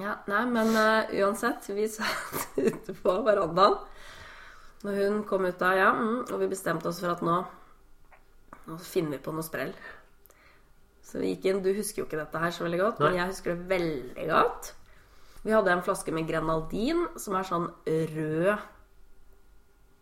Ja, 0.00 0.14
nei, 0.30 0.44
men 0.50 0.70
uh, 0.74 1.10
uansett, 1.22 1.66
vi 1.74 1.88
satt 1.92 2.54
ute 2.58 2.94
på 2.98 3.18
verandaen. 3.26 3.76
Når 4.84 5.00
hun 5.00 5.20
kom 5.28 5.46
ut 5.46 5.58
da, 5.60 5.74
ja, 5.78 5.90
mm, 5.96 6.24
og 6.28 6.40
vi 6.42 6.50
bestemte 6.50 6.90
oss 6.90 7.00
for 7.02 7.14
at 7.14 7.22
nå 7.24 7.42
Nå 8.66 8.78
finner 8.80 9.16
vi 9.18 9.24
på 9.24 9.34
noe 9.34 9.44
sprell. 9.44 9.74
Så 11.04 11.20
vi 11.20 11.34
gikk 11.34 11.44
inn 11.50 11.62
Du 11.62 11.68
husker 11.76 12.02
jo 12.02 12.06
ikke 12.08 12.18
dette 12.22 12.40
her 12.40 12.50
så 12.54 12.64
veldig 12.64 12.80
godt, 12.80 13.02
men 13.04 13.18
jeg 13.18 13.30
husker 13.32 13.54
det 13.54 13.68
veldig 13.74 14.28
godt. 14.30 14.70
Vi 15.44 15.52
hadde 15.52 15.74
en 15.74 15.82
flaske 15.84 16.12
med 16.16 16.26
Grenaldin, 16.30 17.02
som 17.20 17.36
er 17.36 17.44
sånn 17.44 17.66
rød 18.14 18.54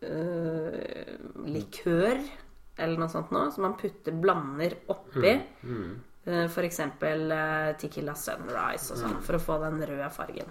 øh, 0.07 1.17
likør 1.51 2.21
eller 2.81 2.97
noe 2.97 3.11
sånt 3.11 3.29
noe, 3.35 3.51
som 3.53 3.67
man 3.67 3.75
putter, 3.77 4.15
blander 4.17 4.73
oppi. 4.89 5.35
Eh, 6.25 6.47
For 6.49 6.63
eksempel 6.65 7.27
Uh, 7.29 7.73
Tequila 7.77 8.15
Sunrise 8.15 8.93
og 8.93 8.97
sånn, 9.03 9.17
for 9.21 9.35
å 9.37 9.41
få 9.43 9.57
den 9.61 9.81
røde 9.85 10.07
fargen. 10.15 10.49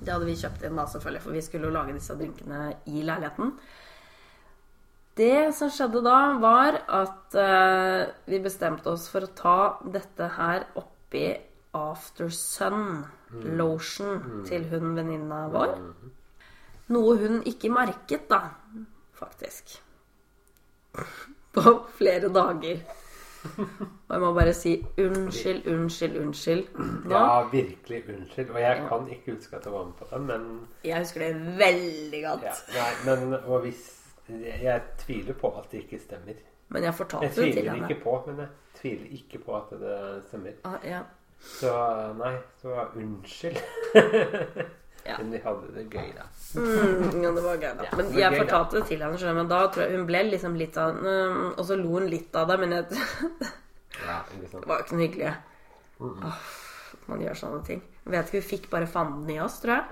Det 0.00 0.10
hadde 0.12 0.26
vi 0.26 0.36
kjøpt 0.38 0.62
inn 0.66 0.76
da, 0.78 0.86
selvfølgelig, 0.90 1.22
for 1.22 1.32
vi 1.36 1.42
skulle 1.42 1.66
jo 1.68 1.74
lage 1.74 1.92
disse 1.94 2.14
drinkene 2.18 2.76
i 2.86 3.02
leiligheten. 3.06 3.52
Det 5.14 5.54
som 5.54 5.70
skjedde 5.70 6.00
da, 6.02 6.16
var 6.42 6.80
at 6.90 7.36
eh, 7.38 8.06
vi 8.26 8.40
bestemte 8.42 8.90
oss 8.90 9.06
for 9.12 9.26
å 9.26 9.30
ta 9.38 9.58
dette 9.94 10.26
her 10.38 10.64
oppi 10.80 11.28
After 11.74 12.30
Sun 12.34 13.04
lotion 13.54 14.42
til 14.46 14.66
hun 14.70 14.92
venninna 14.98 15.44
vår. 15.50 15.76
Noe 16.94 17.14
hun 17.22 17.40
ikke 17.48 17.70
merket, 17.72 18.26
da, 18.30 18.42
faktisk. 19.18 19.76
På 21.54 21.78
flere 21.98 22.30
dager. 22.34 22.82
Og 23.44 24.12
jeg 24.14 24.20
må 24.22 24.30
bare 24.36 24.52
si 24.56 24.74
unnskyld, 24.98 25.66
unnskyld, 25.68 26.14
unnskyld. 26.22 26.78
Nå. 26.78 27.10
Ja, 27.12 27.42
virkelig 27.52 28.04
unnskyld. 28.14 28.50
Og 28.54 28.60
jeg 28.62 28.86
kan 28.88 29.10
ikke 29.14 29.34
huske 29.34 29.58
at 29.58 29.66
jeg 29.66 29.74
var 29.74 29.84
med 29.90 29.98
på 29.98 30.08
det, 30.10 30.20
men 30.30 30.46
Jeg 30.84 31.02
husker 31.02 31.26
det 31.26 31.58
veldig 31.58 32.22
godt. 32.24 32.46
ja, 32.46 32.54
Nei, 32.78 32.92
men 33.10 33.34
og 33.44 33.60
hvis 33.66 33.82
Jeg 34.28 34.82
tviler 34.98 35.34
på 35.40 35.50
at 35.58 35.70
det 35.70 35.82
ikke 35.84 35.98
stemmer. 36.00 36.38
Men 36.72 36.82
jeg 36.86 36.94
fortalte 36.96 37.26
Jeg 37.26 37.34
det 37.34 37.42
til 37.42 37.52
tviler 37.52 37.72
henne. 37.74 37.88
ikke 37.90 38.02
på, 38.04 38.14
men 38.26 38.38
jeg 38.38 38.48
tviler 38.80 39.10
ikke 39.18 39.38
på 39.44 39.56
at 39.56 39.74
det 39.82 39.98
stemmer. 40.28 40.54
Ah, 40.64 40.78
ja. 40.88 41.02
Så 41.44 41.72
nei, 42.18 42.36
så 42.62 42.86
unnskyld. 42.94 43.60
Ja. 45.04 45.18
Men 45.20 45.32
vi 45.34 45.38
hadde 45.44 45.66
det 45.74 45.82
gøy, 45.92 46.06
da. 46.16 46.22
Mm, 46.56 47.18
ja, 47.22 47.30
det 47.36 47.42
var 47.44 47.58
gøy, 47.60 47.72
da. 47.76 47.84
Ja, 47.90 47.96
Men 47.98 48.06
jeg 48.16 48.30
gøy, 48.32 48.38
da. 48.38 48.38
fortalte 48.38 48.78
det 48.78 48.86
til 48.88 49.02
henne, 49.04 49.18
skjønner 49.20 49.34
men 49.36 49.50
da 49.50 49.58
tror 49.68 49.82
jeg 49.84 49.98
hun 49.98 50.06
ble 50.08 50.22
liksom 50.30 50.54
litt 50.56 50.78
mm, 50.80 51.42
Og 51.60 51.66
så 51.68 51.76
lo 51.76 51.90
hun 51.98 52.06
litt 52.08 52.38
av 52.40 52.48
det, 52.48 52.56
men 52.62 52.72
jeg, 52.72 52.86
det 53.42 53.50
Ja, 54.00 54.22
sant? 54.48 54.64
var 54.64 54.80
jo 54.80 54.86
ikke 54.86 54.96
noe 54.96 55.04
hyggelig. 55.04 55.34
Åh, 56.00 56.38
man 57.12 57.20
gjør 57.26 57.36
sånne 57.42 57.60
ting. 57.68 57.82
Jeg 58.06 58.14
vet 58.16 58.32
ikke, 58.32 58.40
Vi 58.40 58.48
fikk 58.54 58.70
bare 58.72 58.88
fanden 58.94 59.28
i 59.34 59.38
oss, 59.44 59.58
tror 59.60 59.74
jeg. 59.74 59.84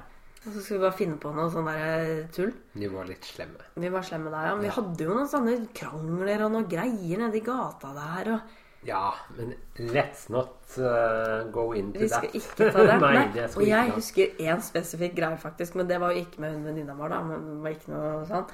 Og 0.43 0.49
så 0.51 0.59
skulle 0.59 0.81
vi 0.81 0.87
bare 0.89 0.99
finne 0.99 1.19
på 1.23 1.31
noe 1.37 1.51
sånn 1.53 1.69
der 1.71 2.09
tull. 2.35 2.51
Vi 2.75 2.89
var 2.91 3.07
litt 3.07 3.27
slemme. 3.29 3.69
Vi 3.79 3.91
var 3.95 4.03
slemme 4.07 4.33
der, 4.33 4.49
ja. 4.49 4.57
Men 4.57 4.67
vi 4.67 4.73
hadde 4.75 5.07
jo 5.07 5.15
noen 5.15 5.31
sånne 5.31 5.55
krangler 5.77 6.43
og 6.49 6.51
noen 6.57 6.67
greier 6.71 7.23
nede 7.23 7.39
i 7.39 7.45
gata 7.47 7.93
der. 7.95 8.33
og... 8.35 8.59
Ja, 8.83 9.13
men 9.37 9.53
let's 9.95 10.25
not 10.35 10.75
uh, 10.83 11.47
go 11.55 11.69
into 11.79 12.01
that. 12.01 12.03
Vi 12.03 12.09
that. 12.09 12.19
skal 12.19 12.41
ikke 12.41 12.73
ta 12.75 12.87
det. 12.89 12.97
Nei, 13.05 13.27
det 13.37 13.47
skal 13.53 13.63
og 13.63 13.69
jeg 13.71 13.87
ikke 13.87 14.01
husker 14.01 14.43
én 14.43 14.63
spesifikk 14.67 15.15
greie, 15.21 15.39
faktisk. 15.39 15.77
Men 15.79 15.87
det 15.91 16.01
var 16.03 16.11
jo 16.11 16.25
ikke 16.25 16.43
med 16.43 16.57
hun 16.57 16.67
venninna 16.67 16.97
vår, 16.99 17.15
da. 17.15 17.21
Men 17.29 17.45
det 17.47 17.59
var 17.63 17.77
ikke 17.77 17.93
noe 17.95 18.25
sånn. 18.33 18.49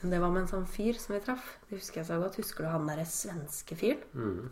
Men 0.00 0.14
det 0.14 0.20
var 0.22 0.32
med 0.32 0.44
en 0.46 0.52
sånn 0.54 0.68
fyr 0.68 1.00
som 1.00 1.16
vi 1.16 1.20
traff. 1.24 1.50
Det 1.68 1.76
husker 1.76 2.00
jeg 2.00 2.08
så 2.08 2.20
godt. 2.22 2.40
Husker 2.40 2.64
du 2.64 2.72
han 2.72 2.88
derre 2.88 3.04
svenske 3.08 3.76
fyren? 3.76 4.48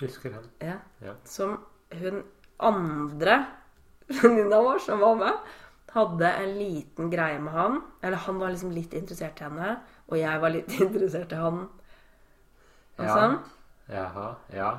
Husker 0.00 0.38
han. 0.38 0.46
Ja. 0.62 0.78
Ja. 1.02 1.16
Som 1.26 1.58
hun 1.98 2.22
andre 2.70 3.40
venninna 4.20 4.62
vår 4.62 4.82
som 4.86 5.02
var 5.02 5.18
med, 5.18 5.50
hadde 5.94 6.28
en 6.42 6.52
liten 6.58 7.10
greie 7.10 7.38
med 7.42 7.52
han. 7.54 7.80
Eller 8.02 8.16
han 8.26 8.38
var 8.38 8.52
liksom 8.52 8.70
litt 8.74 8.92
interessert 8.94 9.40
i 9.40 9.44
henne, 9.48 9.76
og 10.08 10.18
jeg 10.18 10.40
var 10.42 10.50
litt 10.54 10.70
interessert 10.86 11.32
i 11.32 11.40
han. 11.40 11.62
Og 12.98 13.04
Ja. 13.06 13.14
sånn. 13.16 13.38
Jaha. 13.90 14.26
Ja. 14.54 14.70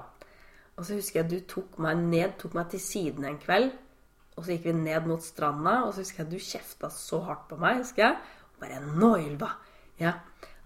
Og 0.78 0.86
så 0.88 0.96
husker 0.96 1.22
jeg 1.22 1.30
du 1.30 1.40
tok 1.52 1.78
meg 1.84 1.98
ned, 1.98 2.38
tok 2.40 2.54
meg 2.58 2.70
til 2.72 2.80
siden 2.80 3.26
en 3.28 3.38
kveld. 3.42 3.74
Og 4.38 4.46
så 4.46 4.54
gikk 4.56 4.70
vi 4.70 4.74
ned 4.74 5.06
mot 5.10 5.22
stranda, 5.22 5.82
og 5.86 5.92
så 5.94 6.02
husker 6.06 6.24
jeg 6.24 6.32
du 6.32 6.38
kjefta 6.40 6.90
så 6.90 7.20
hardt 7.28 7.48
på 7.50 7.58
meg. 7.60 7.82
husker 7.84 8.04
jeg. 8.06 8.18
Og 8.56 8.60
bare 8.64 8.80
'Nå, 8.80 9.16
Ylva. 9.28 9.50
Ja, 10.00 10.14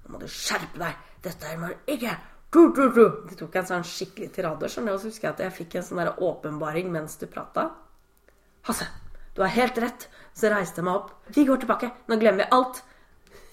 nå 0.05 0.11
må 0.13 0.19
du 0.19 0.27
skjerpe 0.27 0.77
deg. 0.79 0.95
Dette 1.23 1.43
her 1.47 1.57
må 1.57 1.67
du 1.67 1.91
ikke 1.91 2.17
du, 2.51 2.71
du, 2.71 2.89
du. 2.93 3.25
Du 3.29 3.35
tok 3.35 3.55
en 3.55 3.65
sånn 3.65 3.83
skikkelig 3.83 4.31
tirade, 4.31 4.69
skjønner 4.69 4.93
du. 4.93 4.93
Og 4.93 4.99
så 5.01 5.09
husker 5.09 5.27
jeg 5.27 5.33
at 5.33 5.39
jeg 5.39 5.51
fikk 5.65 5.75
en 5.75 5.83
sånn 5.83 5.97
der 5.97 6.13
åpenbaring 6.23 6.91
mens 6.91 7.17
du 7.17 7.25
prata. 7.27 7.71
Hasse, 8.63 8.85
du 9.35 9.41
har 9.43 9.51
helt 9.55 9.77
rett. 9.83 10.07
Så 10.35 10.51
reiste 10.51 10.81
jeg 10.81 10.87
meg 10.87 10.99
opp. 10.99 11.11
Vi 11.35 11.45
går 11.47 11.63
tilbake. 11.63 11.91
Nå 12.11 12.19
glemmer 12.19 12.43
vi 12.43 12.51
alt. 12.55 12.81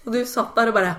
Og 0.06 0.14
du 0.14 0.22
satt 0.26 0.54
der 0.58 0.70
og 0.72 0.76
bare 0.78 0.94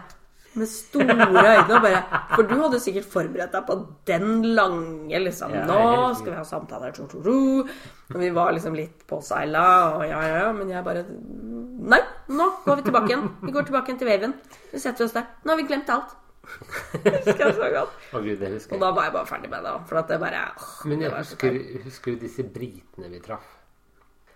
med 0.53 0.69
store 0.69 1.15
øyne 1.17 1.73
og 1.73 1.81
bare 1.81 2.01
For 2.35 2.45
du 2.45 2.53
hadde 2.59 2.79
sikkert 2.81 3.07
forberedt 3.09 3.55
deg 3.55 3.63
på 3.65 3.77
den 4.05 4.43
lange 4.53 5.21
liksom 5.23 5.53
Ja, 5.55 5.63
Nå 5.65 6.11
skal 6.19 6.29
vi 6.29 6.37
ha 6.37 6.43
samtaler. 6.45 6.93
Og 7.01 8.19
vi 8.21 8.29
var 8.35 8.53
liksom 8.53 8.77
litt 8.77 9.05
påseila, 9.09 9.63
og 9.97 10.03
ja, 10.07 10.19
ja, 10.21 10.35
ja. 10.45 10.51
Men 10.55 10.69
jeg 10.69 10.85
bare 10.85 11.05
Nei, 11.09 11.99
nå 12.31 12.49
går 12.63 12.79
vi 12.79 12.85
tilbake 12.87 13.09
igjen. 13.11 13.25
Vi 13.41 13.55
går 13.55 13.65
tilbake 13.67 13.91
igjen 13.91 14.03
til 14.03 14.11
Waven. 14.11 14.35
Vi 14.71 14.79
setter 14.83 15.07
oss 15.07 15.15
der. 15.17 15.25
Nå 15.43 15.51
har 15.51 15.59
vi 15.59 15.65
glemt 15.67 15.89
alt. 15.91 16.13
Husker 16.43 17.41
jeg 17.47 17.55
så 17.57 17.71
godt. 17.73 17.97
Oh, 18.13 18.21
gud, 18.23 18.45
husker 18.53 18.75
Og 18.77 18.81
da 18.83 18.93
var 18.95 19.09
jeg 19.09 19.15
bare 19.17 19.27
ferdig 19.27 19.51
med 19.51 19.65
det. 19.65 19.73
Åh, 19.73 20.87
Men 20.87 21.03
jeg 21.03 21.11
husker, 21.17 21.59
husker 21.87 22.15
du 22.15 22.23
disse 22.27 22.45
britene 22.55 23.11
vi 23.11 23.19
traff? 23.23 23.62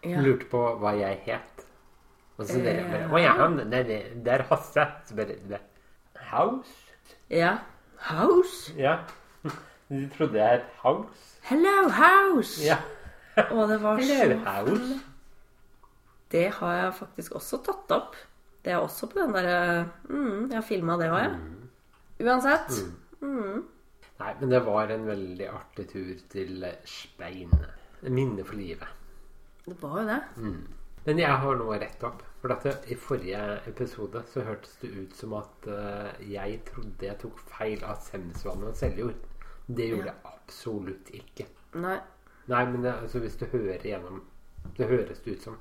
Ja. 0.07 0.21
Lurte 0.23 0.45
på 0.51 0.61
hva 0.81 0.93
jeg 0.97 1.19
het. 1.25 1.63
Og 2.37 2.45
så 2.45 2.59
dere 2.61 2.83
bare 2.85 3.03
Eh, 3.07 3.13
Å 3.13 3.21
ja, 3.23 3.31
han, 3.39 3.57
det, 3.71 3.79
det, 3.89 3.97
det 4.25 4.33
er 4.37 4.43
Hasse. 4.51 4.83
Så 5.09 5.15
bare 5.17 5.37
det, 5.49 5.61
House? 6.31 6.93
ja. 7.33 7.57
House? 8.11 8.73
Ja. 8.77 8.99
De 9.89 10.03
trodde 10.13 10.37
jeg 10.37 10.59
het 10.59 10.65
House. 10.83 11.39
Hello, 11.47 11.87
House! 11.89 12.59
Ja. 12.61 12.77
Og 13.51 13.69
det 13.69 13.77
var 13.81 13.97
Hello, 13.97 14.35
så 14.35 14.49
House. 14.51 14.97
Det 16.31 16.45
har 16.59 16.73
jeg 16.75 16.93
faktisk 16.99 17.37
også 17.39 17.61
tatt 17.65 17.93
opp. 17.95 18.15
Det 18.65 18.73
er 18.75 18.83
også 18.83 19.07
på 19.07 19.21
den 19.21 19.31
derre 19.33 19.85
mm, 20.09 20.49
Jeg 20.51 20.57
har 20.59 20.65
filma 20.67 20.97
det 20.99 21.07
òg, 21.07 21.21
jeg. 21.23 22.27
Uansett. 22.27 22.81
Nei, 23.23 24.31
men 24.41 24.49
det 24.51 24.59
var 24.65 24.91
en 24.91 25.05
veldig 25.07 25.47
artig 25.53 25.85
tur 25.91 26.13
til 26.33 26.65
Spein. 26.89 27.53
Minne 28.03 28.43
for 28.45 28.59
livet. 28.59 28.89
Det 29.67 29.75
var 29.81 30.01
jo 30.01 30.07
det. 30.07 30.19
Men 31.07 31.19
jeg 31.19 31.39
har 31.43 31.57
noe 31.59 31.77
rett 31.79 32.03
opp. 32.07 32.23
For 32.41 32.51
dette, 32.51 32.71
I 32.91 32.95
forrige 32.99 33.39
episode 33.67 34.21
så 34.31 34.43
hørtes 34.47 34.77
det 34.81 34.91
ut 34.95 35.15
som 35.15 35.33
at 35.35 35.67
uh, 35.71 36.09
jeg 36.23 36.61
trodde 36.67 37.07
jeg 37.07 37.19
tok 37.21 37.41
feil 37.51 37.83
av 37.87 37.99
Semsvann 38.05 38.63
og 38.67 38.75
Seljord. 38.77 39.17
Det 39.67 39.89
gjorde 39.89 40.11
jeg 40.13 40.31
absolutt 40.31 41.11
ikke. 41.19 41.47
Nei. 41.83 41.97
Nei, 42.47 42.63
men 42.71 42.83
det, 42.85 42.93
altså, 42.93 43.19
hvis 43.23 43.35
du 43.39 43.43
hører 43.51 43.83
gjennom 43.83 44.21
Det 44.77 44.87
høres 44.87 45.19
det 45.23 45.35
ut 45.35 45.47
som. 45.49 45.57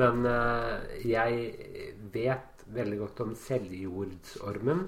Men 0.00 0.24
uh, 0.28 0.80
jeg 1.04 1.94
vet 2.12 2.64
veldig 2.76 3.00
godt 3.04 3.24
om 3.24 3.32
seljordsormen. 3.36 4.84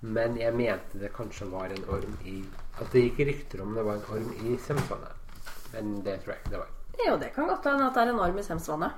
Men 0.00 0.36
jeg 0.38 0.56
mente 0.56 1.00
det 1.00 1.12
kanskje 1.16 1.50
var 1.50 1.72
en 1.74 1.88
orm 1.90 2.16
i 2.24 2.38
At 2.78 2.92
det 2.94 3.08
gikk 3.08 3.24
rykter 3.26 3.64
om 3.64 3.72
det 3.76 3.84
var 3.88 3.98
en 3.98 4.10
orm 4.16 4.34
i 4.46 4.56
Semsvannet. 4.62 5.40
Men 5.72 5.98
det 6.04 6.20
tror 6.22 6.36
jeg 6.36 6.44
ikke 6.44 6.56
det 6.56 6.64
var. 6.64 6.77
Jo, 7.06 7.16
det 7.20 7.30
kan 7.34 7.46
godt 7.48 7.66
hende 7.68 7.86
at 7.86 7.94
det 7.94 8.02
er 8.02 8.12
en 8.12 8.20
arm 8.24 8.38
i 8.40 8.42
Semsvannet. 8.46 8.92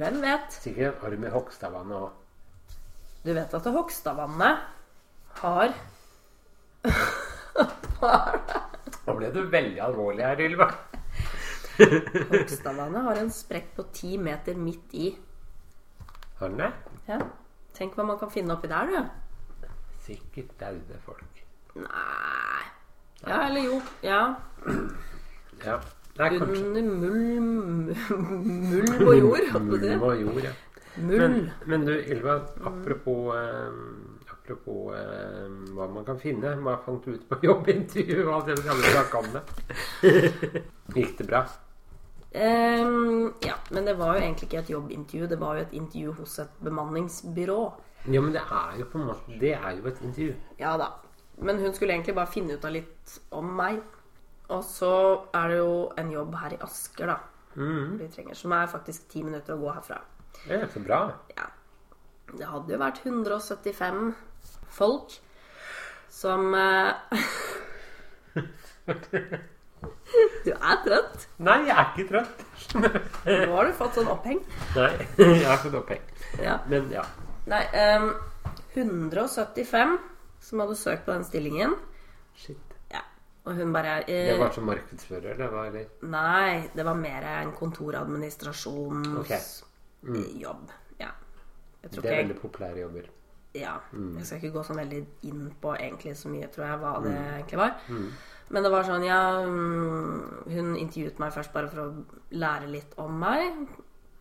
Hvem 0.00 0.20
vet? 0.24 0.56
Sikkert 0.64 0.98
en 1.02 1.06
arm 1.12 1.24
i 1.28 1.32
Hogstadvannet 1.32 1.98
òg. 1.98 2.10
Du 3.22 3.30
vet 3.36 3.54
at 3.54 3.68
Hogstadvannet 3.76 4.64
har 5.42 5.74
Hva 8.00 8.12
er 8.32 8.40
det? 8.48 8.62
Nå 9.06 9.14
ble 9.18 9.28
du 9.34 9.40
veldig 9.50 9.80
alvorlig 9.82 10.24
her, 10.26 10.40
Ylva. 10.42 10.68
Hogstadvannet 11.78 13.06
har 13.06 13.20
en 13.20 13.30
sprekk 13.34 13.72
på 13.76 13.86
ti 13.94 14.16
meter 14.18 14.58
midt 14.58 14.94
i. 14.98 15.12
Har 16.40 16.50
den 16.52 16.64
det? 16.64 16.72
Ja. 17.08 17.18
Tenk 17.76 17.94
hva 17.96 18.06
man 18.06 18.18
kan 18.20 18.30
finne 18.32 18.56
oppi 18.56 18.70
der, 18.70 18.90
du. 18.90 19.68
Sikkert 20.02 20.50
daude 20.60 20.98
folk. 21.06 21.42
Nei 21.78 22.64
Ja, 23.22 23.44
eller 23.46 23.62
jo. 23.62 23.76
Ja. 24.02 24.22
Ja. 25.62 25.78
Nei. 26.18 26.28
Under 26.36 26.82
mulm 26.82 27.86
Mull 27.86 28.90
på 28.98 29.14
jord, 29.16 29.46
si. 29.48 29.94
Og 29.96 30.20
jord, 30.20 30.42
ja. 30.44 30.52
Men, 30.96 31.50
men 31.64 31.86
du, 31.88 31.94
Ylva, 32.12 32.34
apropos 32.68 33.32
eh, 33.32 33.70
Apropos 34.32 34.92
eh, 34.96 35.46
hva 35.72 35.86
man 35.88 36.04
kan 36.04 36.18
finne. 36.20 36.56
Hva 36.60 36.76
fant 36.84 37.04
du 37.04 37.14
ut 37.14 37.28
på 37.30 37.38
jobbintervju? 37.48 38.24
Hva 38.26 38.40
det 38.48 38.58
snakke 38.60 39.20
om 39.22 39.28
det? 39.36 39.44
Gikk 40.96 41.14
det 41.20 41.28
bra? 41.30 41.44
Um, 42.32 43.34
ja, 43.44 43.54
men 43.70 43.84
det 43.84 43.94
var 44.00 44.16
jo 44.16 44.24
egentlig 44.24 44.48
ikke 44.48 44.60
et 44.64 44.70
jobbintervju. 44.72 45.30
Det 45.30 45.38
var 45.40 45.56
jo 45.56 45.64
et 45.66 45.74
intervju 45.78 46.14
hos 46.18 46.38
et 46.42 46.60
bemanningsbyrå. 46.64 47.62
Ja, 48.10 48.20
men 48.20 48.32
det 48.34 48.42
er 48.42 48.78
jo 48.80 48.86
på 48.90 48.98
en 48.98 49.10
måte 49.12 49.38
Det 49.38 49.52
er 49.54 49.76
jo 49.78 49.86
et 49.86 50.00
intervju. 50.02 50.34
Ja 50.58 50.76
da. 50.80 50.90
Men 51.38 51.60
hun 51.62 51.74
skulle 51.74 51.94
egentlig 51.94 52.14
bare 52.18 52.32
finne 52.32 52.56
ut 52.56 52.64
av 52.64 52.74
litt 52.74 53.18
om 53.30 53.52
meg. 53.56 53.78
Og 54.52 54.64
så 54.66 54.92
er 55.34 55.52
det 55.52 55.58
jo 55.60 55.74
en 55.98 56.10
jobb 56.12 56.34
her 56.42 56.56
i 56.56 56.60
Asker, 56.64 57.12
da. 57.12 57.18
Vi 57.98 58.08
trenger, 58.12 58.36
som 58.36 58.52
er 58.56 58.70
faktisk 58.72 59.08
ti 59.12 59.22
minutter 59.24 59.54
å 59.56 59.60
gå 59.60 59.72
herfra. 59.72 59.98
Det 60.44 60.58
er 60.58 60.68
så 60.72 60.80
bra. 60.82 61.00
Ja. 61.36 61.48
Det 62.32 62.48
hadde 62.48 62.72
jo 62.72 62.80
vært 62.80 63.02
175 63.04 64.14
folk 64.72 65.16
som 66.12 66.54
eh, 66.56 66.92
Du 70.44 70.50
er 70.52 70.80
trøtt. 70.84 71.26
Nei, 71.42 71.58
jeg 71.66 71.74
er 71.76 71.88
ikke 71.92 72.08
trøtt. 72.10 72.44
Nå 72.76 73.54
har 73.56 73.68
du 73.68 73.76
fått 73.76 73.98
sånn 73.98 74.10
oppheng. 74.12 74.40
Nei, 74.76 74.90
jeg 75.18 75.46
har 75.46 75.60
fått 75.62 75.76
oppheng. 75.78 76.02
Ja. 76.42 76.58
Men 76.70 76.90
ja. 76.92 77.04
Nei, 77.50 77.62
um, 77.98 78.12
175 78.74 79.96
som 80.42 80.62
hadde 80.62 80.76
søkt 80.78 81.06
på 81.06 81.14
den 81.14 81.26
stillingen. 81.26 81.74
Shit. 82.38 82.71
Og 83.44 83.54
hun 83.58 83.72
bare 83.74 83.96
eh, 84.06 84.28
Det 84.30 84.38
var 84.38 84.52
som 84.54 84.64
markedsfører, 84.68 85.34
det 85.36 85.48
var 85.52 85.66
eller 85.72 85.86
Nei, 86.06 86.68
det 86.76 86.84
var 86.86 86.94
mer 86.94 87.24
en 87.40 87.52
kontoradministrasjonsjobb. 87.52 89.18
Ok. 89.20 89.32
Jobb. 90.40 90.70
Ja. 91.00 91.10
Det 91.82 91.98
er 92.04 92.22
veldig 92.22 92.38
populære 92.40 92.80
jobber. 92.84 93.08
Ja. 93.54 93.74
Mm. 93.92 94.16
Jeg 94.18 94.26
skal 94.26 94.38
ikke 94.40 94.52
gå 94.54 94.62
sånn 94.64 94.78
veldig 94.80 95.00
inn 95.28 95.48
på 95.60 95.74
egentlig 95.76 96.14
så 96.16 96.30
mye, 96.32 96.48
tror 96.54 96.66
jeg, 96.68 96.78
hva 96.80 96.92
det 97.02 97.10
Mm. 97.12 97.32
egentlig 97.34 97.58
var. 97.58 97.74
Men 98.52 98.62
det 98.62 98.70
var 98.72 98.82
sånn, 98.84 99.04
ja 99.06 99.20
mm, 99.46 100.44
Hun 100.50 100.76
intervjuet 100.76 101.18
meg 101.18 101.32
først 101.32 101.52
bare 101.52 101.68
for 101.68 101.80
å 101.80 102.04
lære 102.32 102.68
litt 102.70 102.94
om 102.98 103.18
meg. 103.18 103.68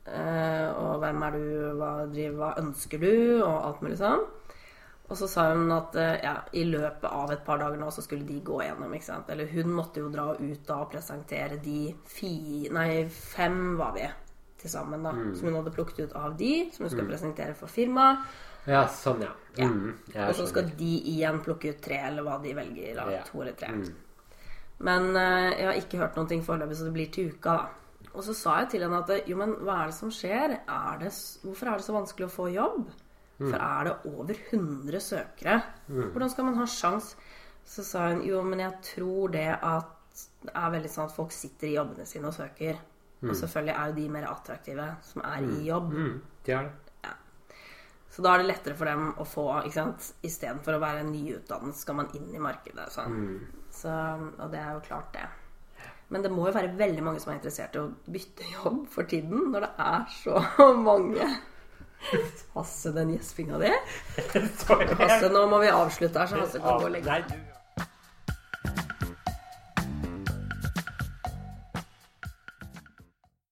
Eh, 0.08 0.70
og 0.82 1.00
hvem 1.00 1.24
er 1.24 1.32
du, 1.32 1.74
hva, 1.78 2.08
driver, 2.12 2.38
hva 2.38 2.58
ønsker 2.58 3.00
du, 3.00 3.44
og 3.44 3.66
alt 3.66 3.82
mulig 3.82 3.98
sånn. 4.00 4.26
Og 5.12 5.18
så 5.20 5.28
sa 5.28 5.50
hun 5.52 5.72
at 5.76 5.96
eh, 6.00 6.22
ja, 6.24 6.38
i 6.56 6.62
løpet 6.64 7.04
av 7.12 7.32
et 7.34 7.42
par 7.44 7.60
dager 7.60 7.76
nå 7.82 7.90
så 7.92 8.00
skulle 8.06 8.24
de 8.28 8.38
gå 8.48 8.62
gjennom. 8.64 8.94
ikke 8.96 9.10
sant? 9.10 9.30
Eller 9.34 9.50
hun 9.52 9.74
måtte 9.76 10.00
jo 10.00 10.08
dra 10.14 10.30
ut 10.40 10.62
da 10.68 10.78
og 10.86 10.92
presentere 10.94 11.58
de 11.62 11.90
fi, 12.08 12.30
nei, 12.72 13.04
fem 13.12 13.76
var 13.80 13.92
vi 13.98 14.06
til 14.62 14.70
sammen. 14.72 15.04
da, 15.04 15.12
Mm. 15.12 15.34
Som 15.36 15.48
hun 15.50 15.58
hadde 15.60 15.74
plukket 15.76 16.00
ut 16.06 16.14
av 16.16 16.38
de, 16.40 16.70
som 16.72 16.86
hun 16.86 16.90
skulle 16.94 17.10
presentere 17.12 17.54
for 17.58 17.68
firmaet. 17.68 18.24
Ja, 18.70 18.86
sånn, 18.88 19.22
ja. 19.26 19.32
Ja. 19.58 19.68
Mm, 19.68 19.98
Og 20.30 20.36
så 20.38 20.48
skal 20.48 20.70
de 20.78 20.94
igjen 21.12 21.42
plukke 21.44 21.70
ut 21.74 21.82
tre, 21.82 21.98
eller 22.08 22.24
hva 22.24 22.40
de 22.42 22.54
velger. 22.54 22.96
Da, 22.96 23.10
Ja. 23.12 23.24
To 23.24 23.42
eller 23.42 23.54
tre. 23.58 23.68
Mm. 23.68 23.96
Men 24.80 25.16
eh, 25.16 25.52
jeg 25.60 25.66
har 25.68 25.74
ikke 25.82 25.98
hørt 25.98 26.16
noen 26.16 26.28
ting 26.30 26.42
foreløpig, 26.46 26.78
så 26.78 26.86
det 26.88 26.94
blir 26.94 27.12
til 27.12 27.32
uka, 27.34 27.58
da. 27.58 27.68
Og 28.14 28.24
så 28.24 28.34
sa 28.36 28.60
jeg 28.62 28.70
til 28.70 28.82
henne 28.86 29.04
at 29.04 29.28
jo, 29.28 29.36
men 29.38 29.56
hva 29.66 29.82
er 29.84 29.86
det 29.92 29.96
som 29.96 30.10
skjer? 30.12 30.56
Er 30.68 30.98
det, 31.00 31.12
hvorfor 31.44 31.68
er 31.68 31.78
det 31.78 31.86
så 31.86 31.94
vanskelig 31.96 32.28
å 32.28 32.34
få 32.34 32.48
jobb? 32.54 32.90
For 33.50 33.58
er 33.58 33.88
det 33.88 33.96
over 34.12 34.36
100 34.52 35.00
søkere? 35.02 35.56
Hvordan 36.14 36.30
skal 36.30 36.46
man 36.46 36.60
ha 36.60 36.66
sjans? 36.70 37.16
Så 37.66 37.84
sa 37.86 38.08
hun 38.12 38.22
jo, 38.26 38.42
men 38.46 38.60
jeg 38.60 38.78
tror 38.94 39.32
det 39.34 39.48
at 39.58 39.98
det 40.42 40.54
er 40.58 40.72
veldig 40.74 40.90
sånn 40.92 41.08
at 41.08 41.16
folk 41.16 41.32
sitter 41.34 41.70
i 41.70 41.76
jobbene 41.78 42.06
sine 42.10 42.28
og 42.30 42.36
søker. 42.36 42.80
Og 43.22 43.36
selvfølgelig 43.38 43.74
er 43.78 43.90
jo 43.92 43.98
de 44.00 44.06
mer 44.10 44.26
attraktive 44.30 44.88
som 45.06 45.22
er 45.26 45.44
i 45.46 45.60
jobb. 45.68 45.92
Mm, 45.94 46.16
det 46.46 46.56
er 46.58 46.64
det. 46.70 47.12
Så 48.12 48.24
da 48.26 48.34
er 48.34 48.42
det 48.42 48.50
lettere 48.50 48.76
for 48.76 48.90
dem 48.90 49.14
å 49.22 49.24
få 49.24 49.46
ikke 49.62 49.78
sant? 49.78 50.08
Istedenfor 50.28 50.76
å 50.76 50.82
være 50.84 51.06
nyutdannet, 51.08 51.78
skal 51.80 51.96
man 51.96 52.10
inn 52.18 52.34
i 52.36 52.42
markedet. 52.44 52.90
Sånn. 52.92 53.14
Så, 53.72 53.94
og 54.36 54.50
det 54.52 54.60
er 54.60 54.74
jo 54.76 54.82
klart, 54.90 55.14
det. 55.16 55.30
Men 56.12 56.26
det 56.26 56.32
må 56.34 56.50
jo 56.50 56.56
være 56.58 56.74
veldig 56.76 57.06
mange 57.06 57.22
som 57.24 57.32
er 57.32 57.38
interessert 57.40 57.78
i 57.78 57.80
å 57.80 57.94
bytte 58.12 58.50
jobb 58.52 58.82
for 58.92 59.08
tiden, 59.08 59.46
når 59.54 59.64
det 59.64 59.72
er 59.86 60.04
så 60.18 60.42
mange. 60.90 61.30
Hasse, 62.56 62.92
den 62.96 63.16
gjespinga 63.16 63.62
di. 63.62 63.72
Hasse, 65.02 65.32
nå 65.32 65.46
må 65.52 65.62
vi 65.64 65.72
avslutte 65.72 66.20
her, 66.20 66.32
så 66.32 66.44
Hasse 66.44 66.62
kan 66.62 66.82
gå 66.82 66.92
og 66.92 66.96
legge 66.98 67.24
du 67.30 67.61